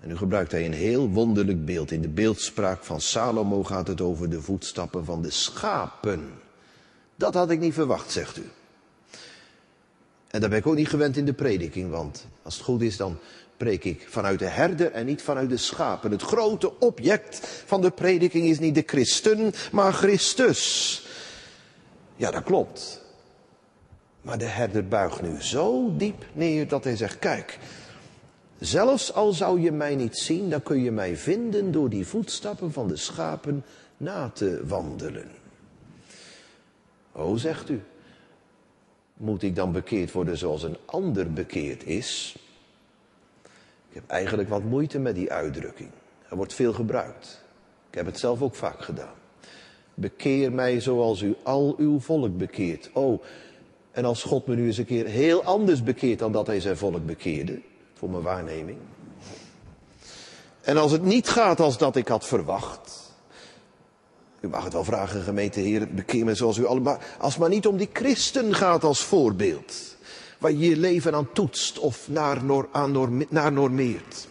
En 0.00 0.08
nu 0.08 0.16
gebruikt 0.16 0.52
hij 0.52 0.66
een 0.66 0.72
heel 0.72 1.08
wonderlijk 1.08 1.64
beeld. 1.64 1.90
In 1.90 2.00
de 2.00 2.08
beeldspraak 2.08 2.84
van 2.84 3.00
Salomo 3.00 3.64
gaat 3.64 3.88
het 3.88 4.00
over 4.00 4.30
de 4.30 4.42
voetstappen 4.42 5.04
van 5.04 5.22
de 5.22 5.30
schapen. 5.30 6.46
Dat 7.18 7.34
had 7.34 7.50
ik 7.50 7.60
niet 7.60 7.74
verwacht, 7.74 8.10
zegt 8.10 8.36
u. 8.36 8.50
En 10.28 10.40
dat 10.40 10.50
ben 10.50 10.58
ik 10.58 10.66
ook 10.66 10.74
niet 10.74 10.88
gewend 10.88 11.16
in 11.16 11.24
de 11.24 11.32
prediking, 11.32 11.90
want 11.90 12.26
als 12.42 12.54
het 12.54 12.64
goed 12.64 12.82
is, 12.82 12.96
dan 12.96 13.18
preek 13.56 13.84
ik 13.84 14.06
vanuit 14.08 14.38
de 14.38 14.46
herder 14.46 14.92
en 14.92 15.06
niet 15.06 15.22
vanuit 15.22 15.48
de 15.48 15.56
schapen. 15.56 16.10
Het 16.10 16.22
grote 16.22 16.78
object 16.78 17.62
van 17.66 17.80
de 17.80 17.90
prediking 17.90 18.46
is 18.46 18.58
niet 18.58 18.74
de 18.74 18.82
christen, 18.86 19.52
maar 19.72 19.92
Christus. 19.92 21.06
Ja, 22.16 22.30
dat 22.30 22.42
klopt. 22.42 23.02
Maar 24.22 24.38
de 24.38 24.44
herder 24.44 24.88
buigt 24.88 25.22
nu 25.22 25.42
zo 25.42 25.96
diep 25.96 26.24
neer 26.32 26.68
dat 26.68 26.84
hij 26.84 26.96
zegt, 26.96 27.18
kijk, 27.18 27.58
zelfs 28.58 29.12
al 29.12 29.32
zou 29.32 29.60
je 29.60 29.72
mij 29.72 29.96
niet 29.96 30.18
zien, 30.18 30.50
dan 30.50 30.62
kun 30.62 30.82
je 30.82 30.90
mij 30.90 31.16
vinden 31.16 31.72
door 31.72 31.88
die 31.88 32.06
voetstappen 32.06 32.72
van 32.72 32.88
de 32.88 32.96
schapen 32.96 33.64
na 33.96 34.30
te 34.34 34.60
wandelen. 34.66 35.37
O, 37.18 37.36
zegt 37.36 37.68
u, 37.68 37.82
moet 39.14 39.42
ik 39.42 39.56
dan 39.56 39.72
bekeerd 39.72 40.12
worden 40.12 40.38
zoals 40.38 40.62
een 40.62 40.76
ander 40.84 41.32
bekeerd 41.32 41.86
is? 41.86 42.36
Ik 43.88 43.94
heb 43.94 44.08
eigenlijk 44.08 44.48
wat 44.48 44.62
moeite 44.62 44.98
met 44.98 45.14
die 45.14 45.32
uitdrukking. 45.32 45.90
Er 46.28 46.36
wordt 46.36 46.54
veel 46.54 46.72
gebruikt. 46.72 47.44
Ik 47.90 47.94
heb 47.94 48.06
het 48.06 48.18
zelf 48.18 48.42
ook 48.42 48.54
vaak 48.54 48.82
gedaan. 48.82 49.14
Bekeer 49.94 50.52
mij 50.52 50.80
zoals 50.80 51.20
u 51.20 51.36
al 51.42 51.74
uw 51.78 52.00
volk 52.00 52.36
bekeert. 52.36 52.90
Oh, 52.92 53.22
en 53.90 54.04
als 54.04 54.22
God 54.22 54.46
me 54.46 54.54
nu 54.54 54.66
eens 54.66 54.78
een 54.78 54.84
keer 54.84 55.06
heel 55.06 55.42
anders 55.42 55.82
bekeert 55.82 56.18
dan 56.18 56.32
dat 56.32 56.46
hij 56.46 56.60
zijn 56.60 56.76
volk 56.76 57.06
bekeerde, 57.06 57.60
voor 57.94 58.10
mijn 58.10 58.22
waarneming. 58.22 58.78
En 60.60 60.76
als 60.76 60.92
het 60.92 61.02
niet 61.02 61.28
gaat 61.28 61.60
als 61.60 61.78
dat 61.78 61.96
ik 61.96 62.08
had 62.08 62.26
verwacht. 62.26 63.07
U 64.40 64.48
mag 64.48 64.64
het 64.64 64.72
wel 64.72 64.84
vragen, 64.84 65.22
gemeente 65.22 65.60
Heer, 65.60 65.88
bekeer 65.94 66.36
zoals 66.36 66.56
u 66.56 66.66
allemaal. 66.66 66.98
Als 67.18 67.32
het 67.32 67.40
maar 67.40 67.50
niet 67.50 67.66
om 67.66 67.76
die 67.76 67.90
christen 67.92 68.54
gaat 68.54 68.84
als 68.84 69.04
voorbeeld 69.04 69.96
waar 70.38 70.52
je 70.52 70.68
je 70.68 70.76
leven 70.76 71.14
aan 71.14 71.32
toetst 71.32 71.78
of 71.78 72.08
naar, 72.08 72.44
naar 73.28 73.52
normeert. 73.52 74.28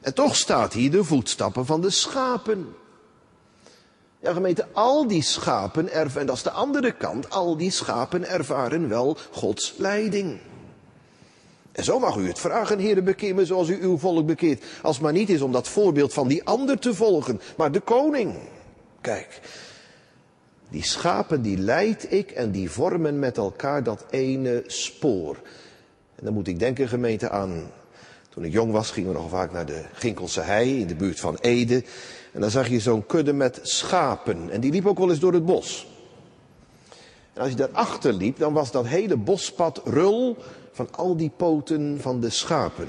En 0.00 0.14
toch 0.14 0.36
staat 0.36 0.72
hier 0.72 0.90
de 0.90 1.04
voetstappen 1.04 1.66
van 1.66 1.80
de 1.80 1.90
schapen. 1.90 2.74
Ja, 4.20 4.32
gemeente, 4.32 4.66
al 4.72 5.06
die 5.06 5.22
schapen 5.22 5.92
ervaren, 5.92 6.20
en 6.20 6.26
dat 6.26 6.36
is 6.36 6.42
de 6.42 6.50
andere 6.50 6.92
kant, 6.92 7.30
al 7.30 7.56
die 7.56 7.70
schapen 7.70 8.28
ervaren 8.28 8.88
wel 8.88 9.16
Gods 9.30 9.74
leiding. 9.76 10.38
En 11.72 11.84
zo 11.84 11.98
mag 11.98 12.16
u 12.16 12.26
het 12.26 12.38
vragen, 12.38 12.78
heren, 12.78 13.04
bekeer 13.04 13.34
zoals 13.46 13.68
u 13.68 13.82
uw 13.82 13.98
volk 13.98 14.26
bekeert. 14.26 14.64
Als 14.82 14.94
het 14.94 15.04
maar 15.04 15.12
niet 15.12 15.30
is 15.30 15.40
om 15.40 15.52
dat 15.52 15.68
voorbeeld 15.68 16.12
van 16.12 16.28
die 16.28 16.44
ander 16.44 16.78
te 16.78 16.94
volgen, 16.94 17.40
maar 17.56 17.72
de 17.72 17.80
koning. 17.80 18.34
Kijk, 19.00 19.40
die 20.68 20.84
schapen 20.84 21.42
die 21.42 21.58
leid 21.58 22.12
ik 22.12 22.30
en 22.30 22.50
die 22.50 22.70
vormen 22.70 23.18
met 23.18 23.36
elkaar 23.36 23.82
dat 23.82 24.04
ene 24.10 24.62
spoor. 24.66 25.36
En 26.14 26.24
dan 26.24 26.34
moet 26.34 26.48
ik 26.48 26.58
denken, 26.58 26.88
gemeente, 26.88 27.30
aan. 27.30 27.70
Toen 28.28 28.44
ik 28.44 28.52
jong 28.52 28.72
was, 28.72 28.90
gingen 28.90 29.12
we 29.12 29.18
nog 29.18 29.30
vaak 29.30 29.52
naar 29.52 29.66
de 29.66 29.84
Ginkelse 29.92 30.40
hei 30.40 30.80
in 30.80 30.86
de 30.86 30.94
buurt 30.94 31.20
van 31.20 31.38
Ede. 31.40 31.84
En 32.32 32.40
dan 32.40 32.50
zag 32.50 32.68
je 32.68 32.80
zo'n 32.80 33.06
kudde 33.06 33.32
met 33.32 33.58
schapen. 33.62 34.50
En 34.50 34.60
die 34.60 34.72
liep 34.72 34.86
ook 34.86 34.98
wel 34.98 35.10
eens 35.10 35.20
door 35.20 35.32
het 35.32 35.44
bos. 35.44 35.88
En 37.32 37.40
als 37.40 37.50
je 37.50 37.56
daarachter 37.56 38.12
liep, 38.12 38.38
dan 38.38 38.52
was 38.52 38.70
dat 38.70 38.86
hele 38.86 39.16
bospad 39.16 39.80
rul 39.84 40.36
van 40.72 40.88
al 40.90 41.16
die 41.16 41.32
poten 41.36 41.98
van 42.00 42.20
de 42.20 42.30
schapen. 42.30 42.88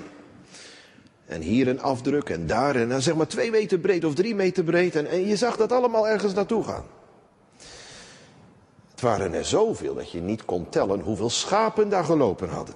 En 1.31 1.41
hier 1.41 1.67
een 1.67 1.81
afdruk 1.81 2.29
en 2.29 2.47
daar 2.47 2.75
en 2.75 2.89
dan 2.89 3.01
zeg 3.01 3.15
maar 3.15 3.27
twee 3.27 3.51
meter 3.51 3.79
breed 3.79 4.05
of 4.05 4.13
drie 4.13 4.35
meter 4.35 4.63
breed. 4.63 4.95
En, 4.95 5.07
en 5.07 5.27
je 5.27 5.35
zag 5.35 5.57
dat 5.57 5.71
allemaal 5.71 6.07
ergens 6.07 6.33
naartoe 6.33 6.63
gaan. 6.63 6.83
Het 8.91 9.01
waren 9.01 9.33
er 9.33 9.45
zoveel 9.45 9.95
dat 9.95 10.11
je 10.11 10.21
niet 10.21 10.45
kon 10.45 10.69
tellen 10.69 10.99
hoeveel 10.99 11.29
schapen 11.29 11.89
daar 11.89 12.03
gelopen 12.03 12.49
hadden. 12.49 12.75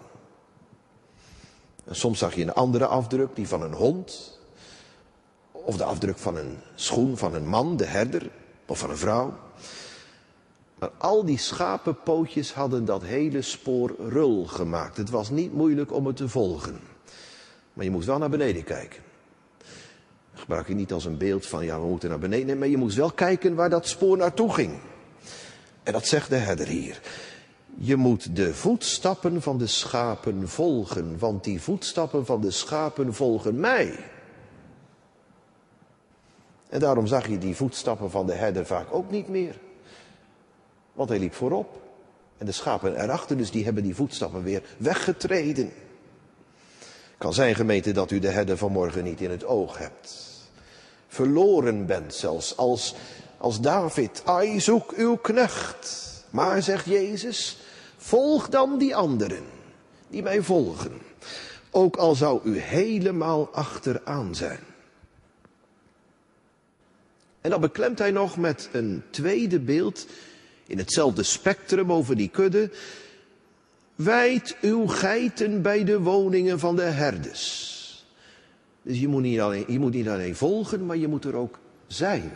En 1.85 1.95
soms 1.95 2.19
zag 2.19 2.35
je 2.35 2.41
een 2.41 2.53
andere 2.53 2.85
afdruk, 2.85 3.35
die 3.35 3.47
van 3.47 3.61
een 3.61 3.73
hond. 3.73 4.39
Of 5.51 5.77
de 5.77 5.83
afdruk 5.83 6.17
van 6.17 6.37
een 6.37 6.57
schoen 6.75 7.17
van 7.17 7.35
een 7.35 7.47
man, 7.47 7.77
de 7.77 7.85
herder, 7.85 8.29
of 8.65 8.79
van 8.79 8.89
een 8.89 8.97
vrouw. 8.97 9.33
Maar 10.79 10.91
al 10.97 11.25
die 11.25 11.37
schapenpootjes 11.37 12.53
hadden 12.53 12.85
dat 12.85 13.03
hele 13.03 13.41
spoor 13.41 13.95
rul 14.09 14.45
gemaakt. 14.45 14.97
Het 14.97 15.09
was 15.09 15.29
niet 15.29 15.53
moeilijk 15.53 15.93
om 15.93 16.05
het 16.05 16.15
te 16.15 16.29
volgen. 16.29 16.94
Maar 17.75 17.85
je 17.85 17.91
moest 17.91 18.07
wel 18.07 18.17
naar 18.17 18.29
beneden 18.29 18.63
kijken. 18.63 19.01
Dat 20.31 20.39
gebruik 20.39 20.67
je 20.67 20.73
niet 20.73 20.93
als 20.93 21.05
een 21.05 21.17
beeld 21.17 21.45
van, 21.45 21.65
ja, 21.65 21.79
we 21.79 21.85
moeten 21.85 22.09
naar 22.09 22.19
beneden. 22.19 22.57
Maar 22.57 22.67
je 22.67 22.77
moest 22.77 22.97
wel 22.97 23.11
kijken 23.11 23.55
waar 23.55 23.69
dat 23.69 23.87
spoor 23.87 24.17
naartoe 24.17 24.53
ging. 24.53 24.79
En 25.83 25.93
dat 25.93 26.07
zegt 26.07 26.29
de 26.29 26.35
herder 26.35 26.67
hier. 26.67 27.01
Je 27.77 27.95
moet 27.95 28.35
de 28.35 28.53
voetstappen 28.53 29.41
van 29.41 29.57
de 29.57 29.67
schapen 29.67 30.49
volgen, 30.49 31.19
want 31.19 31.43
die 31.43 31.61
voetstappen 31.61 32.25
van 32.25 32.41
de 32.41 32.51
schapen 32.51 33.13
volgen 33.13 33.59
mij. 33.59 33.99
En 36.69 36.79
daarom 36.79 37.07
zag 37.07 37.27
je 37.27 37.37
die 37.37 37.55
voetstappen 37.55 38.11
van 38.11 38.25
de 38.25 38.33
herder 38.33 38.65
vaak 38.65 38.93
ook 38.93 39.11
niet 39.11 39.27
meer. 39.27 39.59
Want 40.93 41.09
hij 41.09 41.19
liep 41.19 41.33
voorop. 41.33 41.81
En 42.37 42.45
de 42.45 42.51
schapen 42.51 43.01
erachter, 43.01 43.37
dus 43.37 43.51
die 43.51 43.63
hebben 43.63 43.83
die 43.83 43.95
voetstappen 43.95 44.43
weer 44.43 44.63
weggetreden. 44.77 45.71
Kan 47.17 47.33
zijn 47.33 47.55
gemeente 47.55 47.91
dat 47.91 48.11
u 48.11 48.19
de 48.19 48.29
herder 48.29 48.57
vanmorgen 48.57 49.03
niet 49.03 49.21
in 49.21 49.31
het 49.31 49.45
oog 49.45 49.77
hebt. 49.77 50.25
Verloren 51.07 51.85
bent 51.85 52.13
zelfs 52.13 52.57
als, 52.57 52.95
als 53.37 53.61
David. 53.61 54.21
Ai, 54.25 54.61
zoek 54.61 54.91
uw 54.91 55.15
knecht. 55.15 56.03
Maar, 56.29 56.61
zegt 56.61 56.85
Jezus, 56.85 57.57
volg 57.97 58.49
dan 58.49 58.77
die 58.77 58.95
anderen 58.95 59.43
die 60.07 60.23
mij 60.23 60.41
volgen. 60.41 61.01
Ook 61.71 61.95
al 61.95 62.15
zou 62.15 62.39
u 62.43 62.59
helemaal 62.59 63.49
achteraan 63.51 64.35
zijn. 64.35 64.59
En 67.41 67.49
dan 67.49 67.61
beklemt 67.61 67.99
hij 67.99 68.11
nog 68.11 68.37
met 68.37 68.69
een 68.71 69.03
tweede 69.09 69.59
beeld 69.59 70.05
in 70.67 70.77
hetzelfde 70.77 71.23
spectrum 71.23 71.91
over 71.91 72.15
die 72.15 72.29
kudde. 72.29 72.69
Wijd 73.95 74.57
uw 74.61 74.87
geiten 74.87 75.61
bij 75.61 75.83
de 75.83 75.99
woningen 75.99 76.59
van 76.59 76.75
de 76.75 76.81
herders. 76.81 77.73
Dus 78.81 78.99
je 78.99 79.07
moet, 79.07 79.21
niet 79.21 79.39
alleen, 79.39 79.65
je 79.67 79.79
moet 79.79 79.93
niet 79.93 80.07
alleen 80.07 80.35
volgen, 80.35 80.85
maar 80.85 80.97
je 80.97 81.07
moet 81.07 81.25
er 81.25 81.35
ook 81.35 81.59
zijn. 81.87 82.31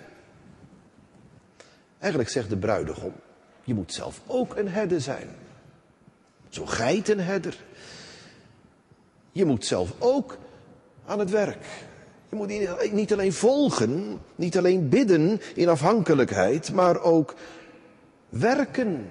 Eigenlijk 1.99 2.31
zegt 2.31 2.49
de 2.49 2.57
bruidegom, 2.57 3.13
je 3.63 3.73
moet 3.73 3.93
zelf 3.93 4.21
ook 4.25 4.55
een 4.55 4.67
herder 4.67 5.01
zijn. 5.01 5.27
Zo'n 6.49 6.69
geitenherder. 6.69 7.63
Je 9.31 9.45
moet 9.45 9.65
zelf 9.65 9.93
ook 9.99 10.37
aan 11.05 11.19
het 11.19 11.29
werk. 11.29 11.65
Je 12.29 12.35
moet 12.35 12.91
niet 12.91 13.13
alleen 13.13 13.33
volgen, 13.33 14.19
niet 14.35 14.57
alleen 14.57 14.89
bidden 14.89 15.41
in 15.55 15.69
afhankelijkheid, 15.69 16.73
maar 16.73 17.01
ook 17.01 17.35
werken 18.29 19.07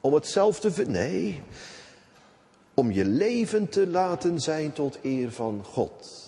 om 0.00 0.14
het 0.14 0.26
zelf 0.26 0.60
te 0.60 0.72
vinden. 0.72 0.92
Nee, 0.92 1.42
om 2.74 2.90
je 2.90 3.04
leven 3.04 3.68
te 3.68 3.86
laten 3.86 4.40
zijn 4.40 4.72
tot 4.72 4.98
eer 5.02 5.32
van 5.32 5.64
God. 5.64 6.26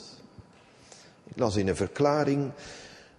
Ik 1.25 1.39
las 1.39 1.57
in 1.57 1.69
een 1.69 1.77
verklaring, 1.77 2.51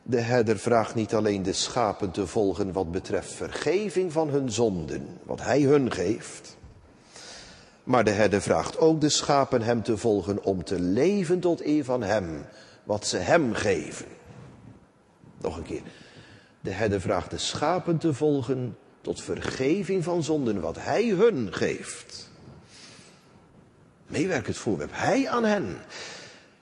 de 0.04 0.20
herder 0.20 0.60
vraagt 0.60 0.96
niet 0.96 1.14
alleen 1.14 1.44
de 1.44 1.54
schapen 1.54 2.12
te 2.12 2.28
volgen 2.28 2.72
wat 2.72 2.92
betreft 2.92 3.32
vergeving 3.32 4.12
van 4.12 4.30
hun 4.30 4.52
zonden, 4.52 5.08
wat 5.24 5.42
hij 5.42 5.62
hun 5.62 5.92
geeft. 5.92 6.58
Maar 7.84 8.04
de 8.04 8.12
herder 8.12 8.42
vraagt 8.42 8.78
ook 8.78 9.02
de 9.02 9.10
schapen 9.10 9.62
hem 9.62 9.84
te 9.84 9.98
volgen 9.98 10.44
om 10.44 10.64
te 10.64 10.80
leven 10.80 11.40
tot 11.40 11.66
eer 11.66 11.84
van 11.84 12.04
hem, 12.04 12.46
wat 12.84 13.08
ze 13.08 13.18
hem 13.18 13.54
geven. 13.54 14.06
Nog 15.38 15.58
een 15.58 15.64
keer. 15.64 15.82
De 16.62 16.72
herder 16.72 17.02
vraagt 17.02 17.30
de 17.30 17.38
schapen 17.38 17.98
te 17.98 18.14
volgen 18.14 18.78
tot 19.02 19.22
vergeving 19.22 20.04
van 20.04 20.24
zonden, 20.24 20.62
wat 20.62 20.78
hij 20.80 21.08
hun 21.08 21.54
geeft. 21.54 22.30
Meewerkend 24.08 24.58
voorwerp, 24.58 24.92
hij 24.94 25.30
aan 25.30 25.46
hen. 25.46 25.78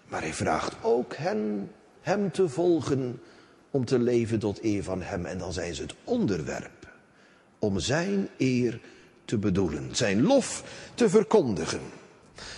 Maar 0.08 0.22
hij 0.22 0.34
vraagt 0.34 0.76
ook 0.82 1.16
hen, 1.16 1.72
hem 2.02 2.32
te 2.32 2.50
volgen 2.50 3.22
om 3.72 3.86
te 3.86 4.00
leven 4.00 4.40
tot 4.40 4.64
eer 4.64 4.84
van 4.84 5.02
hem. 5.02 5.26
En 5.26 5.38
dan 5.38 5.54
zijn 5.54 5.76
ze 5.76 5.82
het 5.82 5.96
onderwerp 6.04 6.88
om 7.60 7.80
zijn 7.80 8.30
eer 8.38 8.80
te 9.26 9.38
bedoelen, 9.38 9.90
zijn 9.92 10.24
lof 10.24 10.64
te 10.94 11.10
verkondigen. 11.10 11.82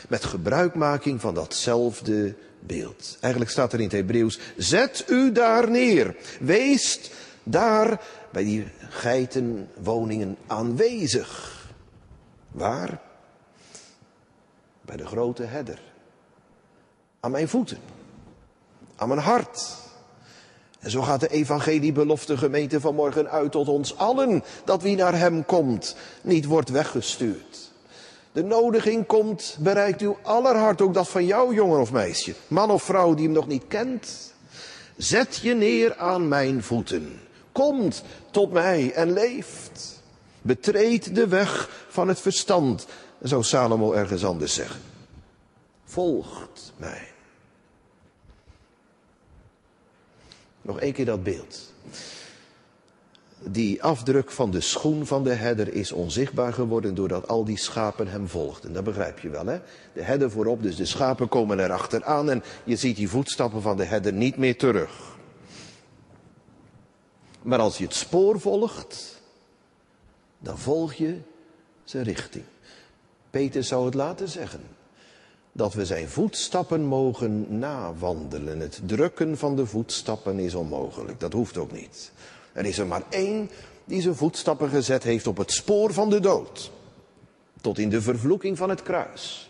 Met 0.09 0.23
gebruikmaking 0.23 1.21
van 1.21 1.33
datzelfde 1.33 2.35
beeld. 2.59 3.17
Eigenlijk 3.19 3.51
staat 3.51 3.73
er 3.73 3.79
in 3.79 3.85
het 3.85 3.93
Hebreeuws, 3.93 4.39
zet 4.57 5.05
u 5.07 5.31
daar 5.31 5.69
neer. 5.69 6.15
Wees 6.39 7.11
daar 7.43 8.01
bij 8.31 8.43
die 8.43 8.67
geitenwoningen 8.89 10.37
aanwezig. 10.47 11.59
Waar? 12.51 13.01
Bij 14.81 14.97
de 14.97 15.05
grote 15.05 15.43
herder. 15.43 15.81
Aan 17.19 17.31
mijn 17.31 17.47
voeten. 17.47 17.77
Aan 18.95 19.07
mijn 19.07 19.19
hart. 19.19 19.79
En 20.79 20.91
zo 20.91 21.01
gaat 21.01 21.19
de 21.19 21.27
evangeliebelofte 21.27 22.37
gemeente 22.37 22.79
vanmorgen 22.79 23.29
uit 23.29 23.51
tot 23.51 23.67
ons 23.67 23.97
allen, 23.97 24.43
dat 24.65 24.81
wie 24.81 24.95
naar 24.95 25.17
hem 25.17 25.45
komt, 25.45 25.95
niet 26.21 26.45
wordt 26.45 26.69
weggestuurd. 26.69 27.71
De 28.31 28.43
nodiging 28.43 29.05
komt, 29.05 29.57
bereikt 29.59 30.01
uw 30.01 30.17
aller 30.23 30.55
hart, 30.55 30.81
ook 30.81 30.93
dat 30.93 31.09
van 31.09 31.25
jou, 31.25 31.53
jongen 31.53 31.79
of 31.79 31.91
meisje, 31.91 32.33
man 32.47 32.71
of 32.71 32.83
vrouw 32.83 33.13
die 33.13 33.25
hem 33.25 33.33
nog 33.33 33.47
niet 33.47 33.63
kent. 33.67 34.33
Zet 34.97 35.39
je 35.41 35.53
neer 35.53 35.95
aan 35.95 36.27
mijn 36.27 36.63
voeten. 36.63 37.19
Komt 37.61 38.03
tot 38.31 38.51
mij 38.51 38.93
en 38.93 39.13
leeft. 39.13 40.01
Betreed 40.41 41.15
de 41.15 41.27
weg 41.27 41.69
van 41.89 42.07
het 42.07 42.19
verstand, 42.19 42.87
zou 43.21 43.43
Salomo 43.43 43.91
ergens 43.93 44.25
anders 44.25 44.53
zeggen. 44.53 44.81
Volgt 45.85 46.73
mij. 46.77 47.07
Nog 50.61 50.79
één 50.79 50.93
keer 50.93 51.05
dat 51.05 51.23
beeld. 51.23 51.73
Die 53.39 53.83
afdruk 53.83 54.31
van 54.31 54.51
de 54.51 54.61
schoen 54.61 55.05
van 55.05 55.23
de 55.23 55.33
herder 55.33 55.73
is 55.73 55.91
onzichtbaar 55.91 56.53
geworden 56.53 56.95
doordat 56.95 57.27
al 57.27 57.45
die 57.45 57.57
schapen 57.57 58.07
hem 58.07 58.27
volgden. 58.27 58.73
Dat 58.73 58.83
begrijp 58.83 59.19
je 59.19 59.29
wel, 59.29 59.45
hè? 59.45 59.59
De 59.93 60.03
herder 60.03 60.31
voorop, 60.31 60.63
dus 60.63 60.75
de 60.75 60.85
schapen 60.85 61.29
komen 61.29 61.59
erachteraan 61.59 62.29
en 62.29 62.43
je 62.63 62.75
ziet 62.75 62.95
die 62.95 63.09
voetstappen 63.09 63.61
van 63.61 63.77
de 63.77 63.85
herder 63.85 64.13
niet 64.13 64.37
meer 64.37 64.57
terug. 64.57 65.10
Maar 67.41 67.59
als 67.59 67.77
je 67.77 67.83
het 67.83 67.93
spoor 67.93 68.39
volgt, 68.39 69.21
dan 70.39 70.57
volg 70.57 70.93
je 70.93 71.17
zijn 71.83 72.03
richting. 72.03 72.43
Peter 73.29 73.63
zou 73.63 73.85
het 73.85 73.93
laten 73.93 74.29
zeggen 74.29 74.61
dat 75.51 75.73
we 75.73 75.85
zijn 75.85 76.09
voetstappen 76.09 76.81
mogen 76.81 77.59
nawandelen. 77.59 78.59
Het 78.59 78.81
drukken 78.85 79.37
van 79.37 79.55
de 79.55 79.65
voetstappen 79.65 80.39
is 80.39 80.55
onmogelijk. 80.55 81.19
Dat 81.19 81.33
hoeft 81.33 81.57
ook 81.57 81.71
niet. 81.71 82.11
Er 82.53 82.65
is 82.65 82.77
er 82.77 82.87
maar 82.87 83.03
één 83.09 83.49
die 83.85 84.01
zijn 84.01 84.15
voetstappen 84.15 84.69
gezet 84.69 85.03
heeft 85.03 85.27
op 85.27 85.37
het 85.37 85.51
spoor 85.51 85.93
van 85.93 86.09
de 86.09 86.19
dood. 86.19 86.71
Tot 87.61 87.77
in 87.79 87.89
de 87.89 88.01
vervloeking 88.01 88.57
van 88.57 88.69
het 88.69 88.83
kruis. 88.83 89.49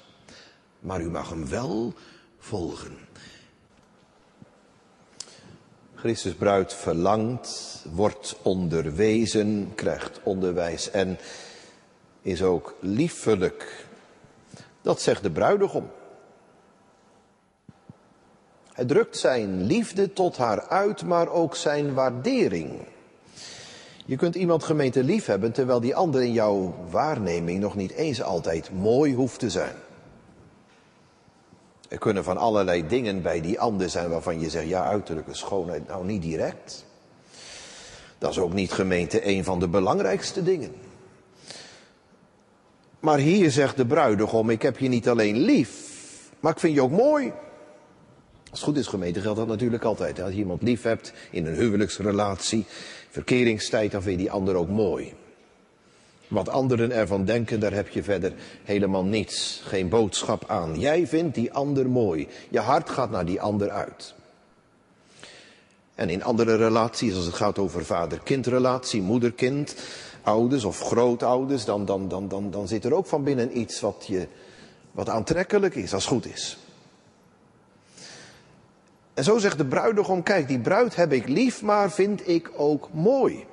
Maar 0.79 1.01
u 1.01 1.09
mag 1.09 1.29
hem 1.29 1.47
wel 1.47 1.93
volgen. 2.39 2.97
Christus 6.01 6.33
bruid 6.33 6.73
verlangt, 6.73 7.81
wordt 7.91 8.35
onderwezen, 8.41 9.71
krijgt 9.75 10.19
onderwijs 10.23 10.91
en 10.91 11.17
is 12.21 12.43
ook 12.43 12.75
liefelijk. 12.79 13.85
Dat 14.81 15.01
zegt 15.01 15.23
de 15.23 15.31
bruidegom. 15.31 15.89
Hij 18.73 18.85
drukt 18.85 19.17
zijn 19.17 19.63
liefde 19.63 20.13
tot 20.13 20.37
haar 20.37 20.67
uit, 20.67 21.03
maar 21.03 21.29
ook 21.29 21.55
zijn 21.55 21.93
waardering. 21.93 22.71
Je 24.05 24.15
kunt 24.15 24.35
iemand 24.35 24.63
gemeente 24.63 25.03
lief 25.03 25.25
hebben 25.25 25.51
terwijl 25.51 25.79
die 25.79 25.95
ander 25.95 26.21
in 26.21 26.33
jouw 26.33 26.75
waarneming 26.89 27.59
nog 27.59 27.75
niet 27.75 27.91
eens 27.91 28.21
altijd 28.21 28.71
mooi 28.71 29.15
hoeft 29.15 29.39
te 29.39 29.49
zijn. 29.49 29.75
Er 31.91 31.97
kunnen 31.97 32.23
van 32.23 32.37
allerlei 32.37 32.87
dingen 32.87 33.21
bij 33.21 33.41
die 33.41 33.59
ander 33.59 33.89
zijn 33.89 34.09
waarvan 34.09 34.39
je 34.39 34.49
zegt, 34.49 34.67
ja, 34.67 34.83
uiterlijke 34.83 35.33
schoonheid, 35.33 35.87
nou 35.87 36.05
niet 36.05 36.21
direct. 36.21 36.85
Dat 38.17 38.31
is 38.31 38.39
ook 38.39 38.53
niet 38.53 38.71
gemeente 38.71 39.27
een 39.27 39.43
van 39.43 39.59
de 39.59 39.67
belangrijkste 39.67 40.43
dingen. 40.43 40.71
Maar 42.99 43.17
hier 43.17 43.51
zegt 43.51 43.77
de 43.77 43.85
bruidegom, 43.85 44.49
ik 44.49 44.61
heb 44.61 44.77
je 44.77 44.87
niet 44.87 45.09
alleen 45.09 45.37
lief, 45.37 45.69
maar 46.39 46.51
ik 46.51 46.59
vind 46.59 46.73
je 46.73 46.81
ook 46.81 46.91
mooi. 46.91 47.33
Als 48.49 48.59
het 48.59 48.69
goed 48.69 48.77
is 48.77 48.87
gemeente 48.87 49.21
geldt 49.21 49.39
dat 49.39 49.47
natuurlijk 49.47 49.83
altijd. 49.83 50.21
Als 50.21 50.31
je 50.31 50.37
iemand 50.37 50.61
lief 50.61 50.81
hebt 50.81 51.13
in 51.31 51.45
een 51.45 51.55
huwelijksrelatie, 51.55 52.65
verkeringstijd, 53.09 53.91
dan 53.91 54.01
vind 54.01 54.15
je 54.15 54.21
die 54.21 54.31
ander 54.31 54.55
ook 54.55 54.69
mooi. 54.69 55.13
Wat 56.31 56.49
anderen 56.49 56.91
ervan 56.91 57.25
denken, 57.25 57.59
daar 57.59 57.73
heb 57.73 57.89
je 57.89 58.03
verder 58.03 58.33
helemaal 58.63 59.03
niets, 59.03 59.61
geen 59.65 59.89
boodschap 59.89 60.43
aan. 60.47 60.79
Jij 60.79 61.07
vindt 61.07 61.35
die 61.35 61.53
ander 61.53 61.89
mooi. 61.89 62.27
Je 62.49 62.59
hart 62.59 62.89
gaat 62.89 63.09
naar 63.09 63.25
die 63.25 63.41
ander 63.41 63.69
uit. 63.69 64.13
En 65.95 66.09
in 66.09 66.23
andere 66.23 66.55
relaties, 66.55 67.15
als 67.15 67.25
het 67.25 67.33
gaat 67.33 67.59
over 67.59 67.85
vader-kindrelatie, 67.85 69.01
moeder-kind, 69.01 69.75
ouders 70.21 70.63
of 70.63 70.79
grootouders, 70.79 71.65
dan, 71.65 71.85
dan, 71.85 72.07
dan, 72.07 72.27
dan, 72.27 72.51
dan 72.51 72.67
zit 72.67 72.85
er 72.85 72.93
ook 72.93 73.05
van 73.05 73.23
binnen 73.23 73.57
iets 73.57 73.79
wat, 73.79 74.03
je, 74.07 74.27
wat 74.91 75.09
aantrekkelijk 75.09 75.75
is, 75.75 75.93
als 75.93 76.05
goed 76.05 76.25
is. 76.25 76.57
En 79.13 79.23
zo 79.23 79.37
zegt 79.37 79.57
de 79.57 79.65
bruidegom, 79.65 80.23
kijk, 80.23 80.47
die 80.47 80.59
bruid 80.59 80.95
heb 80.95 81.11
ik 81.11 81.27
lief, 81.27 81.61
maar 81.61 81.91
vind 81.91 82.27
ik 82.27 82.51
ook 82.55 82.89
mooi. 82.93 83.45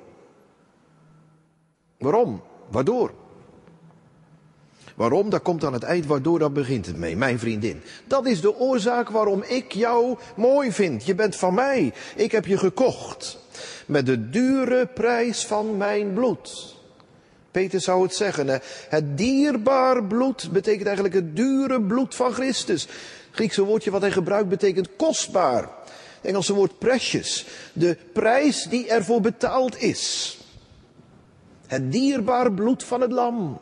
Waarom? 1.97 2.41
Waardoor? 2.69 3.11
Waarom? 4.99 5.29
Dat 5.29 5.41
komt 5.41 5.63
aan 5.63 5.73
het 5.73 5.83
eind, 5.83 6.05
waardoor 6.05 6.39
dat 6.39 6.53
begint 6.53 6.85
het 6.85 6.97
mee, 6.97 7.15
mijn 7.15 7.39
vriendin. 7.39 7.81
Dat 8.07 8.25
is 8.25 8.41
de 8.41 8.55
oorzaak 8.55 9.09
waarom 9.09 9.43
ik 9.43 9.71
jou 9.71 10.17
mooi 10.35 10.71
vind. 10.71 11.05
Je 11.05 11.15
bent 11.15 11.35
van 11.35 11.53
mij. 11.53 11.93
Ik 12.15 12.31
heb 12.31 12.45
je 12.45 12.57
gekocht. 12.57 13.37
Met 13.85 14.05
de 14.05 14.29
dure 14.29 14.85
prijs 14.85 15.45
van 15.45 15.77
mijn 15.77 16.13
bloed. 16.13 16.75
Peter 17.51 17.81
zou 17.81 18.03
het 18.03 18.15
zeggen, 18.15 18.47
hè? 18.47 18.57
het 18.89 19.17
dierbaar 19.17 20.03
bloed 20.03 20.49
betekent 20.51 20.85
eigenlijk 20.85 21.15
het 21.15 21.35
dure 21.35 21.81
bloed 21.81 22.15
van 22.15 22.33
Christus. 22.33 22.81
Het 22.81 22.91
Griekse 23.31 23.63
woordje 23.63 23.91
wat 23.91 24.01
hij 24.01 24.11
gebruikt 24.11 24.49
betekent 24.49 24.89
kostbaar. 24.95 25.61
Het 25.61 26.21
Engelse 26.21 26.53
woord 26.53 26.79
precious. 26.79 27.45
De 27.73 27.97
prijs 28.13 28.63
die 28.63 28.87
ervoor 28.87 29.21
betaald 29.21 29.81
is. 29.81 30.37
Het 31.69 31.91
dierbaar 31.91 32.51
bloed 32.51 32.83
van 32.83 33.01
het 33.01 33.11
lam. 33.11 33.61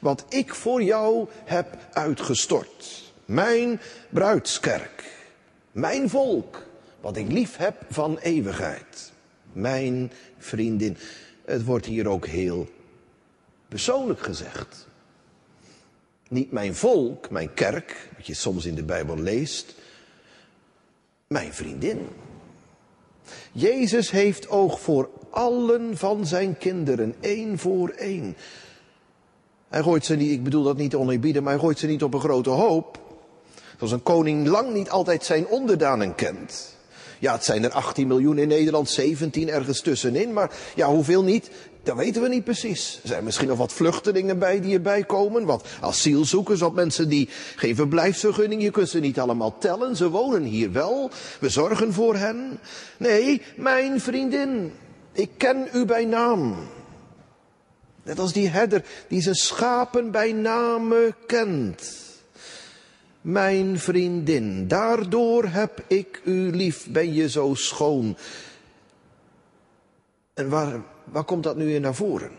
Wat 0.00 0.24
ik 0.28 0.54
voor 0.54 0.82
jou 0.82 1.28
heb 1.44 1.78
uitgestort. 1.92 3.12
Mijn 3.24 3.80
bruidskerk. 4.08 5.04
Mijn 5.72 6.10
volk. 6.10 6.66
Wat 7.00 7.16
ik 7.16 7.32
lief 7.32 7.56
heb 7.56 7.82
van 7.90 8.18
eeuwigheid. 8.18 9.12
Mijn 9.52 10.12
vriendin. 10.38 10.96
Het 11.44 11.64
wordt 11.64 11.86
hier 11.86 12.08
ook 12.08 12.26
heel 12.26 12.68
persoonlijk 13.68 14.20
gezegd. 14.20 14.86
Niet 16.28 16.52
mijn 16.52 16.74
volk, 16.74 17.30
mijn 17.30 17.54
kerk, 17.54 18.08
wat 18.16 18.26
je 18.26 18.34
soms 18.34 18.64
in 18.64 18.74
de 18.74 18.84
Bijbel 18.84 19.18
leest. 19.18 19.74
Mijn 21.26 21.52
vriendin. 21.52 22.08
Jezus 23.52 24.10
heeft 24.10 24.48
oog 24.48 24.80
voor 24.80 25.10
allen 25.32 25.96
van 25.96 26.26
zijn 26.26 26.58
kinderen, 26.58 27.14
één 27.20 27.58
voor 27.58 27.88
één. 27.88 28.36
Hij 29.68 29.82
gooit 29.82 30.04
ze 30.04 30.16
niet, 30.16 30.30
ik 30.30 30.42
bedoel 30.42 30.62
dat 30.62 30.76
niet 30.76 30.94
oneerbiedig, 30.94 31.42
maar 31.42 31.52
hij 31.52 31.62
gooit 31.62 31.78
ze 31.78 31.86
niet 31.86 32.02
op 32.02 32.14
een 32.14 32.20
grote 32.20 32.50
hoop. 32.50 33.00
Zoals 33.76 33.92
een 33.92 34.02
koning 34.02 34.46
lang 34.46 34.72
niet 34.72 34.90
altijd 34.90 35.24
zijn 35.24 35.46
onderdanen 35.46 36.14
kent. 36.14 36.76
Ja, 37.18 37.32
het 37.32 37.44
zijn 37.44 37.64
er 37.64 37.70
18 37.70 38.06
miljoen 38.06 38.38
in 38.38 38.48
Nederland, 38.48 38.90
17 38.90 39.48
ergens 39.48 39.80
tussenin. 39.80 40.32
Maar 40.32 40.50
ja, 40.74 40.88
hoeveel 40.88 41.22
niet? 41.22 41.50
Dat 41.82 41.96
weten 41.96 42.22
we 42.22 42.28
niet 42.28 42.44
precies. 42.44 43.00
Er 43.02 43.08
zijn 43.08 43.24
misschien 43.24 43.48
nog 43.48 43.58
wat 43.58 43.72
vluchtelingen 43.72 44.38
bij 44.38 44.60
die 44.60 44.74
erbij 44.74 45.04
komen. 45.04 45.44
Wat 45.44 45.66
asielzoekers, 45.80 46.60
wat 46.60 46.74
mensen 46.74 47.08
die 47.08 47.28
geen 47.56 47.74
verblijfsvergunning. 47.74 48.62
Je 48.62 48.70
kunt 48.70 48.88
ze 48.88 49.00
niet 49.00 49.20
allemaal 49.20 49.58
tellen. 49.58 49.96
Ze 49.96 50.10
wonen 50.10 50.42
hier 50.42 50.72
wel. 50.72 51.10
We 51.40 51.48
zorgen 51.48 51.92
voor 51.92 52.16
hen. 52.16 52.58
Nee, 52.96 53.42
mijn 53.56 54.00
vriendin. 54.00 54.72
Ik 55.12 55.30
ken 55.36 55.68
u 55.72 55.84
bij 55.84 56.04
naam. 56.04 56.56
Net 58.02 58.18
als 58.18 58.32
die 58.32 58.48
herder 58.48 58.84
die 59.08 59.22
zijn 59.22 59.34
schapen 59.34 60.10
bij 60.10 60.32
name 60.32 61.14
kent. 61.26 62.00
Mijn 63.20 63.78
vriendin, 63.78 64.68
daardoor 64.68 65.44
heb 65.44 65.84
ik 65.86 66.20
u 66.24 66.50
lief, 66.50 66.88
ben 66.90 67.14
je 67.14 67.28
zo 67.28 67.54
schoon. 67.54 68.16
En 70.34 70.48
waar, 70.48 70.80
waar 71.04 71.24
komt 71.24 71.42
dat 71.42 71.56
nu 71.56 71.74
in 71.74 71.80
naar 71.80 71.94
voren? 71.94 72.30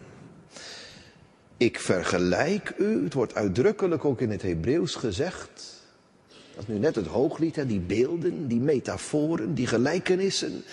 Ik 1.57 1.79
vergelijk 1.79 2.73
u, 2.77 3.03
het 3.03 3.13
wordt 3.13 3.35
uitdrukkelijk 3.35 4.05
ook 4.05 4.21
in 4.21 4.31
het 4.31 4.41
Hebreeuws 4.41 4.95
gezegd. 4.95 5.81
Dat 6.27 6.63
is 6.63 6.67
nu 6.67 6.79
net 6.79 6.95
het 6.95 7.07
hooglied, 7.07 7.55
hè, 7.55 7.65
die 7.65 7.79
beelden, 7.79 8.47
die 8.47 8.59
metaforen, 8.59 9.53
die 9.53 9.67
gelijkenissen. 9.67 10.63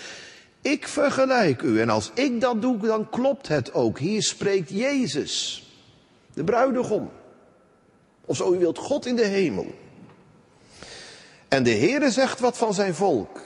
Ik 0.62 0.88
vergelijk 0.88 1.62
u 1.62 1.80
en 1.80 1.90
als 1.90 2.10
ik 2.14 2.40
dat 2.40 2.62
doe, 2.62 2.78
dan 2.78 3.10
klopt 3.10 3.48
het 3.48 3.74
ook. 3.74 3.98
Hier 3.98 4.22
spreekt 4.22 4.70
Jezus, 4.70 5.64
de 6.34 6.44
bruidegom. 6.44 7.10
Of 8.24 8.36
zo 8.36 8.52
u 8.52 8.58
wilt, 8.58 8.78
God 8.78 9.06
in 9.06 9.16
de 9.16 9.26
hemel. 9.26 9.66
En 11.48 11.62
de 11.62 11.70
Heere 11.74 12.10
zegt 12.10 12.40
wat 12.40 12.58
van 12.58 12.74
zijn 12.74 12.94
volk. 12.94 13.40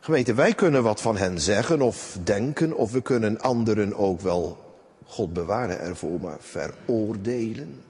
Gemeente, 0.00 0.34
wij 0.34 0.54
kunnen 0.54 0.82
wat 0.82 1.00
van 1.00 1.16
hen 1.16 1.40
zeggen 1.40 1.80
of 1.80 2.18
denken, 2.22 2.76
of 2.76 2.92
we 2.92 3.02
kunnen 3.02 3.40
anderen 3.40 3.96
ook 3.96 4.20
wel, 4.20 4.58
God 5.04 5.32
bewaren 5.32 5.80
ervoor, 5.80 6.20
maar 6.20 6.40
veroordelen. 6.40 7.82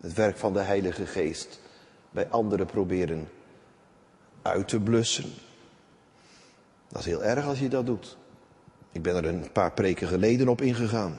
Het 0.00 0.12
werk 0.12 0.36
van 0.36 0.52
de 0.52 0.60
Heilige 0.60 1.06
Geest 1.06 1.60
bij 2.10 2.28
anderen 2.28 2.66
proberen 2.66 3.28
uit 4.42 4.68
te 4.68 4.80
blussen. 4.80 5.32
Dat 6.92 7.00
is 7.00 7.06
heel 7.06 7.24
erg 7.24 7.46
als 7.46 7.58
je 7.58 7.68
dat 7.68 7.86
doet. 7.86 8.16
Ik 8.92 9.02
ben 9.02 9.16
er 9.16 9.24
een 9.24 9.52
paar 9.52 9.72
preken 9.72 10.08
geleden 10.08 10.48
op 10.48 10.60
ingegaan. 10.60 11.16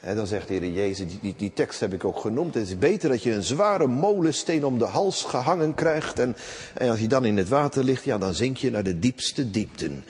En 0.00 0.16
dan 0.16 0.26
zegt 0.26 0.48
de 0.48 0.54
Heer 0.54 0.70
Jezus, 0.70 1.20
die, 1.20 1.34
die, 1.36 1.52
tekst 1.52 1.80
heb 1.80 1.92
ik 1.92 2.04
ook 2.04 2.18
genoemd. 2.20 2.54
Het 2.54 2.66
is 2.66 2.78
beter 2.78 3.08
dat 3.08 3.22
je 3.22 3.32
een 3.32 3.42
zware 3.42 3.86
molensteen 3.86 4.64
om 4.64 4.78
de 4.78 4.84
hals 4.84 5.24
gehangen 5.24 5.74
krijgt. 5.74 6.18
En, 6.18 6.36
en 6.74 6.90
als 6.90 7.00
je 7.00 7.08
dan 7.08 7.24
in 7.24 7.36
het 7.36 7.48
water 7.48 7.84
ligt, 7.84 8.04
ja, 8.04 8.18
dan 8.18 8.34
zink 8.34 8.56
je 8.56 8.70
naar 8.70 8.82
de 8.82 8.98
diepste 8.98 9.50
diepten. 9.50 10.04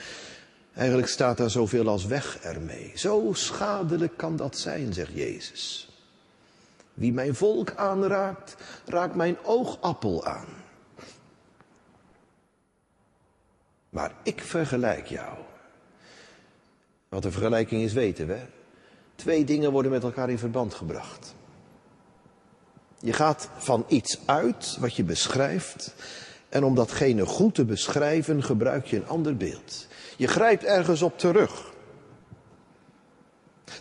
Eigenlijk 0.73 1.07
staat 1.07 1.37
daar 1.37 1.49
zoveel 1.49 1.87
als 1.87 2.05
weg 2.05 2.39
ermee. 2.41 2.91
Zo 2.95 3.29
schadelijk 3.33 4.17
kan 4.17 4.35
dat 4.35 4.57
zijn, 4.57 4.93
zegt 4.93 5.13
Jezus. 5.13 5.89
Wie 6.93 7.13
mijn 7.13 7.35
volk 7.35 7.73
aanraakt, 7.75 8.55
raakt 8.85 9.15
mijn 9.15 9.37
oogappel 9.43 10.25
aan. 10.25 10.47
Maar 13.89 14.11
ik 14.23 14.41
vergelijk 14.41 15.07
jou. 15.07 15.37
Wat 17.09 17.25
een 17.25 17.31
vergelijking 17.31 17.81
is, 17.81 17.93
weten 17.93 18.27
we. 18.27 18.37
Twee 19.15 19.43
dingen 19.43 19.71
worden 19.71 19.91
met 19.91 20.03
elkaar 20.03 20.29
in 20.29 20.37
verband 20.37 20.73
gebracht. 20.73 21.35
Je 22.99 23.13
gaat 23.13 23.49
van 23.57 23.85
iets 23.87 24.19
uit 24.25 24.77
wat 24.79 24.95
je 24.95 25.03
beschrijft. 25.03 25.93
En 26.49 26.63
om 26.63 26.75
datgene 26.75 27.25
goed 27.25 27.55
te 27.55 27.65
beschrijven 27.65 28.43
gebruik 28.43 28.85
je 28.85 28.95
een 28.95 29.07
ander 29.07 29.37
beeld. 29.37 29.87
Je 30.17 30.27
grijpt 30.27 30.63
ergens 30.63 31.01
op 31.01 31.17
terug. 31.17 31.73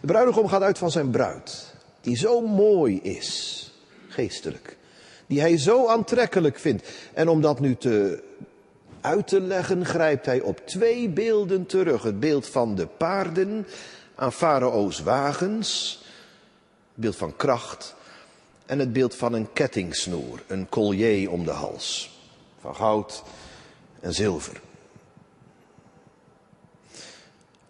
De 0.00 0.06
bruidegom 0.06 0.48
gaat 0.48 0.62
uit 0.62 0.78
van 0.78 0.90
zijn 0.90 1.10
bruid. 1.10 1.74
Die 2.00 2.16
zo 2.16 2.40
mooi 2.40 3.00
is, 3.02 3.72
geestelijk. 4.08 4.76
Die 5.26 5.40
hij 5.40 5.58
zo 5.58 5.88
aantrekkelijk 5.88 6.58
vindt. 6.58 6.88
En 7.14 7.28
om 7.28 7.40
dat 7.40 7.60
nu 7.60 7.76
te 7.76 8.22
uit 9.00 9.28
te 9.28 9.40
leggen 9.40 9.84
grijpt 9.84 10.26
hij 10.26 10.40
op 10.40 10.66
twee 10.66 11.08
beelden 11.08 11.66
terug. 11.66 12.02
Het 12.02 12.20
beeld 12.20 12.46
van 12.46 12.74
de 12.74 12.86
paarden 12.86 13.66
aan 14.14 14.32
Farao's 14.32 15.02
wagens, 15.02 16.00
beeld 16.94 17.16
van 17.16 17.36
kracht 17.36 17.94
en 18.66 18.78
het 18.78 18.92
beeld 18.92 19.14
van 19.14 19.32
een 19.32 19.52
kettingsnoer, 19.52 20.42
een 20.46 20.68
collier 20.68 21.30
om 21.30 21.44
de 21.44 21.50
hals. 21.50 22.18
Van 22.60 22.74
goud, 22.74 23.22
en 24.00 24.14
zilver. 24.14 24.60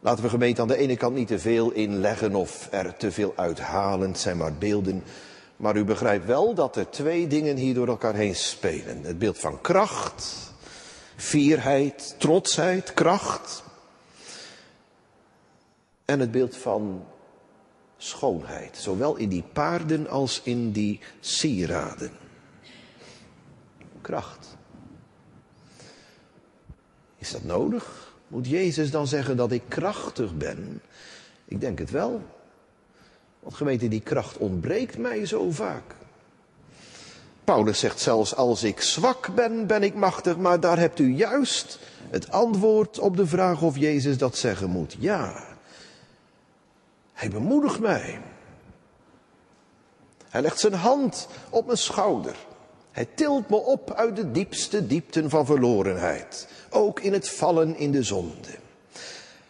Laten 0.00 0.22
we 0.22 0.30
gemeente 0.30 0.60
aan 0.60 0.68
de 0.68 0.76
ene 0.76 0.96
kant 0.96 1.14
niet 1.14 1.28
te 1.28 1.38
veel 1.38 1.70
inleggen 1.70 2.34
of 2.34 2.68
er 2.70 2.96
te 2.96 3.12
veel 3.12 3.32
uithalen, 3.36 4.08
het 4.08 4.18
zijn 4.18 4.36
maar 4.36 4.54
beelden. 4.54 5.02
Maar 5.56 5.76
u 5.76 5.84
begrijpt 5.84 6.26
wel 6.26 6.54
dat 6.54 6.76
er 6.76 6.90
twee 6.90 7.26
dingen 7.26 7.56
hier 7.56 7.74
door 7.74 7.88
elkaar 7.88 8.14
heen 8.14 8.34
spelen. 8.34 9.02
Het 9.02 9.18
beeld 9.18 9.38
van 9.38 9.60
kracht, 9.60 10.47
fierheid, 11.18 12.14
trotsheid, 12.18 12.94
kracht. 12.94 13.62
En 16.04 16.20
het 16.20 16.30
beeld 16.30 16.56
van 16.56 17.04
schoonheid, 17.96 18.76
zowel 18.76 19.16
in 19.16 19.28
die 19.28 19.44
paarden 19.52 20.08
als 20.08 20.40
in 20.44 20.72
die 20.72 21.00
sieraden. 21.20 22.10
Kracht. 24.00 24.56
Is 27.16 27.30
dat 27.30 27.44
nodig? 27.44 28.14
Moet 28.28 28.46
Jezus 28.46 28.90
dan 28.90 29.06
zeggen 29.06 29.36
dat 29.36 29.52
ik 29.52 29.62
krachtig 29.68 30.36
ben? 30.36 30.82
Ik 31.44 31.60
denk 31.60 31.78
het 31.78 31.90
wel. 31.90 32.22
Want 33.40 33.54
gemeente, 33.54 33.88
die 33.88 34.00
kracht 34.00 34.36
ontbreekt 34.36 34.98
mij 34.98 35.26
zo 35.26 35.50
vaak. 35.50 35.97
Paulus 37.48 37.78
zegt 37.78 38.00
zelfs, 38.00 38.34
als 38.34 38.62
ik 38.62 38.80
zwak 38.80 39.34
ben, 39.34 39.66
ben 39.66 39.82
ik 39.82 39.94
machtig. 39.94 40.36
Maar 40.36 40.60
daar 40.60 40.78
hebt 40.78 40.98
u 40.98 41.14
juist 41.14 41.78
het 42.10 42.30
antwoord 42.30 42.98
op 42.98 43.16
de 43.16 43.26
vraag 43.26 43.62
of 43.62 43.76
Jezus 43.76 44.18
dat 44.18 44.36
zeggen 44.36 44.70
moet. 44.70 44.96
Ja, 44.98 45.44
hij 47.12 47.28
bemoedigt 47.28 47.80
mij. 47.80 48.20
Hij 50.28 50.42
legt 50.42 50.60
zijn 50.60 50.72
hand 50.72 51.28
op 51.50 51.66
mijn 51.66 51.78
schouder. 51.78 52.36
Hij 52.90 53.08
tilt 53.14 53.48
me 53.48 53.56
op 53.56 53.92
uit 53.92 54.16
de 54.16 54.30
diepste 54.30 54.86
diepten 54.86 55.30
van 55.30 55.46
verlorenheid. 55.46 56.48
Ook 56.70 57.00
in 57.00 57.12
het 57.12 57.30
vallen 57.30 57.76
in 57.76 57.90
de 57.90 58.02
zonde. 58.02 58.58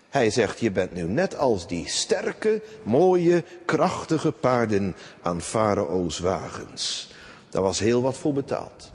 Hij 0.08 0.30
zegt, 0.30 0.60
je 0.60 0.70
bent 0.70 0.94
nu 0.94 1.02
net 1.02 1.36
als 1.36 1.66
die 1.66 1.88
sterke, 1.88 2.62
mooie, 2.82 3.44
krachtige 3.64 4.32
paarden 4.32 4.96
aan 5.22 5.40
Farao's 5.40 6.18
wagens. 6.18 7.16
Daar 7.50 7.62
was 7.62 7.78
heel 7.78 8.02
wat 8.02 8.16
voor 8.16 8.32
betaald. 8.32 8.90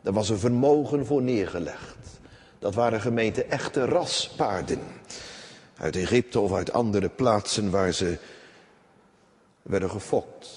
Daar 0.00 0.12
was 0.12 0.28
een 0.28 0.38
vermogen 0.38 1.06
voor 1.06 1.22
neergelegd. 1.22 1.96
Dat 2.58 2.74
waren 2.74 3.00
gemeente 3.00 3.44
echte 3.44 3.84
raspaarden. 3.84 4.80
Uit 5.76 5.96
Egypte 5.96 6.40
of 6.40 6.52
uit 6.52 6.72
andere 6.72 7.08
plaatsen 7.08 7.70
waar 7.70 7.92
ze 7.92 8.18
werden 9.62 9.90
gefokt. 9.90 10.48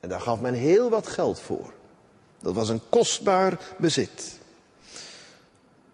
En 0.00 0.08
daar 0.08 0.20
gaf 0.20 0.40
men 0.40 0.54
heel 0.54 0.90
wat 0.90 1.06
geld 1.06 1.40
voor. 1.40 1.72
Dat 2.40 2.54
was 2.54 2.68
een 2.68 2.80
kostbaar 2.88 3.58
bezit. 3.78 4.38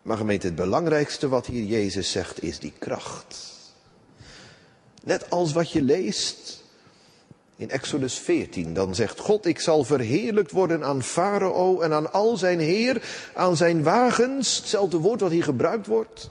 Maar 0.02 0.16
gemeente, 0.16 0.46
het 0.46 0.56
belangrijkste 0.56 1.28
wat 1.28 1.46
hier 1.46 1.64
Jezus 1.64 2.10
zegt 2.10 2.42
is 2.42 2.58
die 2.58 2.72
kracht. 2.78 3.54
Net 5.04 5.30
als 5.30 5.52
wat 5.52 5.70
je 5.70 5.82
leest 5.82 6.64
in 7.56 7.70
Exodus 7.70 8.18
14, 8.18 8.74
dan 8.74 8.94
zegt 8.94 9.20
God, 9.20 9.46
ik 9.46 9.60
zal 9.60 9.84
verheerlijkt 9.84 10.50
worden 10.50 10.84
aan 10.84 11.02
Farao 11.02 11.80
en 11.80 11.92
aan 11.92 12.12
al 12.12 12.36
zijn 12.36 12.60
heer, 12.60 13.02
aan 13.34 13.56
zijn 13.56 13.82
wagens, 13.82 14.56
hetzelfde 14.56 14.98
woord 14.98 15.20
wat 15.20 15.30
hier 15.30 15.42
gebruikt 15.42 15.86
wordt. 15.86 16.30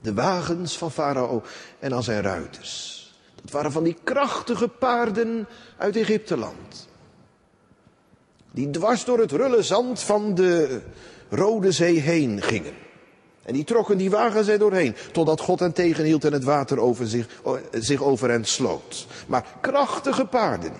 De 0.00 0.14
wagens 0.14 0.78
van 0.78 0.90
Farao 0.90 1.42
en 1.78 1.94
aan 1.94 2.02
zijn 2.02 2.22
ruiters. 2.22 2.96
Dat 3.42 3.50
waren 3.50 3.72
van 3.72 3.82
die 3.82 3.96
krachtige 4.04 4.68
paarden 4.68 5.46
uit 5.76 5.96
Egypteland. 5.96 6.88
Die 8.50 8.70
dwars 8.70 9.04
door 9.04 9.18
het 9.18 9.32
rulle 9.32 9.62
zand 9.62 10.00
van 10.00 10.34
de 10.34 10.80
Rode 11.28 11.72
Zee 11.72 12.00
heen 12.00 12.42
gingen. 12.42 12.74
En 13.48 13.54
die 13.54 13.64
trokken 13.64 13.98
die 13.98 14.10
wagens 14.10 14.48
er 14.48 14.58
doorheen, 14.58 14.94
totdat 15.12 15.40
God 15.40 15.60
hen 15.60 15.72
tegenhield 15.72 16.24
en 16.24 16.32
het 16.32 16.44
water 16.44 16.80
over 16.80 17.06
zich, 17.06 17.40
zich 17.72 18.02
over 18.02 18.30
hen 18.30 18.44
sloot. 18.44 19.06
Maar 19.26 19.46
krachtige 19.60 20.26
paarden. 20.26 20.72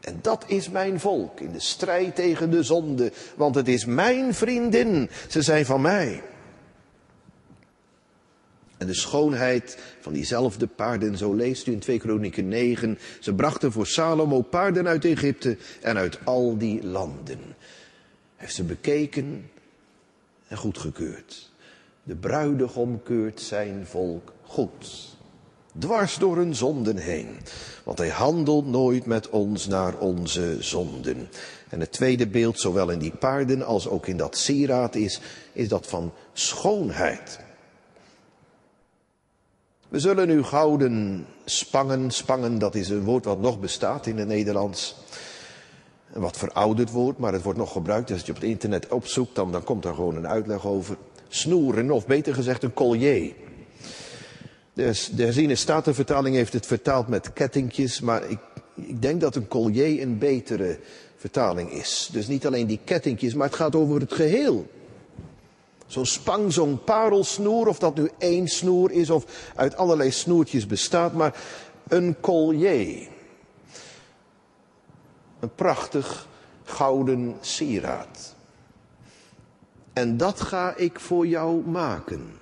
En 0.00 0.18
dat 0.22 0.44
is 0.46 0.70
mijn 0.70 1.00
volk 1.00 1.40
in 1.40 1.52
de 1.52 1.60
strijd 1.60 2.14
tegen 2.14 2.50
de 2.50 2.62
zonde, 2.62 3.12
want 3.36 3.54
het 3.54 3.68
is 3.68 3.84
mijn 3.84 4.34
vriendin, 4.34 5.10
ze 5.28 5.42
zijn 5.42 5.66
van 5.66 5.80
mij. 5.80 6.22
En 8.78 8.86
de 8.86 8.94
schoonheid 8.94 9.78
van 10.00 10.12
diezelfde 10.12 10.66
paarden, 10.66 11.16
zo 11.16 11.34
leest 11.34 11.66
u 11.66 11.72
in 11.72 11.78
2 11.78 11.98
Kronieken 11.98 12.48
9. 12.48 12.98
Ze 13.20 13.34
brachten 13.34 13.72
voor 13.72 13.86
Salomo 13.86 14.42
paarden 14.42 14.88
uit 14.88 15.04
Egypte 15.04 15.56
en 15.80 15.96
uit 15.96 16.18
al 16.24 16.58
die 16.58 16.86
landen. 16.86 17.40
Heeft 18.36 18.54
ze 18.54 18.64
bekeken 18.64 19.50
en 20.50 20.56
goedgekeurd. 20.56 21.50
De 22.02 22.16
bruidegom 22.16 23.02
keurt 23.02 23.40
zijn 23.40 23.86
volk 23.86 24.32
goed. 24.42 25.08
Dwars 25.78 26.16
door 26.16 26.36
hun 26.36 26.54
zonden 26.54 26.96
heen. 26.96 27.38
Want 27.84 27.98
hij 27.98 28.08
handelt 28.08 28.66
nooit 28.66 29.06
met 29.06 29.28
ons 29.28 29.66
naar 29.66 29.98
onze 29.98 30.56
zonden. 30.60 31.28
En 31.68 31.80
het 31.80 31.92
tweede 31.92 32.26
beeld, 32.26 32.60
zowel 32.60 32.90
in 32.90 32.98
die 32.98 33.16
paarden 33.16 33.62
als 33.62 33.88
ook 33.88 34.06
in 34.06 34.16
dat 34.16 34.36
sieraad 34.36 34.94
is, 34.94 35.20
is 35.52 35.68
dat 35.68 35.86
van 35.86 36.12
schoonheid. 36.32 37.40
We 39.88 39.98
zullen 39.98 40.28
nu 40.28 40.42
gouden 40.42 41.26
spangen, 41.44 42.10
spangen, 42.10 42.58
dat 42.58 42.74
is 42.74 42.88
een 42.88 43.04
woord 43.04 43.24
wat 43.24 43.40
nog 43.40 43.60
bestaat 43.60 44.06
in 44.06 44.18
het 44.18 44.28
Nederlands. 44.28 44.96
Wat 46.12 46.36
verouderd 46.36 46.90
woord, 46.90 47.18
maar 47.18 47.32
het 47.32 47.42
wordt 47.42 47.58
nog 47.58 47.72
gebruikt. 47.72 48.10
Als 48.10 48.22
je 48.22 48.32
op 48.32 48.40
het 48.40 48.48
internet 48.48 48.88
opzoekt, 48.88 49.34
dan, 49.34 49.52
dan 49.52 49.64
komt 49.64 49.84
er 49.84 49.94
gewoon 49.94 50.16
een 50.16 50.28
uitleg 50.28 50.66
over. 50.66 50.96
Snoeren, 51.28 51.90
of 51.90 52.06
beter 52.06 52.34
gezegd 52.34 52.62
een 52.62 52.74
collier. 52.74 53.32
De, 54.72 55.08
de 55.12 55.22
herziene 55.22 55.54
statenvertaling 55.54 56.36
heeft 56.36 56.52
het 56.52 56.66
vertaald 56.66 57.08
met 57.08 57.32
kettingjes, 57.32 58.00
maar 58.00 58.30
ik, 58.30 58.38
ik 58.74 59.02
denk 59.02 59.20
dat 59.20 59.36
een 59.36 59.48
collier 59.48 60.02
een 60.02 60.18
betere 60.18 60.78
vertaling 61.16 61.70
is. 61.70 62.08
Dus 62.12 62.28
niet 62.28 62.46
alleen 62.46 62.66
die 62.66 62.80
kettingjes, 62.84 63.34
maar 63.34 63.46
het 63.46 63.56
gaat 63.56 63.76
over 63.76 64.00
het 64.00 64.12
geheel. 64.12 64.66
Zo'n 65.86 66.06
spang, 66.06 66.52
zo'n 66.52 66.84
parelsnoer, 66.84 67.68
of 67.68 67.78
dat 67.78 67.96
nu 67.96 68.10
één 68.18 68.48
snoer 68.48 68.90
is 68.90 69.10
of 69.10 69.52
uit 69.54 69.76
allerlei 69.76 70.10
snoertjes 70.10 70.66
bestaat, 70.66 71.12
maar 71.12 71.42
een 71.88 72.16
collier. 72.20 73.08
Een 75.40 75.54
prachtig 75.54 76.26
gouden 76.64 77.36
sieraad. 77.40 78.34
En 79.92 80.16
dat 80.16 80.40
ga 80.40 80.76
ik 80.76 81.00
voor 81.00 81.26
jou 81.26 81.66
maken. 81.68 82.32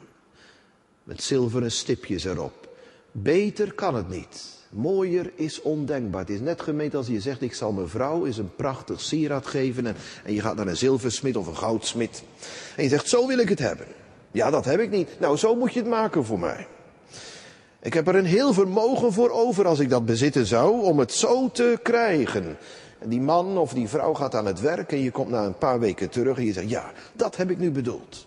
Met 1.02 1.22
zilveren 1.22 1.72
stipjes 1.72 2.24
erop. 2.24 2.68
Beter 3.12 3.72
kan 3.72 3.94
het 3.94 4.08
niet. 4.08 4.56
Mooier 4.70 5.32
is 5.34 5.62
ondenkbaar. 5.62 6.20
Het 6.20 6.30
is 6.30 6.40
net 6.40 6.60
gemeend 6.60 6.94
als 6.94 7.06
je 7.06 7.20
zegt, 7.20 7.42
ik 7.42 7.54
zal 7.54 7.72
mijn 7.72 7.88
vrouw 7.88 8.26
eens 8.26 8.38
een 8.38 8.54
prachtig 8.54 9.00
sieraad 9.00 9.46
geven. 9.46 9.86
En, 9.86 9.96
en 10.24 10.34
je 10.34 10.40
gaat 10.40 10.56
naar 10.56 10.66
een 10.66 10.76
zilversmid 10.76 11.36
of 11.36 11.46
een 11.46 11.56
goudsmid. 11.56 12.22
En 12.76 12.82
je 12.82 12.88
zegt, 12.88 13.08
zo 13.08 13.26
wil 13.26 13.38
ik 13.38 13.48
het 13.48 13.58
hebben. 13.58 13.86
Ja, 14.30 14.50
dat 14.50 14.64
heb 14.64 14.80
ik 14.80 14.90
niet. 14.90 15.08
Nou, 15.20 15.36
zo 15.36 15.54
moet 15.54 15.72
je 15.72 15.80
het 15.80 15.88
maken 15.88 16.24
voor 16.24 16.38
mij. 16.38 16.66
Ik 17.82 17.94
heb 17.94 18.08
er 18.08 18.14
een 18.14 18.24
heel 18.24 18.52
vermogen 18.52 19.12
voor 19.12 19.30
over 19.30 19.66
als 19.66 19.78
ik 19.78 19.90
dat 19.90 20.04
bezitten 20.04 20.46
zou, 20.46 20.82
om 20.82 20.98
het 20.98 21.12
zo 21.12 21.50
te 21.50 21.78
krijgen. 21.82 22.56
Die 23.04 23.20
man 23.20 23.58
of 23.58 23.72
die 23.72 23.88
vrouw 23.88 24.14
gaat 24.14 24.34
aan 24.34 24.46
het 24.46 24.60
werk 24.60 24.92
en 24.92 24.98
je 25.02 25.10
komt 25.10 25.30
na 25.30 25.44
een 25.44 25.58
paar 25.58 25.80
weken 25.80 26.10
terug 26.10 26.38
en 26.38 26.44
je 26.44 26.52
zegt, 26.52 26.70
ja, 26.70 26.92
dat 27.12 27.36
heb 27.36 27.50
ik 27.50 27.58
nu 27.58 27.70
bedoeld. 27.70 28.26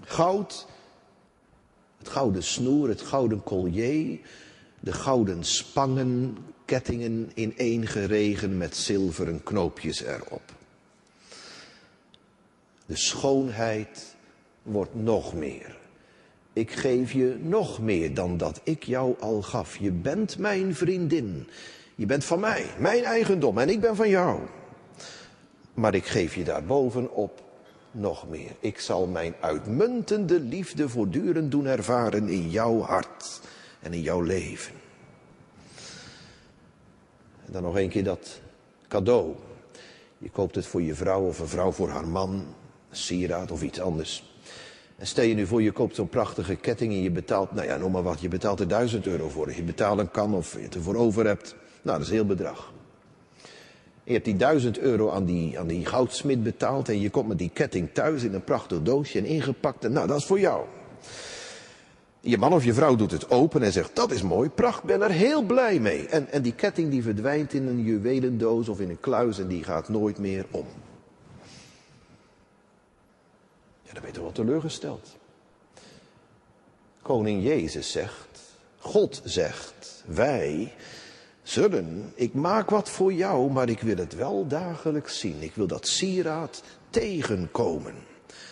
Goud 0.00 0.66
het 2.02 2.10
gouden 2.10 2.42
snoer, 2.42 2.88
het 2.88 3.00
gouden 3.00 3.42
collier, 3.42 4.20
de 4.80 4.92
gouden 4.92 5.44
spangen, 5.44 6.36
kettingen 6.64 7.30
ineengeregen 7.34 8.56
met 8.56 8.76
zilveren 8.76 9.42
knoopjes 9.42 10.02
erop. 10.02 10.42
De 12.86 12.96
schoonheid 12.96 14.14
wordt 14.62 14.94
nog 14.94 15.34
meer. 15.34 15.81
Ik 16.52 16.70
geef 16.70 17.12
je 17.12 17.36
nog 17.40 17.80
meer 17.80 18.14
dan 18.14 18.36
dat 18.36 18.60
ik 18.62 18.82
jou 18.82 19.14
al 19.20 19.42
gaf. 19.42 19.76
Je 19.76 19.90
bent 19.90 20.38
mijn 20.38 20.74
vriendin. 20.74 21.48
Je 21.94 22.06
bent 22.06 22.24
van 22.24 22.40
mij, 22.40 22.66
mijn 22.78 23.04
eigendom 23.04 23.58
en 23.58 23.68
ik 23.68 23.80
ben 23.80 23.96
van 23.96 24.08
jou. 24.08 24.40
Maar 25.74 25.94
ik 25.94 26.06
geef 26.06 26.34
je 26.34 26.44
daarbovenop 26.44 27.42
nog 27.90 28.28
meer. 28.28 28.50
Ik 28.60 28.80
zal 28.80 29.06
mijn 29.06 29.34
uitmuntende 29.40 30.40
liefde 30.40 30.88
voortdurend 30.88 31.50
doen 31.50 31.66
ervaren 31.66 32.28
in 32.28 32.50
jouw 32.50 32.80
hart 32.80 33.40
en 33.80 33.92
in 33.92 34.00
jouw 34.00 34.20
leven. 34.20 34.74
En 37.46 37.52
dan 37.52 37.62
nog 37.62 37.76
een 37.76 37.88
keer 37.88 38.04
dat 38.04 38.40
cadeau. 38.88 39.34
Je 40.18 40.30
koopt 40.30 40.54
het 40.54 40.66
voor 40.66 40.82
je 40.82 40.94
vrouw 40.94 41.26
of 41.26 41.38
een 41.38 41.48
vrouw 41.48 41.72
voor 41.72 41.88
haar 41.88 42.08
man, 42.08 42.44
sieraad 42.90 43.50
of 43.50 43.62
iets 43.62 43.80
anders. 43.80 44.31
En 45.02 45.08
stel 45.08 45.24
je 45.24 45.34
nu 45.34 45.46
voor, 45.46 45.62
je 45.62 45.72
koopt 45.72 45.94
zo'n 45.94 46.08
prachtige 46.08 46.54
ketting 46.56 46.92
en 46.92 47.02
je 47.02 47.10
betaalt, 47.10 47.52
nou 47.52 47.66
ja, 47.66 47.76
noem 47.76 47.92
maar 47.92 48.02
wat, 48.02 48.20
je 48.20 48.28
betaalt 48.28 48.60
er 48.60 48.68
duizend 48.68 49.06
euro 49.06 49.28
voor. 49.28 49.54
Je 49.54 49.62
betalen 49.62 50.10
kan 50.10 50.34
of 50.34 50.52
je 50.52 50.58
het 50.62 50.74
ervoor 50.74 50.94
over 50.94 51.26
hebt, 51.26 51.54
nou, 51.82 51.98
dat 51.98 52.06
is 52.06 52.12
heel 52.12 52.26
bedrag. 52.26 52.72
Je 54.04 54.12
hebt 54.12 54.24
die 54.24 54.36
duizend 54.36 54.78
euro 54.78 55.10
aan 55.10 55.24
die, 55.24 55.58
aan 55.58 55.66
die 55.66 55.86
goudsmid 55.86 56.42
betaald 56.42 56.88
en 56.88 57.00
je 57.00 57.10
komt 57.10 57.28
met 57.28 57.38
die 57.38 57.50
ketting 57.52 57.88
thuis 57.92 58.22
in 58.22 58.34
een 58.34 58.44
prachtig 58.44 58.82
doosje 58.82 59.18
en 59.18 59.24
ingepakt. 59.24 59.84
En 59.84 59.92
nou, 59.92 60.06
dat 60.06 60.18
is 60.18 60.24
voor 60.24 60.40
jou. 60.40 60.64
Je 62.20 62.38
man 62.38 62.52
of 62.52 62.64
je 62.64 62.74
vrouw 62.74 62.96
doet 62.96 63.10
het 63.10 63.30
open 63.30 63.62
en 63.62 63.72
zegt, 63.72 63.96
dat 63.96 64.10
is 64.10 64.22
mooi, 64.22 64.48
pracht, 64.48 64.82
ben 64.82 65.02
er 65.02 65.10
heel 65.10 65.42
blij 65.42 65.80
mee. 65.80 66.06
En, 66.06 66.32
en 66.32 66.42
die 66.42 66.54
ketting 66.54 66.90
die 66.90 67.02
verdwijnt 67.02 67.52
in 67.52 67.66
een 67.66 67.82
juwelendoos 67.82 68.68
of 68.68 68.80
in 68.80 68.90
een 68.90 69.00
kluis 69.00 69.38
en 69.38 69.46
die 69.46 69.64
gaat 69.64 69.88
nooit 69.88 70.18
meer 70.18 70.46
om. 70.50 70.66
Ja, 73.92 74.00
dan 74.00 74.06
ben 74.10 74.12
je 74.14 74.20
wel 74.22 74.32
teleurgesteld. 74.32 75.16
Koning 77.02 77.42
Jezus 77.42 77.90
zegt, 77.90 78.40
God 78.78 79.20
zegt, 79.24 80.02
wij 80.06 80.74
zullen, 81.42 82.12
ik 82.14 82.34
maak 82.34 82.70
wat 82.70 82.90
voor 82.90 83.12
jou, 83.12 83.50
maar 83.50 83.68
ik 83.68 83.80
wil 83.80 83.96
het 83.96 84.14
wel 84.14 84.46
dagelijks 84.46 85.18
zien. 85.18 85.42
Ik 85.42 85.54
wil 85.54 85.66
dat 85.66 85.88
sieraad 85.88 86.62
tegenkomen. 86.90 87.94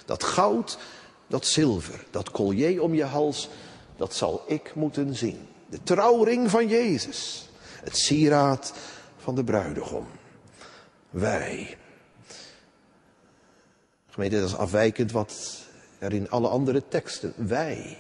Dat 0.05 0.25
goud, 0.25 0.79
dat 1.27 1.47
zilver, 1.47 2.05
dat 2.11 2.31
collier 2.31 2.83
om 2.83 2.95
je 2.95 3.05
hals, 3.05 3.49
dat 3.97 4.15
zal 4.15 4.45
ik 4.47 4.75
moeten 4.75 5.15
zien. 5.15 5.49
De 5.69 5.83
trouwring 5.83 6.51
van 6.51 6.69
Jezus, 6.69 7.49
het 7.83 7.97
sieraad 7.97 8.73
van 9.17 9.35
de 9.35 9.45
bruidegom. 9.45 10.07
Wij. 11.11 11.79
Gemeente, 14.11 14.41
dat 14.41 14.49
is 14.49 14.57
afwijkend 14.57 15.13
wat 15.13 15.59
er 15.99 16.13
in 16.13 16.31
alle 16.31 16.49
andere 16.49 16.83
teksten. 16.89 17.33
Wij. 17.37 17.99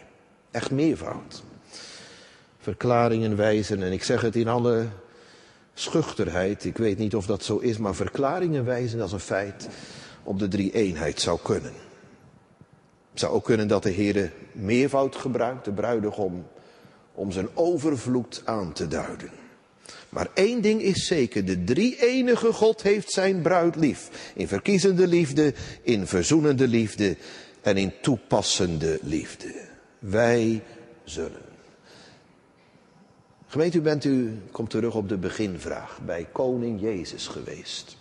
Echt 0.50 0.70
meervoud 0.70 1.42
verklaringen 2.60 3.36
wijzen. 3.36 3.82
En 3.82 3.92
ik 3.92 4.02
zeg 4.02 4.20
het 4.20 4.36
in 4.36 4.48
alle 4.48 4.86
schuchterheid. 5.74 6.64
Ik 6.64 6.76
weet 6.76 6.98
niet 6.98 7.14
of 7.14 7.26
dat 7.26 7.44
zo 7.44 7.58
is, 7.58 7.78
maar 7.78 7.94
verklaringen 7.94 8.64
wijzen 8.64 9.00
als 9.00 9.12
een 9.12 9.20
feit 9.20 9.68
op 10.22 10.38
de 10.38 10.48
drie 10.48 10.72
eenheid 10.72 11.20
zou 11.20 11.38
kunnen. 11.42 11.72
Het 13.10 13.20
zou 13.20 13.32
ook 13.32 13.44
kunnen 13.44 13.68
dat 13.68 13.82
de 13.82 13.90
Heer 13.90 14.32
meervoud 14.52 15.16
gebruikt, 15.16 15.64
de 15.64 15.72
bruidegom, 15.72 16.46
om 17.14 17.32
zijn 17.32 17.48
overvloed 17.54 18.42
aan 18.44 18.72
te 18.72 18.88
duiden. 18.88 19.30
Maar 20.10 20.28
één 20.34 20.60
ding 20.60 20.82
is 20.82 21.06
zeker, 21.06 21.44
de 21.44 21.64
drie 21.64 22.00
enige 22.00 22.52
God 22.52 22.82
heeft 22.82 23.12
zijn 23.12 23.42
bruid 23.42 23.76
lief. 23.76 24.32
In 24.34 24.48
verkiezende 24.48 25.06
liefde, 25.06 25.54
in 25.82 26.06
verzoenende 26.06 26.68
liefde 26.68 27.16
en 27.60 27.76
in 27.76 27.92
toepassende 28.02 28.98
liefde. 29.02 29.54
Wij 29.98 30.62
zullen. 31.04 31.48
Gemeente, 33.46 33.78
u 33.78 33.80
bent 33.80 34.04
u, 34.04 34.38
komt 34.50 34.70
terug 34.70 34.94
op 34.94 35.08
de 35.08 35.18
beginvraag, 35.18 36.00
bij 36.04 36.26
koning 36.32 36.80
Jezus 36.80 37.26
geweest? 37.26 37.96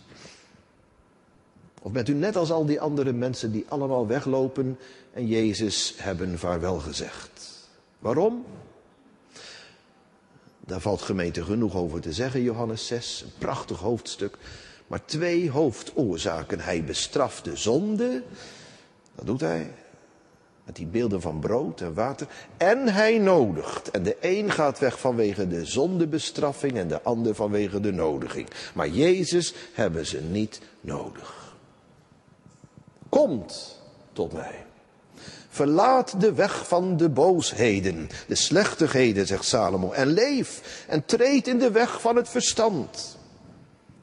Of 1.81 1.91
bent 1.91 2.07
u 2.07 2.13
net 2.13 2.35
als 2.35 2.51
al 2.51 2.65
die 2.65 2.81
andere 2.81 3.13
mensen 3.13 3.51
die 3.51 3.65
allemaal 3.67 4.07
weglopen 4.07 4.77
en 5.13 5.27
Jezus 5.27 5.93
hebben 5.97 6.39
vaarwel 6.39 6.79
gezegd? 6.79 7.67
Waarom? 7.99 8.45
Daar 10.69 10.79
valt 10.79 11.01
gemeente 11.01 11.43
genoeg 11.43 11.75
over 11.75 12.01
te 12.01 12.13
zeggen, 12.13 12.41
Johannes 12.41 12.87
6, 12.87 13.21
een 13.21 13.31
prachtig 13.37 13.79
hoofdstuk. 13.79 14.37
Maar 14.87 15.05
twee 15.05 15.51
hoofdoorzaken. 15.51 16.59
Hij 16.59 16.83
bestraft 16.83 17.43
de 17.43 17.55
zonde, 17.55 18.23
dat 19.15 19.25
doet 19.25 19.41
hij. 19.41 19.73
Met 20.63 20.75
die 20.75 20.85
beelden 20.85 21.21
van 21.21 21.39
brood 21.39 21.81
en 21.81 21.93
water. 21.93 22.27
En 22.57 22.87
hij 22.87 23.17
nodigt. 23.17 23.91
En 23.91 24.03
de 24.03 24.17
een 24.19 24.51
gaat 24.51 24.79
weg 24.79 24.99
vanwege 24.99 25.47
de 25.47 25.65
zondebestraffing 25.65 26.77
en 26.77 26.87
de 26.87 27.01
ander 27.01 27.35
vanwege 27.35 27.79
de 27.79 27.91
nodiging. 27.91 28.47
Maar 28.73 28.89
Jezus 28.89 29.53
hebben 29.73 30.05
ze 30.05 30.21
niet 30.21 30.61
nodig. 30.81 31.55
Komt 33.09 33.81
tot 34.13 34.33
mij. 34.33 34.65
Verlaat 35.59 36.21
de 36.21 36.33
weg 36.33 36.67
van 36.67 36.97
de 36.97 37.09
boosheden, 37.09 38.09
de 38.27 38.35
slechtigheden, 38.35 39.27
zegt 39.27 39.45
Salomo, 39.45 39.91
en 39.91 40.07
leef 40.07 40.83
en 40.87 41.05
treed 41.05 41.47
in 41.47 41.59
de 41.59 41.71
weg 41.71 42.01
van 42.01 42.15
het 42.15 42.29
verstand. 42.29 43.17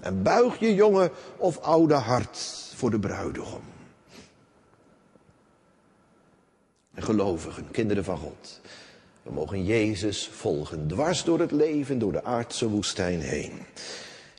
En 0.00 0.22
buig 0.22 0.58
je 0.58 0.74
jonge 0.74 1.10
of 1.36 1.58
oude 1.58 1.94
hart 1.94 2.38
voor 2.74 2.90
de 2.90 2.98
bruidegom. 2.98 3.62
gelovigen, 6.94 7.70
kinderen 7.70 8.04
van 8.04 8.18
God. 8.18 8.60
We 9.22 9.32
mogen 9.32 9.64
Jezus 9.64 10.28
volgen, 10.32 10.86
dwars 10.88 11.24
door 11.24 11.40
het 11.40 11.50
leven, 11.50 11.98
door 11.98 12.12
de 12.12 12.24
aardse 12.24 12.68
woestijn 12.68 13.20
heen. 13.20 13.52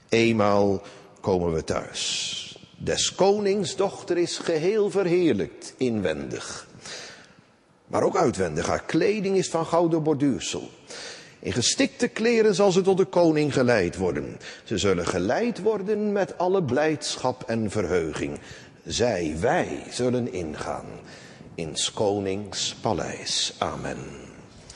Eenmaal 0.09 0.81
komen 1.19 1.53
we 1.53 1.63
thuis. 1.63 2.59
Des 2.77 3.15
konings 3.15 3.75
dochter 3.75 4.17
is 4.17 4.37
geheel 4.37 4.89
verheerlijkt, 4.89 5.73
inwendig. 5.77 6.67
Maar 7.87 8.03
ook 8.03 8.17
uitwendig. 8.17 8.67
Haar 8.67 8.83
kleding 8.83 9.37
is 9.37 9.49
van 9.49 9.65
gouden 9.65 10.03
borduursel. 10.03 10.69
In 11.39 11.53
gestikte 11.53 12.07
kleren 12.07 12.55
zal 12.55 12.71
ze 12.71 12.81
tot 12.81 12.97
de 12.97 13.05
koning 13.05 13.53
geleid 13.53 13.97
worden. 13.97 14.37
Ze 14.63 14.77
zullen 14.77 15.07
geleid 15.07 15.61
worden 15.61 16.11
met 16.11 16.37
alle 16.37 16.63
blijdschap 16.63 17.43
en 17.43 17.71
verheuging. 17.71 18.39
Zij, 18.85 19.35
wij, 19.39 19.83
zullen 19.89 20.33
ingaan 20.33 20.85
in 21.55 21.75
konings 21.93 22.75
paleis. 22.81 23.55
Amen. 23.57 24.26